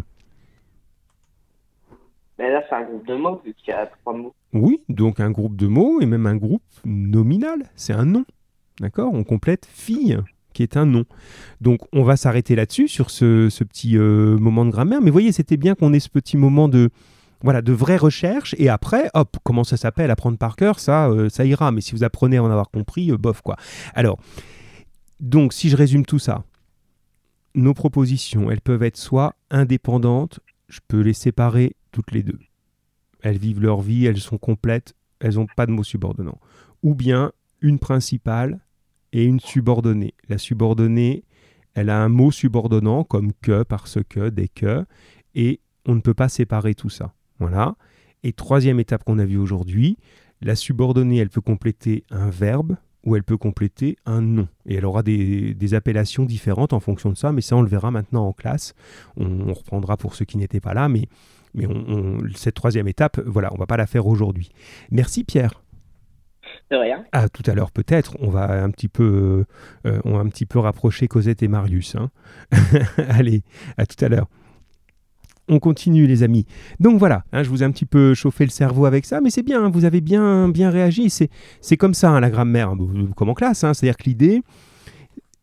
Mais 2.39 2.51
là, 2.51 2.63
c'est 2.69 2.75
un 2.75 2.85
groupe 2.85 3.07
de 3.07 3.15
mots, 3.17 3.41
vu 3.45 3.55
qu'il 3.55 3.69
y 3.69 3.73
a 3.73 3.87
trois 3.87 4.15
mots. 4.15 4.35
Oui, 4.53 4.81
donc 4.89 5.21
un 5.21 5.31
groupe 5.31 5.57
de 5.57 5.67
mots 5.67 6.01
et 6.01 6.07
même 6.07 6.27
un 6.27 6.37
groupe 6.37 6.63
nominal, 6.85 7.65
c'est 7.75 7.93
un 7.93 8.05
nom. 8.05 8.25
D'accord? 8.81 9.13
On 9.13 9.25
complète 9.25 9.67
fille, 9.67 10.19
qui 10.53 10.63
est 10.63 10.77
un 10.77 10.87
nom. 10.87 11.05
Donc 11.61 11.81
on 11.93 12.03
va 12.03 12.17
s'arrêter 12.17 12.55
là-dessus, 12.55 12.89
sur 12.89 13.11
ce, 13.11 13.49
ce 13.51 13.65
petit 13.65 13.97
euh, 13.97 14.39
moment 14.39 14.65
de 14.65 14.71
grammaire. 14.71 15.01
Mais 15.01 15.11
voyez, 15.11 15.33
c'était 15.33 15.57
bien 15.57 15.75
qu'on 15.75 15.93
ait 15.93 16.01
ce 16.01 16.11
petit 16.11 16.37
moment 16.37 16.69
de, 16.69 16.91
voilà, 17.43 17.63
de 17.63 17.73
vraie 17.73 17.97
recherche. 17.97 18.55
Et 18.59 18.69
après, 18.69 19.11
hop, 19.15 19.37
comment 19.43 19.65
ça 19.65 19.77
s'appelle? 19.77 20.11
Apprendre 20.11 20.39
par 20.39 20.57
cœur, 20.57 20.79
ça, 20.79 21.09
euh, 21.09 21.29
ça 21.29 21.45
ira. 21.45 21.73
Mais 21.73 21.81
si 21.81 21.93
vous 21.93 22.05
apprenez 22.05 22.37
à 22.37 22.43
en 22.43 22.51
avoir 22.51 22.71
compris, 22.71 23.11
euh, 23.11 23.17
bof 23.17 23.41
quoi. 23.41 23.57
Alors, 23.95 24.19
donc 25.21 25.53
si 25.53 25.69
je 25.69 25.77
résume 25.77 26.05
tout 26.05 26.19
ça, 26.19 26.45
nos 27.55 27.75
propositions, 27.75 28.51
elles 28.51 28.61
peuvent 28.61 28.83
être 28.83 28.99
soit 28.99 29.35
indépendantes, 29.51 30.41
je 30.69 30.81
peux 30.87 31.01
les 31.01 31.15
séparer 31.15 31.75
toutes 31.91 32.13
les 32.13 32.23
deux. 32.23 32.39
Elles 33.23 33.39
vivent 33.39 33.63
leur 33.63 33.81
vie, 33.81 34.05
elles 34.05 34.21
sont 34.21 34.39
complètes, 34.39 34.95
elles 35.21 35.35
n'ont 35.35 35.47
pas 35.57 35.67
de 35.67 35.73
mots 35.73 35.85
subordonnants. 35.85 36.41
Ou 36.83 36.95
bien 36.95 37.33
une 37.63 37.79
principale 37.79 38.61
et 39.13 39.25
une 39.25 39.41
subordonnée. 39.41 40.15
La 40.29 40.39
subordonnée, 40.39 41.25
elle 41.75 41.91
a 41.91 42.03
un 42.03 42.09
mot 42.09 42.31
subordonnant 42.31 43.05
comme 43.05 43.33
que, 43.41 43.63
parce 43.63 43.99
que, 44.09 44.29
dès 44.29 44.49
que, 44.49 44.85
et 45.35 45.61
on 45.87 45.95
ne 45.95 46.01
peut 46.01 46.15
pas 46.15 46.29
séparer 46.29 46.75
tout 46.75 46.91
ça. 46.91 47.15
Voilà. 47.39 47.77
Et 48.23 48.33
troisième 48.33 48.81
étape 48.81 49.05
qu'on 49.05 49.19
a 49.19 49.25
vue 49.25 49.39
aujourd'hui, 49.39 49.97
la 50.43 50.57
subordonnée, 50.57 51.19
elle 51.19 51.31
peut 51.31 51.41
compléter 51.41 52.05
un 52.11 52.29
verbe 52.29 52.77
ou 53.07 53.17
elle 53.17 53.23
peut 53.25 53.39
compléter 53.39 53.97
un 54.05 54.21
nom. 54.21 54.49
Et 54.67 54.75
elle 54.75 54.85
aura 54.85 55.03
des, 55.03 55.55
des 55.55 55.73
appellations 55.75 56.25
différentes 56.27 56.75
en 56.75 56.81
fonction 56.81 57.09
de 57.11 57.17
ça, 57.17 57.33
mais 57.33 57.41
ça 57.41 57.57
on 57.57 57.63
le 57.63 57.69
verra 57.69 57.91
maintenant 57.91 58.27
en 58.27 58.33
classe. 58.35 58.75
On, 59.17 59.49
on 59.49 59.53
reprendra 59.55 59.97
pour 59.97 60.15
ceux 60.15 60.25
qui 60.27 60.37
n'étaient 60.37 60.61
pas 60.61 60.75
là, 60.75 60.89
mais, 60.91 61.09
mais 61.55 61.67
on- 61.67 61.85
on- 61.89 62.19
cette 62.35 62.55
troisième 62.57 62.89
étape, 62.89 63.19
voilà, 63.25 63.51
on 63.55 63.57
va 63.57 63.67
pas 63.67 63.79
la 63.79 63.87
faire 63.87 64.07
aujourd'hui. 64.07 64.51
Merci 64.91 65.25
Pierre. 65.25 65.63
De 66.71 66.77
rien. 66.77 67.05
Ah, 67.13 67.29
tout 67.29 67.43
à 67.47 67.55
l'heure 67.55 67.71
peut-être, 67.71 68.17
on 68.21 68.29
va 68.31 68.63
un 68.63 68.71
petit 68.71 68.89
peu, 68.89 69.45
euh, 69.87 70.01
on 70.05 70.13
va 70.15 70.19
un 70.21 70.29
petit 70.29 70.47
peu 70.47 70.59
rapprocher 70.59 71.07
Cosette 71.09 71.43
et 71.43 71.49
Marius. 71.49 71.97
hein. 71.97 72.11
Allez, 73.09 73.43
à 73.79 73.87
tout 73.87 74.05
à 74.05 74.09
l'heure. 74.09 74.27
On 75.49 75.59
continue 75.59 76.07
les 76.07 76.23
amis. 76.23 76.45
Donc 76.81 76.99
voilà, 76.99 77.25
hein, 77.33 77.43
je 77.43 77.49
vous 77.49 77.63
ai 77.63 77.67
un 77.67 77.71
petit 77.71 77.85
peu 77.85 78.15
chauffé 78.15 78.45
le 78.45 78.51
cerveau 78.51 78.85
avec 78.85 79.05
ça, 79.05 79.21
mais 79.21 79.31
c'est 79.31 79.43
bien, 79.43 79.65
hein, 79.65 79.71
vous 79.71 79.85
avez 79.85 80.01
bien, 80.01 80.49
bien 80.49 80.71
réagi. 80.71 81.09
C'est, 81.09 81.77
comme 81.77 81.95
ça 81.95 82.11
hein, 82.11 82.21
la 82.21 82.31
grammaire, 82.31 82.75
comme 83.15 83.29
en 83.29 83.35
classe. 83.35 83.61
C'est-à-dire 83.61 83.97
que 83.97 84.05
l'idée, 84.05 84.43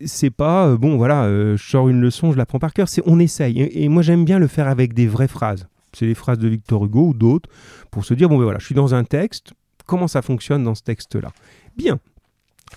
c'est 0.05 0.29
pas 0.29 0.67
euh, 0.67 0.77
bon, 0.77 0.97
voilà, 0.97 1.23
euh, 1.23 1.55
je 1.55 1.63
sors 1.69 1.87
une 1.87 2.01
leçon, 2.01 2.31
je 2.31 2.37
la 2.37 2.45
prends 2.45 2.59
par 2.59 2.73
cœur. 2.73 2.89
C'est 2.89 3.01
on 3.05 3.19
essaye. 3.19 3.61
Et, 3.61 3.83
et 3.83 3.89
moi 3.89 4.01
j'aime 4.01 4.25
bien 4.25 4.39
le 4.39 4.47
faire 4.47 4.67
avec 4.67 4.93
des 4.93 5.07
vraies 5.07 5.27
phrases. 5.27 5.67
C'est 5.93 6.05
les 6.05 6.15
phrases 6.15 6.39
de 6.39 6.47
Victor 6.47 6.83
Hugo 6.83 7.09
ou 7.09 7.13
d'autres 7.13 7.49
pour 7.91 8.03
se 8.03 8.13
dire 8.13 8.27
bon 8.27 8.37
ben 8.37 8.43
voilà, 8.43 8.59
je 8.59 8.65
suis 8.65 8.75
dans 8.75 8.95
un 8.95 9.03
texte. 9.03 9.53
Comment 9.85 10.07
ça 10.07 10.21
fonctionne 10.21 10.63
dans 10.63 10.75
ce 10.75 10.83
texte-là? 10.83 11.31
Bien. 11.77 11.99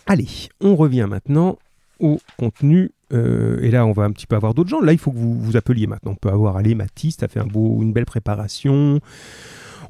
Allez, 0.06 0.28
on 0.60 0.76
revient 0.76 1.06
maintenant 1.08 1.58
au 2.00 2.18
contenu. 2.38 2.90
Euh, 3.12 3.61
et 3.62 3.71
là, 3.71 3.87
on 3.87 3.92
va 3.92 4.05
un 4.05 4.11
petit 4.11 4.27
peu 4.27 4.37
avoir 4.37 4.55
d'autres 4.55 4.71
gens. 4.71 4.81
Là, 4.81 4.92
il 4.92 4.99
faut 4.99 5.12
que 5.12 5.19
vous 5.19 5.38
vous 5.38 5.57
appeliez 5.57 5.87
maintenant. 5.87 6.12
On 6.12 6.16
peut 6.16 6.31
avoir, 6.31 6.57
allez, 6.57 6.75
Mathis, 6.75 7.16
t'as 7.16 7.29
fait 7.29 7.40
un 7.40 7.47
beau, 7.47 7.83
une 7.83 7.92
belle 7.92 8.07
préparation. 8.07 9.01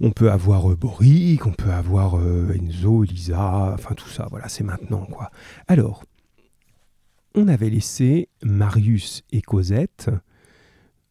On 0.01 0.11
peut 0.11 0.31
avoir 0.31 0.71
euh, 0.71 0.77
Boric, 0.77 1.47
on 1.47 1.53
peut 1.53 1.71
avoir 1.71 2.19
euh, 2.19 2.55
Enzo, 2.55 3.05
Elisa, 3.05 3.73
enfin 3.75 3.95
tout 3.95 4.09
ça. 4.09 4.27
Voilà, 4.31 4.49
c'est 4.49 4.65
maintenant, 4.65 5.07
quoi. 5.11 5.31
Alors, 5.69 6.05
on 7.35 7.49
avait 7.49 7.71
laissé 7.71 8.29
Marius 8.43 9.23
et 9.33 9.43
Cosette 9.43 10.11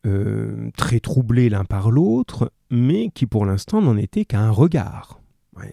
euh, 0.06 0.70
très 0.78 1.00
troublés 1.00 1.50
l'un 1.50 1.66
par 1.66 1.90
l'autre, 1.90 2.52
mais 2.70 3.10
qui 3.10 3.26
pour 3.26 3.46
l'instant 3.46 3.82
n'en 3.82 3.98
étaient 3.98 4.26
qu'à 4.26 4.40
un 4.40 4.52
regard. 4.52 5.20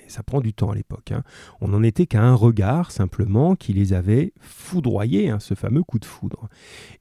Ça 0.09 0.23
prend 0.23 0.41
du 0.41 0.53
temps 0.55 0.71
à 0.71 0.75
l'époque. 0.75 1.13
hein. 1.13 1.23
On 1.61 1.69
n'en 1.69 1.83
était 1.83 2.07
qu'à 2.07 2.23
un 2.23 2.35
regard 2.35 2.91
simplement 2.91 3.57
qui 3.57 3.73
les 3.73 3.93
avait 3.93 4.33
foudroyés, 4.41 5.31
hein, 5.31 5.39
ce 5.41 5.55
fameux 5.55 5.83
coup 5.83 5.99
de 5.99 6.05
foudre. 6.05 6.49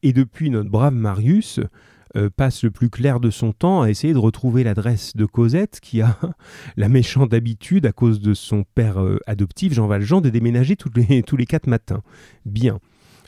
Et 0.04 0.14
depuis, 0.14 0.50
notre 0.50 0.70
brave 0.70 0.94
Marius 0.94 1.60
euh, 2.18 2.30
passe 2.30 2.64
le 2.64 2.72
plus 2.72 2.90
clair 2.90 3.20
de 3.20 3.30
son 3.30 3.54
temps 3.54 3.82
à 3.84 3.90
essayer 3.90 4.14
de 4.14 4.20
retrouver 4.20 4.64
l'adresse 4.64 5.16
de 5.16 5.26
Cosette, 5.26 5.80
qui 5.80 6.02
a 6.02 6.18
la 6.76 6.90
méchante 6.90 7.34
habitude, 7.34 7.86
à 7.86 7.94
cause 7.94 8.20
de 8.20 8.34
son 8.34 8.66
père 8.76 9.02
euh, 9.02 9.20
adoptif, 9.28 9.74
Jean 9.74 9.88
Valjean, 9.88 10.20
de 10.20 10.30
déménager 10.30 10.76
tous 10.76 10.92
les, 10.96 11.24
tous 11.24 11.38
les 11.38 11.46
quatre 11.46 11.68
matins. 11.68 12.02
Bien. 12.46 12.80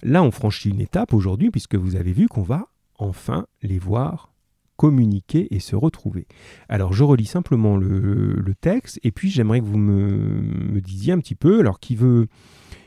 Là, 0.02 0.22
on 0.22 0.32
franchit 0.32 0.70
une 0.70 0.82
étape 0.82 1.14
aujourd'hui, 1.14 1.50
puisque 1.50 1.76
vous 1.76 1.96
avez 1.96 2.12
vu 2.12 2.28
qu'on 2.28 2.42
va 2.42 2.68
enfin 2.98 3.46
les 3.62 3.80
voir 3.80 4.33
communiquer 4.78 5.48
et 5.54 5.60
se 5.60 5.76
retrouver. 5.76 6.28
Alors 6.70 6.94
je 6.94 7.04
relis 7.04 7.26
simplement 7.26 7.78
le, 7.78 8.54
texte 8.62 9.00
et 9.04 9.12
puis 9.12 9.30
j'aimerais 9.30 9.60
que 9.60 9.66
vous 9.66 9.78
me, 9.78 10.80
disiez 10.80 11.14
un 11.14 11.20
petit 11.20 11.36
peu, 11.36 11.60
alors 11.60 11.80
qui 11.80 11.96
veut, 11.96 12.28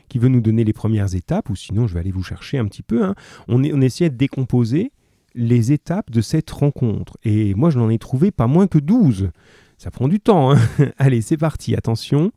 qui 0.09 0.17
veut 0.17 0.29
nous 0.29 0.41
donner 0.41 0.63
les 0.63 0.73
premières 0.73 1.13
étapes, 1.13 1.49
ou 1.49 1.55
sinon 1.55 1.87
je 1.87 1.93
vais 1.93 1.99
aller 1.99 2.11
vous 2.11 2.23
chercher 2.23 2.57
un 2.57 2.65
petit 2.65 2.83
peu, 2.83 3.03
hein. 3.03 3.15
on 3.47 3.61
essayait 3.81 4.09
de 4.09 4.15
décomposer 4.15 4.91
les 5.35 5.71
étapes 5.71 6.09
de 6.09 6.21
cette 6.21 6.49
rencontre. 6.49 7.17
Et 7.23 7.53
moi 7.53 7.69
je 7.69 7.77
n'en 7.77 7.89
ai 7.89 7.99
trouvé 7.99 8.31
pas 8.31 8.47
moins 8.47 8.67
que 8.67 8.79
12. 8.79 9.31
Ça 9.77 9.91
prend 9.91 10.07
du 10.07 10.19
temps. 10.19 10.51
hein. 10.51 10.59
Allez, 10.97 11.21
c'est 11.21 11.37
parti, 11.37 11.75
attention. 11.75 12.31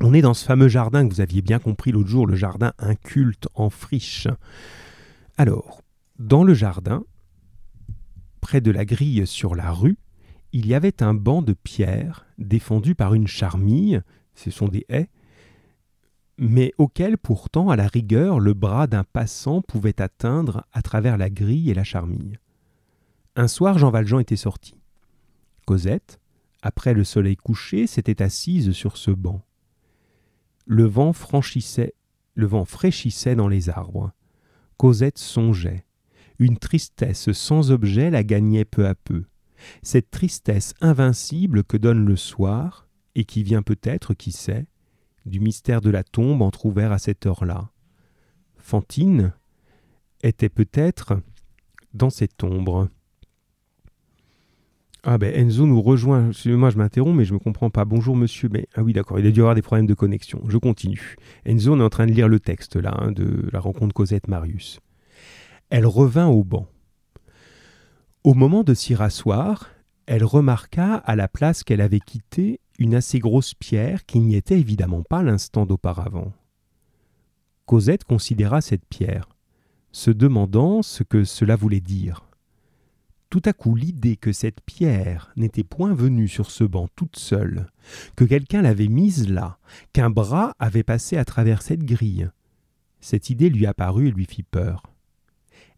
On 0.00 0.14
est 0.14 0.22
dans 0.22 0.34
ce 0.34 0.44
fameux 0.44 0.68
jardin 0.68 1.06
que 1.06 1.12
vous 1.14 1.20
aviez 1.20 1.42
bien 1.42 1.58
compris 1.58 1.92
l'autre 1.92 2.08
jour, 2.08 2.26
le 2.26 2.34
jardin 2.34 2.72
inculte 2.78 3.46
en 3.54 3.70
friche. 3.70 4.26
Alors, 5.36 5.82
dans 6.18 6.42
le 6.42 6.54
jardin, 6.54 7.04
près 8.42 8.60
de 8.60 8.70
la 8.70 8.84
grille 8.84 9.26
sur 9.26 9.54
la 9.54 9.72
rue, 9.72 9.96
il 10.52 10.66
y 10.66 10.74
avait 10.74 11.02
un 11.02 11.14
banc 11.14 11.40
de 11.40 11.54
pierre 11.54 12.26
défendu 12.36 12.94
par 12.94 13.14
une 13.14 13.26
charmille, 13.26 14.02
ce 14.34 14.50
sont 14.50 14.68
des 14.68 14.84
haies, 14.90 15.08
mais 16.36 16.74
auquel 16.76 17.16
pourtant, 17.16 17.70
à 17.70 17.76
la 17.76 17.86
rigueur, 17.86 18.40
le 18.40 18.52
bras 18.52 18.86
d'un 18.86 19.04
passant 19.04 19.62
pouvait 19.62 20.02
atteindre 20.02 20.66
à 20.72 20.82
travers 20.82 21.16
la 21.16 21.30
grille 21.30 21.70
et 21.70 21.74
la 21.74 21.84
charmille. 21.84 22.38
Un 23.36 23.48
soir, 23.48 23.78
Jean 23.78 23.90
Valjean 23.90 24.20
était 24.20 24.36
sorti. 24.36 24.74
Cosette, 25.64 26.20
après 26.62 26.94
le 26.94 27.04
soleil 27.04 27.36
couché, 27.36 27.86
s'était 27.86 28.22
assise 28.22 28.72
sur 28.72 28.96
ce 28.96 29.10
banc. 29.10 29.40
Le 30.66 30.84
vent 30.84 31.12
franchissait, 31.12 31.94
le 32.34 32.46
vent 32.46 32.64
fraîchissait 32.64 33.36
dans 33.36 33.48
les 33.48 33.68
arbres. 33.68 34.12
Cosette 34.78 35.18
songeait. 35.18 35.84
Une 36.42 36.58
tristesse 36.58 37.30
sans 37.30 37.70
objet 37.70 38.10
la 38.10 38.24
gagnait 38.24 38.64
peu 38.64 38.88
à 38.88 38.96
peu. 38.96 39.26
Cette 39.84 40.10
tristesse 40.10 40.74
invincible 40.80 41.62
que 41.62 41.76
donne 41.76 42.04
le 42.04 42.16
soir, 42.16 42.88
et 43.14 43.24
qui 43.24 43.44
vient 43.44 43.62
peut-être, 43.62 44.12
qui 44.12 44.32
sait, 44.32 44.66
du 45.24 45.38
mystère 45.38 45.80
de 45.80 45.88
la 45.88 46.02
tombe 46.02 46.42
entr'ouvert 46.42 46.90
à 46.90 46.98
cette 46.98 47.26
heure-là. 47.26 47.70
Fantine 48.56 49.34
était 50.24 50.48
peut-être 50.48 51.20
dans 51.94 52.10
cette 52.10 52.42
ombre. 52.42 52.88
Ah 55.04 55.18
ben 55.18 55.32
Enzo 55.32 55.64
nous 55.64 55.80
rejoint. 55.80 56.30
Excusez-moi, 56.30 56.70
je 56.70 56.76
m'interromps, 56.78 57.16
mais 57.16 57.24
je 57.24 57.34
ne 57.34 57.38
me 57.38 57.44
comprends 57.44 57.70
pas. 57.70 57.84
Bonjour 57.84 58.16
monsieur. 58.16 58.48
Mais 58.48 58.66
ah 58.74 58.82
oui, 58.82 58.92
d'accord. 58.92 59.20
Il 59.20 59.26
a 59.28 59.30
dû 59.30 59.38
avoir 59.38 59.54
des 59.54 59.62
problèmes 59.62 59.86
de 59.86 59.94
connexion. 59.94 60.42
Je 60.48 60.58
continue. 60.58 61.14
Enzo, 61.46 61.72
on 61.72 61.78
est 61.78 61.84
en 61.84 61.88
train 61.88 62.06
de 62.06 62.12
lire 62.12 62.26
le 62.26 62.40
texte 62.40 62.74
là 62.74 62.96
hein, 62.98 63.12
de 63.12 63.48
la 63.52 63.60
rencontre 63.60 63.94
Cosette 63.94 64.26
Marius. 64.26 64.80
Elle 65.74 65.86
revint 65.86 66.26
au 66.26 66.44
banc. 66.44 66.68
Au 68.24 68.34
moment 68.34 68.62
de 68.62 68.74
s'y 68.74 68.94
rasseoir, 68.94 69.70
elle 70.04 70.22
remarqua 70.22 70.96
à 70.96 71.16
la 71.16 71.28
place 71.28 71.64
qu'elle 71.64 71.80
avait 71.80 71.98
quittée 71.98 72.60
une 72.78 72.94
assez 72.94 73.20
grosse 73.20 73.54
pierre 73.54 74.04
qui 74.04 74.20
n'y 74.20 74.36
était 74.36 74.60
évidemment 74.60 75.02
pas 75.02 75.22
l'instant 75.22 75.64
d'auparavant. 75.64 76.30
Cosette 77.64 78.04
considéra 78.04 78.60
cette 78.60 78.84
pierre, 78.84 79.30
se 79.92 80.10
demandant 80.10 80.82
ce 80.82 81.04
que 81.04 81.24
cela 81.24 81.56
voulait 81.56 81.80
dire. 81.80 82.28
Tout 83.30 83.40
à 83.46 83.54
coup, 83.54 83.74
l'idée 83.74 84.16
que 84.16 84.32
cette 84.34 84.60
pierre 84.60 85.32
n'était 85.36 85.64
point 85.64 85.94
venue 85.94 86.28
sur 86.28 86.50
ce 86.50 86.64
banc 86.64 86.86
toute 86.96 87.16
seule, 87.16 87.70
que 88.14 88.26
quelqu'un 88.26 88.60
l'avait 88.60 88.88
mise 88.88 89.26
là, 89.26 89.56
qu'un 89.94 90.10
bras 90.10 90.54
avait 90.58 90.82
passé 90.82 91.16
à 91.16 91.24
travers 91.24 91.62
cette 91.62 91.84
grille, 91.84 92.28
cette 93.00 93.30
idée 93.30 93.48
lui 93.48 93.64
apparut 93.64 94.08
et 94.08 94.12
lui 94.12 94.26
fit 94.26 94.42
peur. 94.42 94.91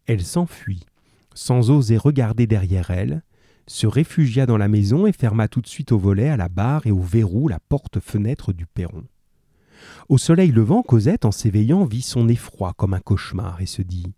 Elle 0.05 0.23
s'enfuit, 0.23 0.85
sans 1.33 1.71
oser 1.71 1.97
regarder 1.97 2.47
derrière 2.47 2.91
elle, 2.91 3.23
se 3.67 3.87
réfugia 3.87 4.45
dans 4.45 4.57
la 4.57 4.67
maison 4.67 5.07
et 5.07 5.11
ferma 5.11 5.47
tout 5.47 5.61
de 5.61 5.67
suite 5.67 5.91
au 5.91 5.97
volet, 5.97 6.29
à 6.29 6.37
la 6.37 6.49
barre 6.49 6.85
et 6.85 6.91
au 6.91 7.01
verrou 7.01 7.47
la 7.47 7.59
porte-fenêtre 7.59 8.53
du 8.53 8.67
perron. 8.67 9.05
Au 10.07 10.17
soleil 10.17 10.51
levant, 10.51 10.83
Cosette, 10.83 11.25
en 11.25 11.31
s'éveillant, 11.31 11.85
vit 11.85 12.01
son 12.01 12.29
effroi 12.29 12.73
comme 12.73 12.93
un 12.93 12.99
cauchemar 12.99 13.61
et 13.61 13.65
se 13.65 13.81
dit 13.81 14.13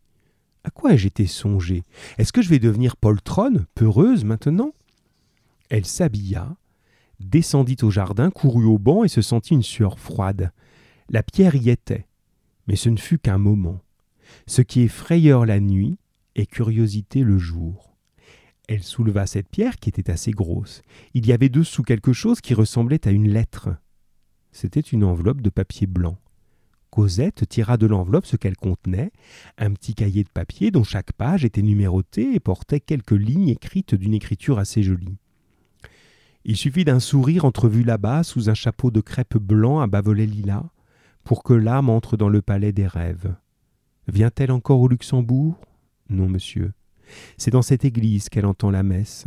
À 0.63 0.69
quoi 0.69 0.93
ai-je 0.93 1.07
été 1.07 1.27
songé 1.27 1.83
Est-ce 2.17 2.33
que 2.33 2.41
je 2.41 2.49
vais 2.49 2.59
devenir 2.59 2.97
poltronne, 2.97 3.65
peureuse 3.73 4.25
maintenant? 4.25 4.73
Elle 5.69 5.85
s'habilla, 5.85 6.55
descendit 7.19 7.77
au 7.81 7.91
jardin, 7.91 8.29
courut 8.29 8.65
au 8.65 8.77
banc 8.77 9.03
et 9.03 9.09
se 9.09 9.21
sentit 9.21 9.53
une 9.53 9.63
sueur 9.63 9.99
froide. 9.99 10.51
La 11.09 11.23
pierre 11.23 11.55
y 11.55 11.69
était, 11.69 12.07
mais 12.67 12.75
ce 12.75 12.89
ne 12.89 12.97
fut 12.97 13.17
qu'un 13.17 13.38
moment. 13.38 13.79
Ce 14.47 14.61
qui 14.61 14.81
est 14.81 14.87
frayeur 14.87 15.45
la 15.45 15.59
nuit 15.59 15.99
est 16.35 16.45
curiosité 16.45 17.21
le 17.21 17.37
jour. 17.37 17.97
Elle 18.69 18.81
souleva 18.81 19.27
cette 19.27 19.49
pierre 19.49 19.75
qui 19.75 19.89
était 19.89 20.09
assez 20.09 20.31
grosse. 20.31 20.81
Il 21.13 21.27
y 21.27 21.33
avait 21.33 21.49
dessous 21.49 21.83
quelque 21.83 22.13
chose 22.13 22.39
qui 22.39 22.53
ressemblait 22.53 23.05
à 23.07 23.11
une 23.11 23.29
lettre. 23.29 23.69
C'était 24.53 24.79
une 24.79 25.03
enveloppe 25.03 25.41
de 25.41 25.49
papier 25.49 25.85
blanc. 25.85 26.17
Cosette 26.91 27.47
tira 27.49 27.75
de 27.75 27.87
l'enveloppe 27.87 28.25
ce 28.25 28.37
qu'elle 28.37 28.55
contenait, 28.55 29.11
un 29.57 29.71
petit 29.73 29.93
cahier 29.93 30.23
de 30.23 30.29
papier 30.29 30.71
dont 30.71 30.85
chaque 30.85 31.11
page 31.11 31.43
était 31.43 31.61
numérotée 31.61 32.33
et 32.33 32.39
portait 32.39 32.79
quelques 32.79 33.11
lignes 33.11 33.49
écrites 33.49 33.95
d'une 33.95 34.13
écriture 34.13 34.59
assez 34.59 34.81
jolie. 34.81 35.17
Il 36.45 36.55
suffit 36.55 36.85
d'un 36.85 37.01
sourire 37.01 37.43
entrevu 37.43 37.83
là-bas 37.83 38.23
sous 38.23 38.49
un 38.49 38.53
chapeau 38.53 38.91
de 38.91 39.01
crêpe 39.01 39.37
blanc 39.37 39.81
à 39.81 39.87
bavolet 39.87 40.25
lilas 40.25 40.69
pour 41.25 41.43
que 41.43 41.53
l'âme 41.53 41.89
entre 41.89 42.15
dans 42.15 42.29
le 42.29 42.41
palais 42.41 42.71
des 42.71 42.87
rêves. 42.87 43.35
Vient-elle 44.07 44.51
encore 44.51 44.79
au 44.79 44.87
Luxembourg? 44.87 45.59
Non, 46.09 46.27
monsieur. 46.27 46.73
C'est 47.37 47.51
dans 47.51 47.61
cette 47.61 47.85
église 47.85 48.29
qu'elle 48.29 48.45
entend 48.45 48.71
la 48.71 48.83
messe. 48.83 49.25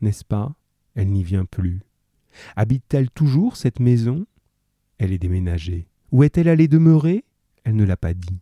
N'est-ce 0.00 0.24
pas? 0.24 0.54
Elle 0.94 1.10
n'y 1.10 1.24
vient 1.24 1.44
plus. 1.44 1.80
Habite-t-elle 2.56 3.10
toujours 3.10 3.56
cette 3.56 3.80
maison? 3.80 4.26
Elle 4.98 5.12
est 5.12 5.18
déménagée. 5.18 5.86
Où 6.12 6.22
est-elle 6.22 6.48
allée 6.48 6.68
demeurer? 6.68 7.24
Elle 7.64 7.76
ne 7.76 7.84
l'a 7.84 7.96
pas 7.96 8.14
dit. 8.14 8.40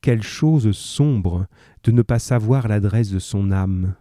Quelle 0.00 0.22
chose 0.22 0.72
sombre 0.72 1.46
de 1.84 1.92
ne 1.92 2.02
pas 2.02 2.18
savoir 2.18 2.68
l'adresse 2.68 3.10
de 3.10 3.18
son 3.18 3.50
âme. 3.50 3.94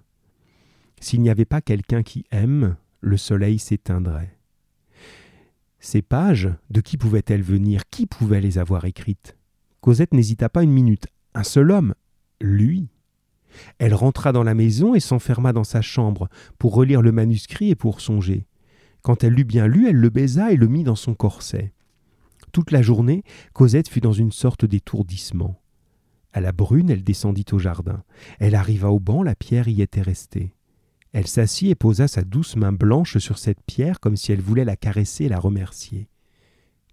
S'il 1.00 1.22
n'y 1.22 1.30
avait 1.30 1.46
pas 1.46 1.62
quelqu'un 1.62 2.04
qui 2.04 2.26
aime, 2.32 2.76
le 3.02 3.18
soleil 3.18 3.60
s'éteindrait. 3.60 4.38
Ces 5.80 6.04
pages, 6.04 6.50
de 6.70 6.82
qui 6.82 6.98
pouvaient-elles 6.98 7.42
venir? 7.42 7.84
Qui 7.90 8.06
pouvait 8.06 8.42
les 8.42 8.60
avoir 8.60 8.86
écrites? 8.86 9.36
Cosette 9.82 10.14
n'hésita 10.14 10.48
pas 10.48 10.62
une 10.62 10.72
minute. 10.72 11.08
Un 11.34 11.44
seul 11.44 11.72
homme 11.72 11.96
Lui. 12.40 12.90
Elle 13.80 13.96
rentra 13.96 14.32
dans 14.32 14.44
la 14.44 14.54
maison 14.54 14.94
et 14.94 15.00
s'enferma 15.00 15.54
dans 15.54 15.64
sa 15.64 15.82
chambre 15.82 16.30
pour 16.60 16.76
relire 16.76 17.02
le 17.02 17.12
manuscrit 17.12 17.72
et 17.72 17.76
pour 17.76 18.00
songer. 18.00 18.46
Quand 19.02 19.24
elle 19.24 19.34
l'eut 19.34 19.44
bien 19.44 19.66
lu, 19.66 19.90
elle 19.90 19.96
le 19.96 20.10
baisa 20.10 20.52
et 20.52 20.56
le 20.56 20.68
mit 20.68 20.84
dans 20.84 20.96
son 20.96 21.16
corset. 21.16 21.74
Toute 22.52 22.70
la 22.70 22.84
journée, 22.84 23.24
Cosette 23.54 23.90
fut 23.90 24.02
dans 24.02 24.14
une 24.14 24.32
sorte 24.32 24.66
d'étourdissement. 24.66 25.60
À 26.32 26.42
la 26.42 26.52
brune, 26.52 26.92
elle 26.92 27.04
descendit 27.04 27.46
au 27.52 27.58
jardin. 27.58 28.04
Elle 28.40 28.56
arriva 28.56 28.92
au 28.92 29.00
banc, 29.00 29.24
la 29.24 29.36
pierre 29.36 29.68
y 29.68 29.82
était 29.82 30.02
restée. 30.02 30.54
Elle 31.12 31.28
s'assit 31.28 31.72
et 31.72 31.76
posa 31.76 32.08
sa 32.08 32.22
douce 32.22 32.56
main 32.56 32.72
blanche 32.72 33.18
sur 33.18 33.40
cette 33.40 33.62
pierre 33.66 34.00
comme 34.00 34.16
si 34.16 34.32
elle 34.32 34.42
voulait 34.42 34.64
la 34.64 34.76
caresser 34.78 35.26
et 35.26 35.30
la 35.30 35.40
remercier. 35.40 36.08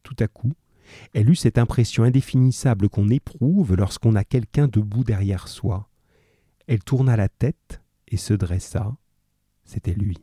Tout 0.03 0.17
à 0.19 0.27
coup, 0.27 0.55
elle 1.15 1.31
eut 1.31 1.37
cette 1.37 1.59
impression 1.59 2.05
indéfinissable 2.05 2.89
qu'on 2.89 3.09
éprouve 3.09 3.75
lorsqu'on 3.75 4.15
a 4.15 4.25
quelqu'un 4.25 4.69
debout 4.69 5.05
derrière 5.05 5.49
soi. 5.49 5.89
Elle 6.67 6.85
tourna 6.85 7.17
la 7.17 7.29
tête 7.29 7.83
et 8.09 8.17
se 8.17 8.35
dressa. 8.35 8.97
C'était 9.65 9.95
lui. 9.95 10.19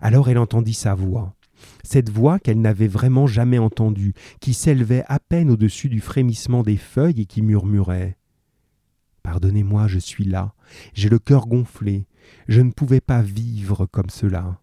Alors 0.00 0.28
elle 0.28 0.38
entendit 0.38 0.74
sa 0.74 0.94
voix, 0.94 1.34
cette 1.82 2.10
voix 2.10 2.38
qu'elle 2.38 2.60
n'avait 2.60 2.88
vraiment 2.88 3.26
jamais 3.26 3.58
entendue, 3.58 4.14
qui 4.40 4.54
s'élevait 4.54 5.04
à 5.08 5.18
peine 5.18 5.50
au-dessus 5.50 5.88
du 5.88 6.00
frémissement 6.00 6.62
des 6.62 6.76
feuilles 6.76 7.22
et 7.22 7.26
qui 7.26 7.42
murmurait 7.42 8.16
Pardonnez-moi, 9.22 9.86
je 9.86 9.98
suis 9.98 10.24
là, 10.24 10.54
j'ai 10.94 11.08
le 11.08 11.18
cœur 11.18 11.46
gonflé, 11.46 12.06
je 12.48 12.62
ne 12.62 12.72
pouvais 12.72 13.02
pas 13.02 13.22
vivre 13.22 13.86
comme 13.86 14.10
cela. 14.10 14.60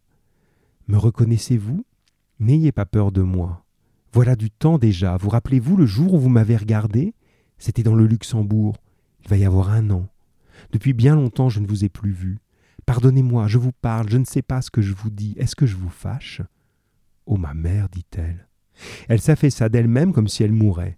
Me 0.87 0.97
reconnaissez-vous? 0.97 1.85
N'ayez 2.39 2.71
pas 2.71 2.85
peur 2.85 3.11
de 3.11 3.21
moi. 3.21 3.65
Voilà 4.13 4.35
du 4.35 4.49
temps 4.49 4.77
déjà. 4.77 5.17
Vous 5.17 5.29
rappelez-vous 5.29 5.75
le 5.77 5.85
jour 5.85 6.13
où 6.13 6.19
vous 6.19 6.29
m'avez 6.29 6.57
regardé? 6.57 7.13
C'était 7.57 7.83
dans 7.83 7.95
le 7.95 8.05
Luxembourg. 8.05 8.77
Il 9.23 9.29
va 9.29 9.37
y 9.37 9.45
avoir 9.45 9.69
un 9.69 9.89
an. 9.89 10.07
Depuis 10.71 10.93
bien 10.93 11.15
longtemps, 11.15 11.49
je 11.49 11.59
ne 11.59 11.67
vous 11.67 11.85
ai 11.85 11.89
plus 11.89 12.11
vu. 12.11 12.39
Pardonnez-moi, 12.85 13.47
je 13.47 13.57
vous 13.57 13.73
parle, 13.73 14.09
je 14.09 14.17
ne 14.17 14.25
sais 14.25 14.41
pas 14.41 14.61
ce 14.61 14.71
que 14.71 14.81
je 14.81 14.93
vous 14.93 15.09
dis. 15.09 15.35
Est-ce 15.37 15.55
que 15.55 15.65
je 15.65 15.75
vous 15.75 15.89
fâche? 15.89 16.41
Oh, 17.25 17.37
ma 17.37 17.53
mère, 17.53 17.89
dit-elle. 17.89 18.47
Elle 19.09 19.21
s'affaissa 19.21 19.69
d'elle-même 19.69 20.13
comme 20.13 20.27
si 20.27 20.43
elle 20.43 20.53
mourait. 20.53 20.97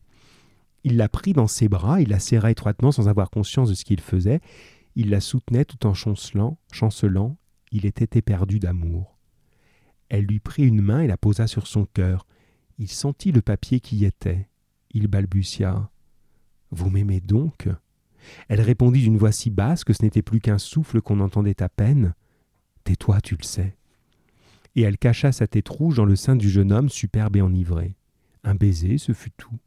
Il 0.84 0.98
la 0.98 1.10
prit 1.10 1.34
dans 1.34 1.48
ses 1.48 1.68
bras, 1.68 2.02
il 2.02 2.10
la 2.10 2.20
serra 2.20 2.52
étroitement 2.52 2.92
sans 2.92 3.10
avoir 3.10 3.30
conscience 3.30 3.70
de 3.70 3.74
ce 3.74 3.84
qu'il 3.84 4.00
faisait, 4.00 4.40
il 4.96 5.10
la 5.10 5.20
soutenait 5.20 5.66
tout 5.66 5.86
en 5.86 5.94
chancelant, 5.94 6.58
chancelant, 6.72 7.38
il 7.72 7.86
était 7.86 8.18
éperdu 8.18 8.60
d'amour. 8.60 9.18
Elle 10.10 10.26
lui 10.26 10.40
prit 10.40 10.64
une 10.64 10.82
main 10.82 11.02
et 11.02 11.08
la 11.08 11.18
posa 11.18 11.48
sur 11.48 11.68
son 11.68 11.86
cœur. 11.86 12.26
Il 12.80 12.88
sentit 12.88 13.34
le 13.34 13.42
papier 13.42 13.82
qui 13.82 13.98
y 13.98 14.06
était. 14.06 14.48
Il 14.92 15.08
balbutia. 15.08 15.92
Vous 16.72 16.90
m'aimez 16.90 17.20
donc? 17.20 17.68
Elle 18.48 18.62
répondit 18.62 19.02
d'une 19.02 19.18
voix 19.18 19.34
si 19.34 19.50
basse 19.50 19.84
que 19.84 19.92
ce 19.92 20.02
n'était 20.02 20.22
plus 20.22 20.40
qu'un 20.40 20.58
souffle 20.58 21.02
qu'on 21.02 21.20
entendait 21.20 21.62
à 21.62 21.68
peine. 21.68 22.14
Tais-toi, 22.86 23.20
tu 23.20 23.36
le 23.36 23.44
sais. 23.44 23.76
Et 24.76 24.82
elle 24.82 24.98
cacha 24.98 25.34
sa 25.34 25.46
tête 25.46 25.68
rouge 25.68 25.98
dans 25.98 26.06
le 26.06 26.16
sein 26.16 26.38
du 26.38 26.50
jeune 26.50 26.72
homme 26.72 26.88
superbe 26.88 27.36
et 27.36 27.42
enivré. 27.42 27.96
Un 28.46 28.56
baiser, 28.56 28.98
ce 28.98 29.12
fut 29.12 29.32
tout. 29.32 29.60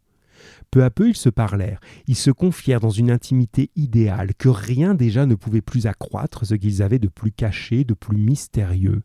Peu 0.71 0.85
à 0.85 0.91
peu, 0.91 1.09
ils 1.09 1.17
se 1.17 1.29
parlèrent, 1.29 1.81
ils 2.07 2.17
se 2.17 2.31
confièrent 2.31 2.81
dans 2.81 2.91
une 2.91 3.11
intimité 3.11 3.71
idéale 3.77 4.35
que 4.35 4.49
rien 4.49 4.95
déjà 4.95 5.27
ne 5.27 5.35
pouvait 5.35 5.61
plus 5.61 5.87
accroître 5.87 6.47
ce 6.47 6.55
qu'ils 6.55 6.83
avaient 6.83 6.99
de 6.99 7.09
plus 7.09 7.33
caché, 7.33 7.85
de 7.85 7.95
plus 7.95 8.17
mystérieux. 8.17 9.03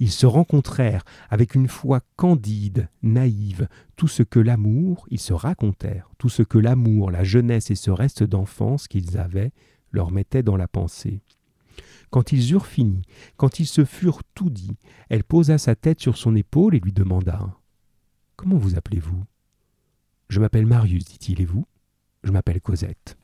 Ils 0.00 0.10
se 0.10 0.26
rencontrèrent 0.26 1.04
avec 1.30 1.54
une 1.54 1.68
foi 1.68 2.00
candide, 2.16 2.88
naïve, 3.02 3.68
tout 3.96 4.08
ce 4.08 4.22
que 4.22 4.40
l'amour, 4.40 5.06
ils 5.10 5.20
se 5.20 5.32
racontèrent, 5.32 6.10
tout 6.18 6.28
ce 6.28 6.42
que 6.42 6.58
l'amour, 6.58 7.10
la 7.10 7.24
jeunesse 7.24 7.70
et 7.70 7.76
ce 7.76 7.90
reste 7.90 8.24
d'enfance 8.24 8.88
qu'ils 8.88 9.18
avaient 9.18 9.52
leur 9.92 10.10
mettaient 10.10 10.42
dans 10.42 10.56
la 10.56 10.68
pensée. 10.68 11.22
Quand 12.10 12.32
ils 12.32 12.52
eurent 12.52 12.66
fini, 12.66 13.02
quand 13.36 13.60
ils 13.60 13.66
se 13.66 13.84
furent 13.84 14.22
tout 14.34 14.50
dit, 14.50 14.76
elle 15.08 15.24
posa 15.24 15.58
sa 15.58 15.74
tête 15.74 16.00
sur 16.00 16.16
son 16.16 16.36
épaule 16.36 16.74
et 16.74 16.80
lui 16.80 16.92
demanda 16.92 17.54
Comment 18.36 18.56
vous 18.56 18.76
appelez-vous? 18.76 19.24
Je 20.34 20.40
m'appelle 20.40 20.66
Marius, 20.66 21.04
dit-il, 21.04 21.40
et 21.40 21.44
vous? 21.44 21.64
Je 22.24 22.32
m'appelle 22.32 22.60
Cosette. 22.60 23.16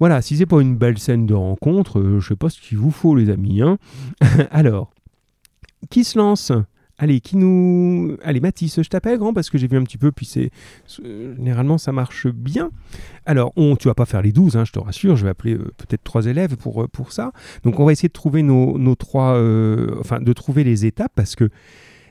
Voilà, 0.00 0.22
si 0.22 0.36
c'est 0.36 0.46
pas 0.46 0.60
une 0.60 0.76
belle 0.76 0.98
scène 0.98 1.26
de 1.26 1.34
rencontre, 1.34 2.00
je 2.00 2.06
euh, 2.06 2.20
je 2.20 2.28
sais 2.28 2.36
pas 2.36 2.48
ce 2.48 2.60
qu'il 2.60 2.78
vous 2.78 2.90
faut, 2.90 3.14
les 3.14 3.30
amis. 3.30 3.60
Hein 3.60 3.78
Alors, 4.50 4.92
qui 5.90 6.02
se 6.02 6.18
lance? 6.18 6.50
Allez, 6.96 7.20
qui 7.20 7.36
nous. 7.36 8.16
Allez, 8.22 8.40
Mathis, 8.40 8.80
je 8.80 8.88
t'appelle 8.88 9.18
grand 9.18 9.34
parce 9.34 9.50
que 9.50 9.58
j'ai 9.58 9.66
vu 9.66 9.76
un 9.76 9.82
petit 9.82 9.98
peu, 9.98 10.12
puis 10.12 10.24
c'est. 10.24 10.50
Généralement, 11.02 11.76
ça 11.76 11.92
marche 11.92 12.26
bien. 12.28 12.70
Alors, 13.26 13.52
on, 13.56 13.76
tu 13.76 13.88
vas 13.88 13.94
pas 13.94 14.06
faire 14.06 14.22
les 14.22 14.32
12, 14.32 14.56
hein, 14.56 14.64
je 14.64 14.72
te 14.72 14.78
rassure, 14.78 15.16
je 15.16 15.24
vais 15.24 15.30
appeler 15.30 15.54
euh, 15.54 15.72
peut-être 15.76 16.04
trois 16.04 16.26
élèves 16.26 16.56
pour, 16.56 16.84
euh, 16.84 16.88
pour 16.88 17.12
ça. 17.12 17.32
Donc, 17.64 17.80
on 17.80 17.84
va 17.84 17.92
essayer 17.92 18.08
de 18.08 18.14
trouver 18.14 18.42
nos, 18.42 18.78
nos 18.78 18.94
trois. 18.94 19.32
enfin, 20.00 20.20
de 20.20 20.32
trouver 20.32 20.64
les 20.64 20.86
étapes 20.86 21.12
parce 21.14 21.36
que 21.36 21.50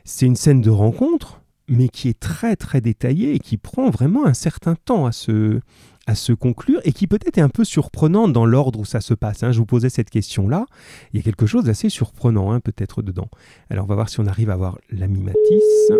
c'est 0.04 0.26
une 0.26 0.36
scène 0.36 0.62
de 0.62 0.70
rencontre 0.70 1.43
mais 1.68 1.90
qui 1.90 2.10
est 2.10 2.20
très 2.20 2.56
très 2.56 2.82
détaillé 2.82 3.34
et 3.34 3.40
qui 3.40 3.58
prend 3.58 3.90
vraiment 3.90 4.26
un 4.26 4.34
certain 4.34 4.76
temps 4.76 5.06
à 5.06 5.12
se, 5.12 5.60
à 6.08 6.16
se 6.16 6.34
conclure 6.34 6.82
et 6.84 6.92
qui 6.92 7.08
peut-être 7.08 7.38
est 7.38 7.42
un 7.42 7.50
peu 7.50 7.64
surprenant 7.64 8.28
dans 8.28 8.46
l'ordre 8.46 8.80
où 8.80 8.86
ça 8.86 9.02
se 9.02 9.14
passe. 9.14 9.44
Hein. 9.44 9.52
Je 9.52 9.60
vous 9.60 9.66
posais 9.66 9.90
cette 9.90 10.10
question-là. 10.10 10.66
Il 11.14 11.18
y 11.18 11.20
a 11.20 11.24
quelque 11.24 11.46
chose 11.46 11.64
d'assez 11.64 11.90
surprenant 11.90 12.52
hein, 12.52 12.60
peut-être 12.60 13.02
dedans. 13.02 13.30
Alors 13.70 13.86
on 13.86 13.88
va 13.88 13.96
voir 13.96 14.10
si 14.10 14.20
on 14.20 14.28
arrive 14.28 14.50
à 14.50 14.56
voir 14.56 14.78
l'ami 14.90 15.22
Matisse. 15.22 15.92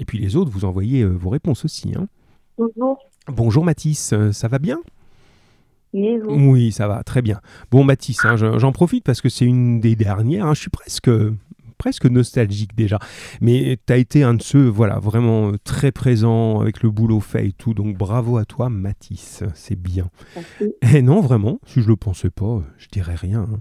Et 0.00 0.04
puis 0.04 0.18
les 0.18 0.36
autres, 0.36 0.50
vous 0.50 0.64
envoyez 0.64 1.02
euh, 1.02 1.08
vos 1.08 1.30
réponses 1.30 1.64
aussi. 1.64 1.92
Hein. 1.94 2.08
Bonjour. 2.58 2.98
Bonjour 3.28 3.64
Matisse, 3.64 4.12
euh, 4.12 4.32
ça 4.32 4.48
va 4.48 4.58
bien? 4.58 4.80
Oui, 5.94 6.18
oui, 6.26 6.72
ça 6.72 6.88
va, 6.88 7.04
très 7.04 7.22
bien. 7.22 7.40
Bon, 7.70 7.84
Mathis, 7.84 8.18
j'en 8.34 8.72
profite 8.72 9.04
parce 9.04 9.20
que 9.20 9.28
c'est 9.28 9.44
une 9.44 9.80
des 9.80 9.94
dernières. 9.94 10.52
je 10.52 10.62
suis 10.62 10.70
presque 10.70 11.08
presque 11.84 12.06
nostalgique 12.06 12.74
déjà. 12.74 12.98
Mais 13.42 13.76
tu 13.86 13.92
as 13.92 13.98
été 13.98 14.22
un 14.22 14.32
de 14.32 14.40
ceux, 14.40 14.68
voilà, 14.68 14.98
vraiment 14.98 15.50
euh, 15.50 15.58
très 15.64 15.92
présent 15.92 16.60
avec 16.60 16.82
le 16.82 16.90
boulot 16.90 17.20
fait 17.20 17.48
et 17.48 17.52
tout. 17.52 17.74
Donc 17.74 17.98
bravo 17.98 18.38
à 18.38 18.46
toi, 18.46 18.70
Mathis. 18.70 19.42
C'est 19.54 19.78
bien. 19.78 20.08
Et 20.58 20.72
eh 20.94 21.02
non, 21.02 21.20
vraiment, 21.20 21.60
si 21.66 21.82
je 21.82 21.88
le 21.88 21.96
pensais 21.96 22.30
pas, 22.30 22.46
euh, 22.46 22.60
je 22.78 22.88
dirais 22.90 23.16
rien. 23.16 23.46
Hein. 23.52 23.58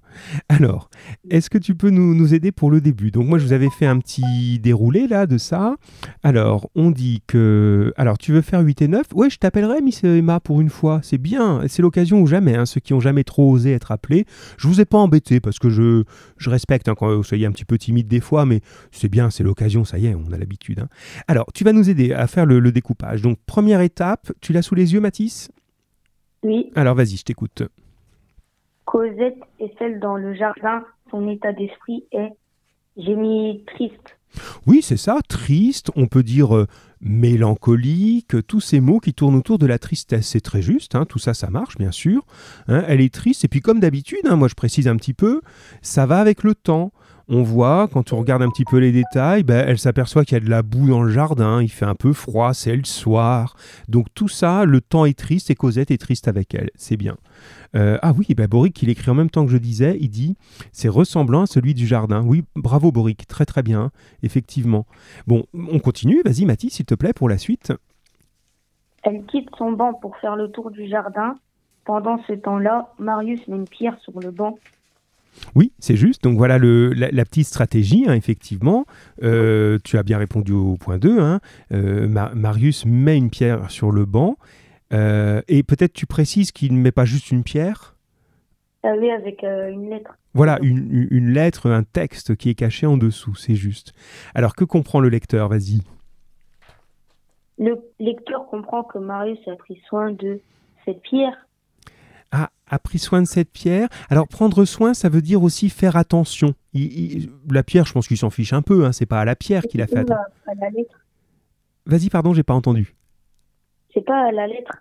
Alors, 0.47 0.89
est-ce 1.29 1.49
que 1.49 1.57
tu 1.57 1.75
peux 1.75 1.89
nous, 1.89 2.15
nous, 2.15 2.33
aider 2.33 2.53
pour 2.53 2.71
le 2.71 2.79
début? 2.79 3.11
Donc 3.11 3.27
moi, 3.27 3.39
je 3.39 3.43
vous 3.43 3.51
avais 3.51 3.69
fait 3.69 3.87
un 3.87 3.99
petit 3.99 4.57
déroulé 4.57 5.05
là 5.07 5.27
de 5.27 5.37
ça. 5.37 5.75
Alors, 6.23 6.69
on 6.75 6.91
dit 6.91 7.23
que... 7.27 7.91
Alors, 7.97 8.17
tu 8.17 8.31
veux 8.31 8.41
faire 8.41 8.61
8 8.61 8.83
et 8.83 8.87
9 8.87 9.07
Ouais, 9.15 9.29
je 9.29 9.37
t'appellerai, 9.37 9.81
Miss 9.81 10.01
Emma, 10.05 10.39
pour 10.39 10.61
une 10.61 10.69
fois. 10.69 11.01
C'est 11.03 11.17
bien. 11.17 11.59
C'est 11.67 11.81
l'occasion 11.81 12.21
ou 12.21 12.27
jamais. 12.27 12.55
Hein, 12.55 12.65
ceux 12.65 12.79
qui 12.79 12.93
ont 12.93 13.01
jamais 13.01 13.25
trop 13.25 13.51
osé 13.51 13.73
être 13.73 13.91
appelés. 13.91 14.25
Je 14.57 14.69
vous 14.69 14.79
ai 14.79 14.85
pas 14.85 14.97
embêté 14.97 15.41
parce 15.41 15.59
que 15.59 15.69
je, 15.69 16.05
je 16.37 16.49
respecte 16.49 16.87
hein, 16.87 16.95
quand 16.97 17.13
vous 17.13 17.23
soyez 17.23 17.45
un 17.45 17.51
petit 17.51 17.65
peu 17.65 17.77
timide 17.77 18.12
des 18.13 18.21
fois, 18.21 18.45
mais 18.45 18.61
c'est 18.91 19.09
bien, 19.09 19.29
c'est 19.29 19.43
l'occasion, 19.43 19.83
ça 19.85 19.97
y 19.97 20.05
est, 20.07 20.15
on 20.15 20.31
a 20.31 20.37
l'habitude. 20.37 20.79
hein. 20.79 20.87
Alors, 21.27 21.45
tu 21.53 21.63
vas 21.63 21.73
nous 21.73 21.89
aider 21.89 22.13
à 22.13 22.27
faire 22.27 22.45
le, 22.45 22.59
le 22.59 22.71
découpage. 22.71 23.21
Donc, 23.21 23.37
première 23.45 23.81
étape, 23.81 24.31
tu 24.41 24.53
l'as 24.53 24.61
sous 24.61 24.75
les 24.75 24.93
yeux, 24.93 24.99
Mathis? 25.01 25.49
Oui, 26.43 26.71
Alors, 26.75 26.95
vas-y, 26.95 27.17
je 27.17 27.23
t'écoute. 27.23 27.63
Cosette 28.85 29.37
est 29.59 29.71
celle 29.79 29.99
dans 29.99 30.17
le 30.17 30.33
jardin. 30.35 30.83
Son 31.09 31.27
état 31.29 31.53
d'esprit 31.53 32.03
est 32.11 32.29
j'ai 32.97 33.15
mis 33.15 33.63
triste. 33.75 34.17
Oui, 34.67 34.81
c'est 34.83 34.97
ça, 34.97 35.17
triste, 35.27 35.89
on 35.95 36.07
peut 36.07 36.21
dire 36.23 36.55
euh, 36.55 36.67
mélancolique, 37.01 38.35
tous 38.47 38.61
ces 38.61 38.79
mots 38.79 38.99
qui 38.99 39.13
tournent 39.13 39.35
autour 39.35 39.57
de 39.57 39.65
la 39.65 39.79
tristesse, 39.79 40.27
c'est 40.27 40.41
très 40.41 40.61
juste, 40.61 40.95
hein, 40.95 41.05
tout 41.05 41.19
ça, 41.19 41.33
ça 41.33 41.49
marche, 41.49 41.77
bien 41.77 41.91
sûr. 41.91 42.23
hein, 42.67 42.83
elle 42.87 43.01
est 43.01 43.13
triste, 43.13 43.45
et 43.45 43.47
puis 43.47 43.61
comme 43.61 43.79
d'habitude, 43.79 44.25
hein, 44.25 44.35
moi 44.35 44.47
je 44.47 44.55
précise 44.55 44.87
un 44.87 44.95
petit 44.95 45.13
peu, 45.13 45.41
ça 45.81 46.05
va 46.05 46.19
avec 46.19 46.43
le 46.43 46.55
temps. 46.55 46.91
On 47.29 47.41
voit, 47.41 47.87
quand 47.87 48.11
on 48.11 48.19
regarde 48.19 48.41
un 48.41 48.49
petit 48.49 48.65
peu 48.65 48.77
les 48.77 48.91
détails, 48.91 49.43
ben, 49.43 49.65
elle 49.67 49.79
s'aperçoit 49.79 50.25
qu'il 50.25 50.37
y 50.37 50.41
a 50.41 50.43
de 50.43 50.49
la 50.49 50.61
boue 50.61 50.87
dans 50.87 51.01
le 51.01 51.09
jardin, 51.09 51.61
il 51.61 51.69
fait 51.69 51.85
un 51.85 51.95
peu 51.95 52.11
froid, 52.11 52.53
c'est 52.53 52.75
le 52.75 52.83
soir. 52.83 53.55
Donc 53.87 54.07
tout 54.13 54.27
ça, 54.27 54.65
le 54.65 54.81
temps 54.81 55.05
est 55.05 55.17
triste 55.17 55.49
et 55.49 55.55
Cosette 55.55 55.91
est 55.91 55.97
triste 55.97 56.27
avec 56.27 56.53
elle, 56.53 56.69
c'est 56.75 56.97
bien. 56.97 57.15
Euh, 57.75 57.97
ah 58.01 58.13
oui, 58.17 58.27
ben 58.35 58.47
Boric, 58.47 58.81
il 58.83 58.89
écrit 58.89 59.09
en 59.09 59.15
même 59.15 59.29
temps 59.29 59.45
que 59.45 59.51
je 59.51 59.57
disais, 59.57 59.97
il 59.99 60.09
dit 60.09 60.35
c'est 60.71 60.89
ressemblant 60.89 61.43
à 61.43 61.45
celui 61.45 61.73
du 61.73 61.87
jardin. 61.87 62.23
Oui, 62.25 62.43
bravo 62.55 62.91
Boric, 62.91 63.25
très 63.27 63.45
très 63.45 63.63
bien, 63.63 63.91
effectivement. 64.21 64.85
Bon, 65.25 65.45
on 65.53 65.79
continue, 65.79 66.21
vas-y 66.25 66.45
Mathis, 66.45 66.73
s'il 66.73 66.85
te 66.85 66.95
plaît, 66.95 67.13
pour 67.13 67.29
la 67.29 67.37
suite. 67.37 67.73
Elle 69.03 69.23
quitte 69.25 69.49
son 69.57 69.71
banc 69.71 69.93
pour 69.93 70.17
faire 70.17 70.35
le 70.35 70.49
tour 70.49 70.71
du 70.71 70.87
jardin. 70.87 71.35
Pendant 71.85 72.21
ce 72.27 72.33
temps-là, 72.33 72.93
Marius 72.99 73.45
met 73.47 73.57
une 73.57 73.67
pierre 73.67 73.97
sur 73.99 74.17
le 74.19 74.31
banc. 74.31 74.57
Oui, 75.55 75.71
c'est 75.79 75.95
juste. 75.95 76.23
Donc 76.23 76.37
voilà 76.37 76.57
le, 76.57 76.93
la, 76.93 77.09
la 77.11 77.25
petite 77.25 77.47
stratégie, 77.47 78.05
hein, 78.07 78.13
effectivement. 78.13 78.85
Euh, 79.23 79.77
tu 79.83 79.97
as 79.97 80.03
bien 80.03 80.17
répondu 80.17 80.51
au 80.53 80.75
point 80.77 80.97
2. 80.97 81.19
hein. 81.19 81.39
Euh, 81.71 82.07
Ma- 82.07 82.33
Marius 82.35 82.85
met 82.85 83.17
une 83.17 83.29
pierre 83.29 83.69
sur 83.71 83.91
le 83.91 84.05
banc. 84.05 84.37
Euh, 84.93 85.41
et 85.47 85.63
peut-être 85.63 85.93
tu 85.93 86.05
précises 86.05 86.51
qu'il 86.51 86.73
ne 86.73 86.79
met 86.79 86.91
pas 86.91 87.05
juste 87.05 87.31
une 87.31 87.43
pierre? 87.43 87.95
Est 88.83 89.11
avec 89.11 89.43
une 89.43 89.89
lettre. 89.89 90.17
Voilà, 90.33 90.59
une- 90.61 91.07
une 91.09 91.29
lettre, 91.31 91.69
un 91.71 91.83
texte 91.83 92.35
qui 92.35 92.49
est 92.49 92.55
caché 92.55 92.85
en 92.85 92.97
dessous, 92.97 93.33
c'est 93.35 93.55
juste. 93.55 93.93
Alors 94.35 94.55
que 94.55 94.63
comprend 94.65 94.99
le 94.99 95.09
lecteur? 95.09 95.47
Vas-y. 95.49 95.81
Le 97.59 97.75
lecteur 97.99 98.47
comprend 98.49 98.83
que 98.83 98.97
Marius 98.97 99.39
a 99.47 99.55
pris 99.55 99.79
soin 99.87 100.11
de 100.11 100.39
cette 100.85 101.01
pierre. 101.01 101.47
A 102.73 102.79
pris 102.79 102.97
soin 102.97 103.21
de 103.21 103.27
cette 103.27 103.51
pierre. 103.51 103.87
Alors 104.09 104.27
prendre 104.27 104.65
soin, 104.65 104.95
ça 104.95 105.07
veut 105.07 105.21
dire 105.21 105.43
aussi 105.43 105.69
faire 105.69 105.95
attention. 105.95 106.55
Il- 106.73 106.91
il- 107.21 107.29
la 107.51 107.61
pierre, 107.61 107.85
je 107.85 107.93
pense 107.93 108.07
qu'il 108.07 108.17
s'en 108.17 108.31
fiche 108.31 108.51
un 108.51 108.63
peu. 108.63 108.85
Hein, 108.85 108.91
c'est 108.93 109.05
pas 109.05 109.21
à 109.21 109.25
la 109.25 109.35
pierre 109.35 109.61
qu'il 109.61 109.79
a 109.79 109.85
fait 109.85 109.97
attention. 109.99 110.15
pas 110.45 110.51
à 110.51 110.55
la 110.55 110.69
lettre. 110.71 110.99
Vas-y, 111.85 112.09
pardon, 112.09 112.33
j'ai 112.33 112.41
pas 112.41 112.55
entendu. 112.55 112.95
C'est 113.93 114.03
pas 114.03 114.27
à 114.27 114.31
la 114.31 114.47
lettre. 114.47 114.71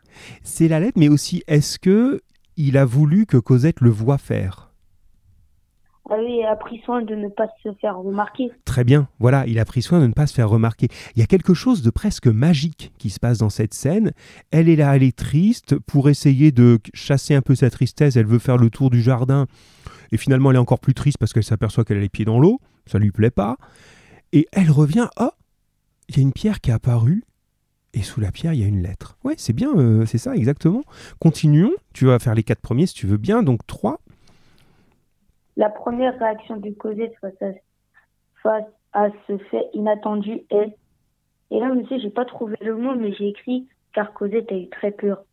C'est 0.43 0.68
la 0.68 0.80
lettre, 0.80 0.99
mais 0.99 1.11
aussi 1.11 1.43
est-ce 1.47 1.78
que 1.78 2.22
il 2.57 2.78
a 2.78 2.86
voulu 2.86 3.26
que 3.26 3.36
Cosette 3.36 3.82
le 3.82 3.90
voie 3.90 4.16
faire? 4.16 4.71
Ah 6.14 6.18
oui, 6.18 6.40
elle 6.40 6.46
a 6.46 6.56
pris 6.56 6.78
soin 6.84 7.00
de 7.00 7.14
ne 7.14 7.28
pas 7.28 7.46
se 7.62 7.72
faire 7.80 7.96
remarquer. 7.96 8.50
Très 8.66 8.84
bien, 8.84 9.08
voilà, 9.18 9.46
il 9.46 9.58
a 9.58 9.64
pris 9.64 9.80
soin 9.80 9.98
de 9.98 10.06
ne 10.06 10.12
pas 10.12 10.26
se 10.26 10.34
faire 10.34 10.50
remarquer. 10.50 10.88
Il 11.16 11.20
y 11.20 11.22
a 11.22 11.26
quelque 11.26 11.54
chose 11.54 11.80
de 11.80 11.88
presque 11.88 12.26
magique 12.26 12.92
qui 12.98 13.08
se 13.08 13.18
passe 13.18 13.38
dans 13.38 13.48
cette 13.48 13.72
scène. 13.72 14.12
Elle 14.50 14.68
est 14.68 14.76
là, 14.76 14.94
elle 14.94 15.04
est 15.04 15.16
triste. 15.16 15.78
Pour 15.78 16.10
essayer 16.10 16.52
de 16.52 16.80
chasser 16.92 17.34
un 17.34 17.40
peu 17.40 17.54
sa 17.54 17.70
tristesse, 17.70 18.16
elle 18.16 18.26
veut 18.26 18.38
faire 18.38 18.58
le 18.58 18.68
tour 18.68 18.90
du 18.90 19.00
jardin. 19.00 19.46
Et 20.10 20.18
finalement, 20.18 20.50
elle 20.50 20.56
est 20.56 20.60
encore 20.60 20.80
plus 20.80 20.92
triste 20.92 21.16
parce 21.16 21.32
qu'elle 21.32 21.44
s'aperçoit 21.44 21.82
qu'elle 21.82 21.96
a 21.96 22.00
les 22.00 22.10
pieds 22.10 22.26
dans 22.26 22.38
l'eau. 22.38 22.60
Ça 22.84 22.98
lui 22.98 23.10
plaît 23.10 23.30
pas. 23.30 23.56
Et 24.34 24.46
elle 24.52 24.70
revient. 24.70 25.08
Oh, 25.18 25.30
il 26.10 26.18
y 26.18 26.20
a 26.20 26.22
une 26.22 26.34
pierre 26.34 26.60
qui 26.60 26.72
est 26.72 26.74
apparue. 26.74 27.24
Et 27.94 28.02
sous 28.02 28.20
la 28.20 28.32
pierre, 28.32 28.52
il 28.52 28.60
y 28.60 28.64
a 28.64 28.68
une 28.68 28.82
lettre. 28.82 29.16
Ouais, 29.24 29.34
c'est 29.38 29.54
bien, 29.54 29.70
euh, 29.76 30.04
c'est 30.04 30.18
ça, 30.18 30.36
exactement. 30.36 30.82
Continuons. 31.20 31.72
Tu 31.94 32.04
vas 32.04 32.18
faire 32.18 32.34
les 32.34 32.42
quatre 32.42 32.60
premiers 32.60 32.84
si 32.84 32.94
tu 32.94 33.06
veux 33.06 33.16
bien. 33.16 33.42
Donc, 33.42 33.66
trois. 33.66 34.00
La 35.57 35.68
première 35.68 36.18
réaction 36.18 36.57
de 36.57 36.70
Cosette 36.70 37.14
face 37.20 37.34
à, 38.92 39.09
ce 39.26 39.38
fait 39.50 39.68
inattendu 39.74 40.42
est. 40.50 40.76
Et 41.50 41.61
là, 41.61 41.72
monsieur, 41.74 41.98
j'ai 42.00 42.11
pas 42.11 42.24
trouvé 42.24 42.57
le 42.61 42.76
mot, 42.76 42.94
mais 42.94 43.12
j'ai 43.12 43.28
écrit 43.28 43.68
car 43.94 44.12
Cosette 44.14 44.50
a 44.50 44.57
eu 44.57 44.68
très 44.70 44.90
peur. 44.90 45.24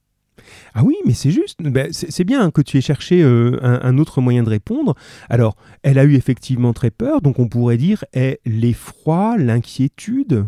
Ah 0.73 0.83
oui, 0.83 0.95
mais 1.05 1.13
c'est 1.13 1.31
juste. 1.31 1.61
Ben, 1.61 1.91
c'est 1.91 2.11
c'est 2.11 2.23
bien 2.23 2.51
que 2.51 2.61
tu 2.61 2.77
aies 2.77 2.81
cherché 2.81 3.21
euh, 3.21 3.57
un, 3.61 3.81
un 3.81 3.97
autre 3.97 4.21
moyen 4.21 4.43
de 4.43 4.49
répondre. 4.49 4.95
Alors, 5.29 5.55
elle 5.83 5.99
a 5.99 6.03
eu 6.03 6.15
effectivement 6.15 6.73
très 6.73 6.91
peur, 6.91 7.21
donc 7.21 7.39
on 7.39 7.47
pourrait 7.47 7.77
dire 7.77 8.05
est 8.13 8.39
l'effroi, 8.45 9.37
l'inquiétude? 9.37 10.47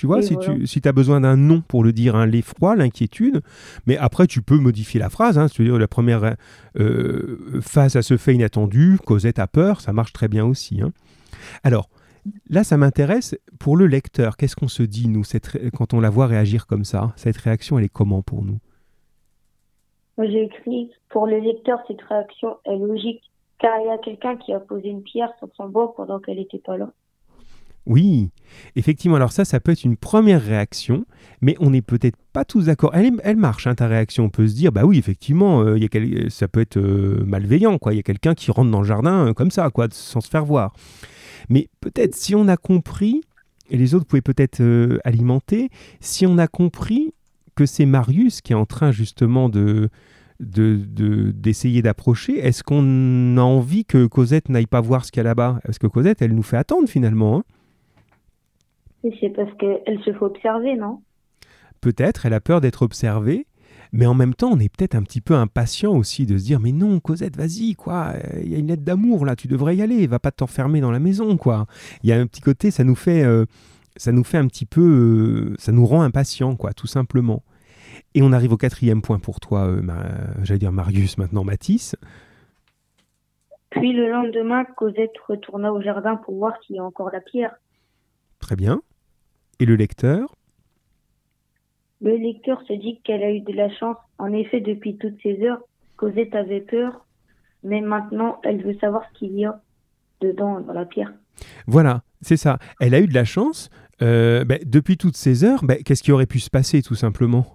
Tu 0.00 0.06
vois, 0.06 0.22
si 0.22 0.32
voilà. 0.32 0.54
tu 0.54 0.66
si 0.66 0.80
as 0.86 0.92
besoin 0.92 1.20
d'un 1.20 1.36
nom 1.36 1.60
pour 1.60 1.84
le 1.84 1.92
dire, 1.92 2.16
hein, 2.16 2.24
l'effroi, 2.24 2.74
l'inquiétude, 2.74 3.42
mais 3.84 3.98
après 3.98 4.26
tu 4.26 4.40
peux 4.40 4.56
modifier 4.56 4.98
la 4.98 5.10
phrase. 5.10 5.36
Hein, 5.36 5.46
c'est-à-dire 5.46 5.78
la 5.78 5.88
première 5.88 6.36
euh, 6.78 7.60
face 7.60 7.96
à 7.96 8.00
ce 8.00 8.16
fait 8.16 8.34
inattendu, 8.34 8.98
Cosette 9.04 9.38
a 9.38 9.46
peur, 9.46 9.82
ça 9.82 9.92
marche 9.92 10.14
très 10.14 10.28
bien 10.28 10.46
aussi. 10.46 10.80
hein. 10.80 10.92
Alors, 11.64 11.90
là, 12.48 12.64
ça 12.64 12.78
m'intéresse 12.78 13.36
pour 13.58 13.76
le 13.76 13.86
lecteur. 13.86 14.38
Qu'est-ce 14.38 14.56
qu'on 14.56 14.68
se 14.68 14.82
dit, 14.82 15.06
nous, 15.06 15.22
cette 15.22 15.48
ré- 15.48 15.70
quand 15.76 15.92
on 15.92 16.00
la 16.00 16.08
voit 16.08 16.26
réagir 16.26 16.66
comme 16.66 16.84
ça 16.84 17.12
Cette 17.16 17.36
réaction, 17.36 17.78
elle 17.78 17.84
est 17.84 17.92
comment 17.92 18.22
pour 18.22 18.42
nous? 18.42 18.58
Moi, 20.16 20.28
j'ai 20.28 20.44
écrit 20.44 20.90
pour 21.10 21.26
le 21.26 21.40
lecteur, 21.40 21.78
cette 21.86 22.00
réaction 22.08 22.56
est 22.64 22.78
logique 22.78 23.20
car 23.58 23.78
il 23.82 23.88
y 23.88 23.90
a 23.90 23.98
quelqu'un 23.98 24.36
qui 24.38 24.54
a 24.54 24.60
posé 24.60 24.88
une 24.88 25.02
pierre 25.02 25.34
sur 25.38 25.48
son 25.54 25.68
banc 25.68 25.88
pendant 25.88 26.20
qu'elle 26.20 26.38
n'était 26.38 26.56
pas 26.58 26.78
là. 26.78 26.90
Oui, 27.86 28.30
effectivement. 28.76 29.16
Alors 29.16 29.32
ça, 29.32 29.44
ça 29.44 29.58
peut 29.58 29.72
être 29.72 29.84
une 29.84 29.96
première 29.96 30.42
réaction, 30.42 31.06
mais 31.40 31.56
on 31.60 31.70
n'est 31.70 31.82
peut-être 31.82 32.16
pas 32.32 32.44
tous 32.44 32.66
d'accord. 32.66 32.90
Elle, 32.94 33.36
marche, 33.36 33.66
hein, 33.66 33.74
ta 33.74 33.88
réaction. 33.88 34.24
On 34.24 34.28
peut 34.28 34.46
se 34.46 34.54
dire, 34.54 34.70
bah 34.70 34.84
oui, 34.84 34.98
effectivement, 34.98 35.62
euh, 35.62 35.78
y 35.78 35.84
a 35.84 35.88
quel- 35.88 36.30
ça 36.30 36.46
peut 36.46 36.60
être 36.60 36.76
euh, 36.76 37.24
malveillant, 37.26 37.78
quoi. 37.78 37.92
Il 37.92 37.96
y 37.96 38.00
a 38.00 38.02
quelqu'un 38.04 38.34
qui 38.34 38.50
rentre 38.50 38.70
dans 38.70 38.80
le 38.82 38.86
jardin 38.86 39.28
euh, 39.28 39.32
comme 39.32 39.50
ça, 39.50 39.70
quoi, 39.70 39.88
sans 39.90 40.20
se 40.20 40.28
faire 40.28 40.44
voir. 40.44 40.72
Mais 41.48 41.68
peut-être 41.80 42.14
si 42.14 42.34
on 42.34 42.46
a 42.48 42.56
compris, 42.56 43.22
et 43.70 43.76
les 43.76 43.94
autres 43.94 44.04
pouvaient 44.06 44.20
peut-être 44.20 44.60
euh, 44.60 44.98
alimenter, 45.04 45.70
si 46.00 46.26
on 46.26 46.38
a 46.38 46.46
compris 46.46 47.14
que 47.56 47.66
c'est 47.66 47.86
Marius 47.86 48.40
qui 48.42 48.52
est 48.52 48.56
en 48.56 48.66
train 48.66 48.92
justement 48.92 49.48
de- 49.48 49.88
d'essayer 50.40 51.82
d'approcher, 51.82 52.38
est-ce 52.38 52.62
qu'on 52.62 53.36
a 53.36 53.42
envie 53.42 53.84
que 53.84 54.06
Cosette 54.06 54.48
n'aille 54.48 54.66
pas 54.66 54.80
voir 54.80 55.04
ce 55.04 55.12
qu'il 55.12 55.20
y 55.20 55.22
a 55.22 55.24
là-bas? 55.24 55.60
Parce 55.64 55.78
que 55.78 55.86
Cosette, 55.86 56.22
elle 56.22 56.34
nous 56.34 56.42
fait 56.42 56.56
attendre 56.56 56.88
finalement. 56.88 57.38
hein. 57.38 57.42
C'est 59.02 59.30
parce 59.30 59.52
qu'elle 59.58 59.98
se 60.04 60.12
fait 60.12 60.22
observer, 60.22 60.76
non? 60.76 61.00
Peut-être, 61.80 62.26
elle 62.26 62.34
a 62.34 62.40
peur 62.40 62.60
d'être 62.60 62.82
observée, 62.82 63.46
mais 63.92 64.06
en 64.06 64.14
même 64.14 64.34
temps, 64.34 64.50
on 64.52 64.58
est 64.58 64.68
peut-être 64.68 64.94
un 64.94 65.02
petit 65.02 65.22
peu 65.22 65.34
impatient 65.34 65.92
aussi 65.96 66.26
de 66.26 66.36
se 66.36 66.44
dire 66.44 66.60
mais 66.60 66.72
non, 66.72 67.00
Cosette, 67.00 67.36
vas-y, 67.36 67.74
quoi, 67.74 68.12
euh, 68.14 68.40
il 68.42 68.50
y 68.50 68.54
a 68.54 68.58
une 68.58 68.68
lettre 68.68 68.84
d'amour 68.84 69.24
là, 69.24 69.36
tu 69.36 69.48
devrais 69.48 69.76
y 69.76 69.82
aller, 69.82 70.06
va 70.06 70.18
pas 70.18 70.30
t'enfermer 70.30 70.80
dans 70.80 70.90
la 70.90 71.00
maison, 71.00 71.36
quoi. 71.36 71.66
Il 72.02 72.10
y 72.10 72.12
a 72.12 72.20
un 72.20 72.26
petit 72.26 72.42
côté, 72.42 72.70
ça 72.70 72.84
nous 72.84 72.94
fait, 72.94 73.22
euh, 73.24 73.46
ça 73.96 74.12
nous 74.12 74.24
fait 74.24 74.38
un 74.38 74.46
petit 74.46 74.66
peu, 74.66 74.80
euh, 74.80 75.54
ça 75.58 75.72
nous 75.72 75.86
rend 75.86 76.02
impatients, 76.02 76.56
quoi, 76.56 76.72
tout 76.72 76.86
simplement. 76.86 77.42
Et 78.14 78.22
on 78.22 78.32
arrive 78.32 78.52
au 78.52 78.56
quatrième 78.56 79.02
point 79.02 79.18
pour 79.18 79.40
toi, 79.40 79.66
euh, 79.66 79.80
j'allais 80.42 80.58
dire 80.58 80.72
Marius, 80.72 81.18
maintenant 81.18 81.44
Mathis. 81.44 81.96
Puis 83.70 83.92
le 83.92 84.10
lendemain, 84.10 84.64
Cosette 84.64 85.16
retourna 85.28 85.72
au 85.72 85.80
jardin 85.80 86.16
pour 86.16 86.36
voir 86.36 86.54
s'il 86.62 86.76
y 86.76 86.78
a 86.80 86.84
encore 86.84 87.10
la 87.12 87.20
pierre. 87.20 87.54
Très 88.40 88.56
bien. 88.56 88.82
Et 89.60 89.66
le 89.66 89.76
lecteur? 89.76 90.34
Le 92.00 92.16
lecteur 92.16 92.62
se 92.66 92.72
dit 92.72 93.00
qu'elle 93.04 93.22
a 93.22 93.30
eu 93.30 93.40
de 93.40 93.52
la 93.52 93.68
chance. 93.70 93.96
En 94.18 94.32
effet, 94.32 94.60
depuis 94.60 94.96
toutes 94.96 95.20
ces 95.22 95.42
heures, 95.42 95.60
Cosette 95.96 96.34
avait 96.34 96.62
peur, 96.62 97.04
mais 97.62 97.82
maintenant, 97.82 98.40
elle 98.42 98.62
veut 98.62 98.76
savoir 98.80 99.02
ce 99.12 99.18
qu'il 99.18 99.38
y 99.38 99.44
a 99.44 99.60
dedans, 100.22 100.60
dans 100.60 100.72
la 100.72 100.86
pierre. 100.86 101.12
Voilà, 101.66 102.02
c'est 102.22 102.38
ça. 102.38 102.58
Elle 102.80 102.94
a 102.94 103.00
eu 103.00 103.06
de 103.06 103.14
la 103.14 103.24
chance. 103.24 103.70
euh, 104.02 104.44
ben, 104.46 104.58
depuis 104.64 104.96
toutes 104.96 105.16
ces 105.16 105.44
heures, 105.44 105.62
ben, 105.62 105.82
qu'est-ce 105.82 106.02
qui 106.02 106.10
aurait 106.10 106.24
pu 106.26 106.40
se 106.40 106.48
passer, 106.48 106.80
tout 106.80 106.94
simplement? 106.94 107.46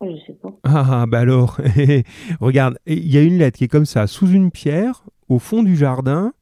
Je 0.00 0.16
sais 0.26 0.32
pas. 0.32 0.50
Ah, 0.64 1.06
bah 1.08 1.20
alors, 1.20 1.60
regarde, 2.40 2.78
il 2.86 3.12
y 3.12 3.16
a 3.16 3.22
une 3.22 3.38
lettre 3.38 3.58
qui 3.58 3.64
est 3.64 3.68
comme 3.68 3.86
ça, 3.86 4.06
sous 4.08 4.28
une 4.28 4.50
pierre, 4.50 5.04
au 5.28 5.38
fond 5.38 5.62
du 5.62 5.76
jardin, 5.76 6.32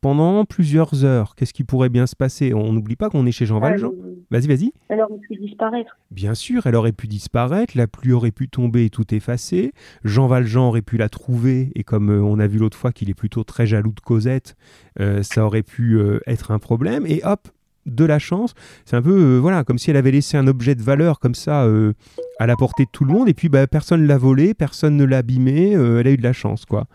pendant 0.00 0.44
plusieurs 0.44 1.04
heures. 1.04 1.34
Qu'est-ce 1.34 1.52
qui 1.52 1.64
pourrait 1.64 1.88
bien 1.88 2.06
se 2.06 2.16
passer? 2.16 2.54
On 2.54 2.72
n'oublie 2.72 2.96
pas 2.96 3.10
qu'on 3.10 3.26
est 3.26 3.32
chez 3.32 3.46
Jean 3.46 3.58
Valjean. 3.60 3.92
Elle, 3.92 4.14
Vas-y, 4.30 4.46
vas-y. 4.46 4.72
elle 4.88 5.00
aurait 5.00 5.18
pu 5.18 5.36
disparaître. 5.36 5.96
Bien 6.10 6.34
sûr, 6.34 6.66
elle 6.66 6.74
aurait 6.76 6.92
pu 6.92 7.06
disparaître, 7.06 7.76
la 7.76 7.86
pluie 7.86 8.12
aurait 8.12 8.30
pu 8.30 8.48
tomber 8.48 8.84
et 8.84 8.90
tout 8.90 9.14
effacer. 9.14 9.72
Jean 10.04 10.26
Valjean 10.26 10.68
aurait 10.68 10.82
pu 10.82 10.96
la 10.98 11.08
trouver, 11.08 11.72
et 11.74 11.84
comme 11.84 12.10
euh, 12.10 12.22
on 12.22 12.38
a 12.38 12.46
vu 12.46 12.58
l'autre 12.58 12.76
fois 12.76 12.92
qu'il 12.92 13.08
est 13.10 13.14
plutôt 13.14 13.44
très 13.44 13.66
jaloux 13.66 13.92
de 13.92 14.00
Cosette, 14.00 14.56
euh, 15.00 15.22
ça 15.22 15.44
aurait 15.44 15.62
pu 15.62 15.94
euh, 15.94 16.20
être 16.26 16.50
un 16.50 16.58
problème. 16.58 17.04
Et 17.06 17.20
hop, 17.24 17.48
de 17.88 18.04
la 18.04 18.18
chance. 18.18 18.54
C'est 18.84 18.96
un 18.96 19.02
peu, 19.02 19.18
euh, 19.18 19.38
voilà, 19.38 19.64
comme 19.64 19.78
si 19.78 19.90
elle 19.90 19.96
avait 19.96 20.10
laissé 20.10 20.36
un 20.36 20.46
objet 20.46 20.74
de 20.74 20.82
valeur 20.82 21.18
comme 21.20 21.34
ça 21.34 21.64
euh, 21.64 21.92
à 22.38 22.46
la 22.46 22.56
portée 22.56 22.84
de 22.84 22.90
tout 22.92 23.04
le 23.04 23.12
monde, 23.12 23.28
et 23.28 23.34
puis 23.34 23.48
bah, 23.48 23.66
personne 23.66 24.02
ne 24.02 24.06
l'a 24.06 24.18
volé, 24.18 24.54
personne 24.54 24.96
ne 24.96 25.04
l'a 25.04 25.18
abîmé, 25.18 25.74
euh, 25.74 26.00
elle 26.00 26.06
a 26.06 26.10
eu 26.10 26.16
de 26.16 26.22
la 26.22 26.32
chance, 26.32 26.64
quoi. 26.64 26.86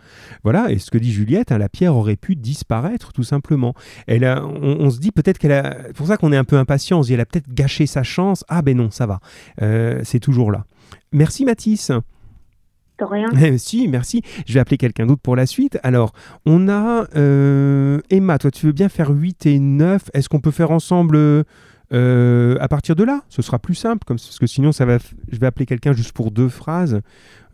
Voilà, 0.43 0.71
et 0.71 0.79
ce 0.79 0.91
que 0.91 0.97
dit 0.97 1.11
Juliette, 1.11 1.51
hein, 1.51 1.57
la 1.57 1.69
pierre 1.69 1.95
aurait 1.95 2.15
pu 2.15 2.35
disparaître, 2.35 3.13
tout 3.13 3.23
simplement. 3.23 3.73
Elle 4.07 4.25
a, 4.25 4.43
on, 4.45 4.89
se 4.89 4.99
dit 4.99 5.11
peut-être 5.11 5.37
qu'elle 5.37 5.51
a... 5.51 5.75
Pour 5.95 6.07
ça 6.07 6.17
qu'on 6.17 6.31
est 6.31 6.37
un 6.37 6.43
peu 6.43 6.57
impatient, 6.57 6.99
on 6.99 7.03
se 7.03 7.07
dit, 7.07 7.13
elle 7.13 7.21
a 7.21 7.25
peut-être 7.25 7.53
gâché 7.53 7.85
sa 7.85 8.03
chance. 8.03 8.43
Ah 8.47 8.61
ben 8.61 8.77
non, 8.77 8.91
ça 8.91 9.05
va. 9.05 9.19
C'est 10.03 10.19
toujours 10.19 10.51
là. 10.51 10.65
Merci 11.11 11.45
Mathis. 11.45 11.91
Rien. 13.09 13.29
Eh, 13.41 13.57
si, 13.57 13.87
merci. 13.87 14.21
Je 14.45 14.53
vais 14.53 14.59
appeler 14.59 14.77
quelqu'un 14.77 15.05
d'autre 15.05 15.21
pour 15.21 15.35
la 15.35 15.45
suite. 15.45 15.79
Alors, 15.83 16.13
on 16.45 16.67
a 16.69 17.07
euh, 17.15 17.99
Emma, 18.09 18.37
toi 18.37 18.51
tu 18.51 18.65
veux 18.65 18.71
bien 18.71 18.89
faire 18.89 19.09
8 19.09 19.45
et 19.45 19.59
9. 19.59 20.09
Est-ce 20.13 20.29
qu'on 20.29 20.39
peut 20.39 20.51
faire 20.51 20.71
ensemble 20.71 21.17
euh, 21.17 22.57
à 22.59 22.67
partir 22.67 22.95
de 22.95 23.03
là? 23.03 23.21
Ce 23.29 23.41
sera 23.41 23.59
plus 23.59 23.75
simple, 23.75 24.03
comme, 24.05 24.17
parce 24.17 24.39
que 24.39 24.47
sinon 24.47 24.71
ça 24.71 24.85
va, 24.85 24.97
je 25.31 25.39
vais 25.39 25.47
appeler 25.47 25.65
quelqu'un 25.65 25.93
juste 25.93 26.11
pour 26.13 26.31
deux 26.31 26.49
phrases. 26.49 27.01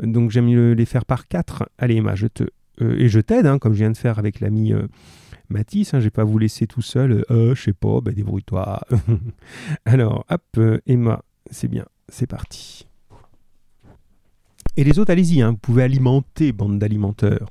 Donc 0.02 0.32
j'aime 0.32 0.46
mieux 0.46 0.74
les 0.74 0.86
faire 0.86 1.06
par 1.06 1.28
4. 1.28 1.70
Allez 1.78 1.96
Emma, 1.96 2.16
je 2.16 2.28
te... 2.28 2.44
euh, 2.82 2.96
et 2.98 3.10
je 3.10 3.20
t'aide, 3.20 3.46
hein, 3.46 3.60
comme 3.60 3.74
je 3.74 3.80
viens 3.80 3.92
de 3.92 3.98
faire 3.98 4.20
avec 4.20 4.40
l'ami 4.40 4.74
euh, 4.74 4.88
Mathis. 5.50 5.94
Hein, 5.94 6.00
je 6.00 6.06
vais 6.06 6.10
pas 6.12 6.24
vous 6.24 6.38
laisser 6.38 6.68
tout 6.68 6.82
seul. 6.82 7.26
Euh, 7.32 7.56
je 7.56 7.62
sais 7.64 7.74
pas, 7.74 8.00
ben 8.02 8.14
débrouille-toi. 8.14 8.82
Alors, 9.86 10.26
hop, 10.30 10.44
euh, 10.58 10.80
Emma, 10.88 11.22
c'est 11.52 11.68
bien, 11.68 11.86
c'est 12.08 12.28
parti. 12.28 12.86
Et 14.80 14.86
les 14.86 14.98
autres, 14.98 15.12
allez-y, 15.12 15.42
hein, 15.42 15.52
vous 15.52 15.58
pouvez 15.58 15.84
alimenter, 15.84 16.54
bande 16.54 16.80
d'alimenteurs. 16.80 17.50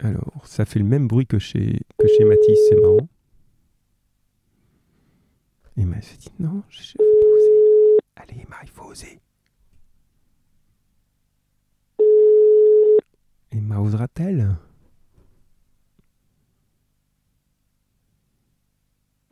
Alors, 0.00 0.46
ça 0.46 0.64
fait 0.64 0.78
le 0.78 0.84
même 0.84 1.08
bruit 1.08 1.26
que 1.26 1.40
chez, 1.40 1.80
que 1.98 2.06
chez 2.06 2.24
Mathis, 2.24 2.56
c'est 2.68 2.80
marrant. 2.80 3.08
Emma 5.76 6.00
se 6.02 6.16
dit 6.16 6.30
non, 6.38 6.62
je 6.68 6.82
ne 6.82 6.98
pas 6.98 7.26
oser. 7.34 7.98
Allez, 8.14 8.42
Emma, 8.46 8.56
il 8.62 8.70
faut 8.70 8.84
oser. 8.84 9.18
Emma 13.50 13.80
osera-t-elle? 13.80 14.56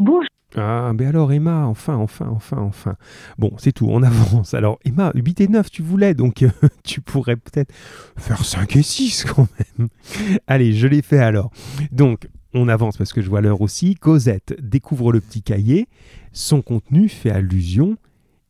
Bonjour. 0.00 0.31
Ah, 0.56 0.92
mais 0.94 1.06
alors 1.06 1.32
Emma, 1.32 1.66
enfin, 1.66 1.94
enfin, 1.96 2.28
enfin, 2.28 2.58
enfin. 2.58 2.96
Bon, 3.38 3.52
c'est 3.58 3.72
tout, 3.72 3.88
on 3.88 4.02
avance. 4.02 4.54
Alors 4.54 4.78
Emma, 4.84 5.10
8 5.14 5.40
et 5.40 5.48
9, 5.48 5.70
tu 5.70 5.82
voulais, 5.82 6.14
donc 6.14 6.42
euh, 6.42 6.50
tu 6.84 7.00
pourrais 7.00 7.36
peut-être 7.36 7.72
faire 8.16 8.44
5 8.44 8.76
et 8.76 8.82
6 8.82 9.24
quand 9.34 9.48
même. 9.78 9.88
Allez, 10.46 10.72
je 10.72 10.86
l'ai 10.86 11.02
fait 11.02 11.18
alors. 11.20 11.50
Donc, 11.90 12.28
on 12.54 12.68
avance 12.68 12.98
parce 12.98 13.12
que 13.14 13.22
je 13.22 13.30
vois 13.30 13.40
l'heure 13.40 13.62
aussi. 13.62 13.94
Cosette 13.94 14.54
découvre 14.62 15.10
le 15.12 15.20
petit 15.20 15.42
cahier. 15.42 15.88
Son 16.32 16.60
contenu 16.60 17.08
fait 17.08 17.30
allusion 17.30 17.96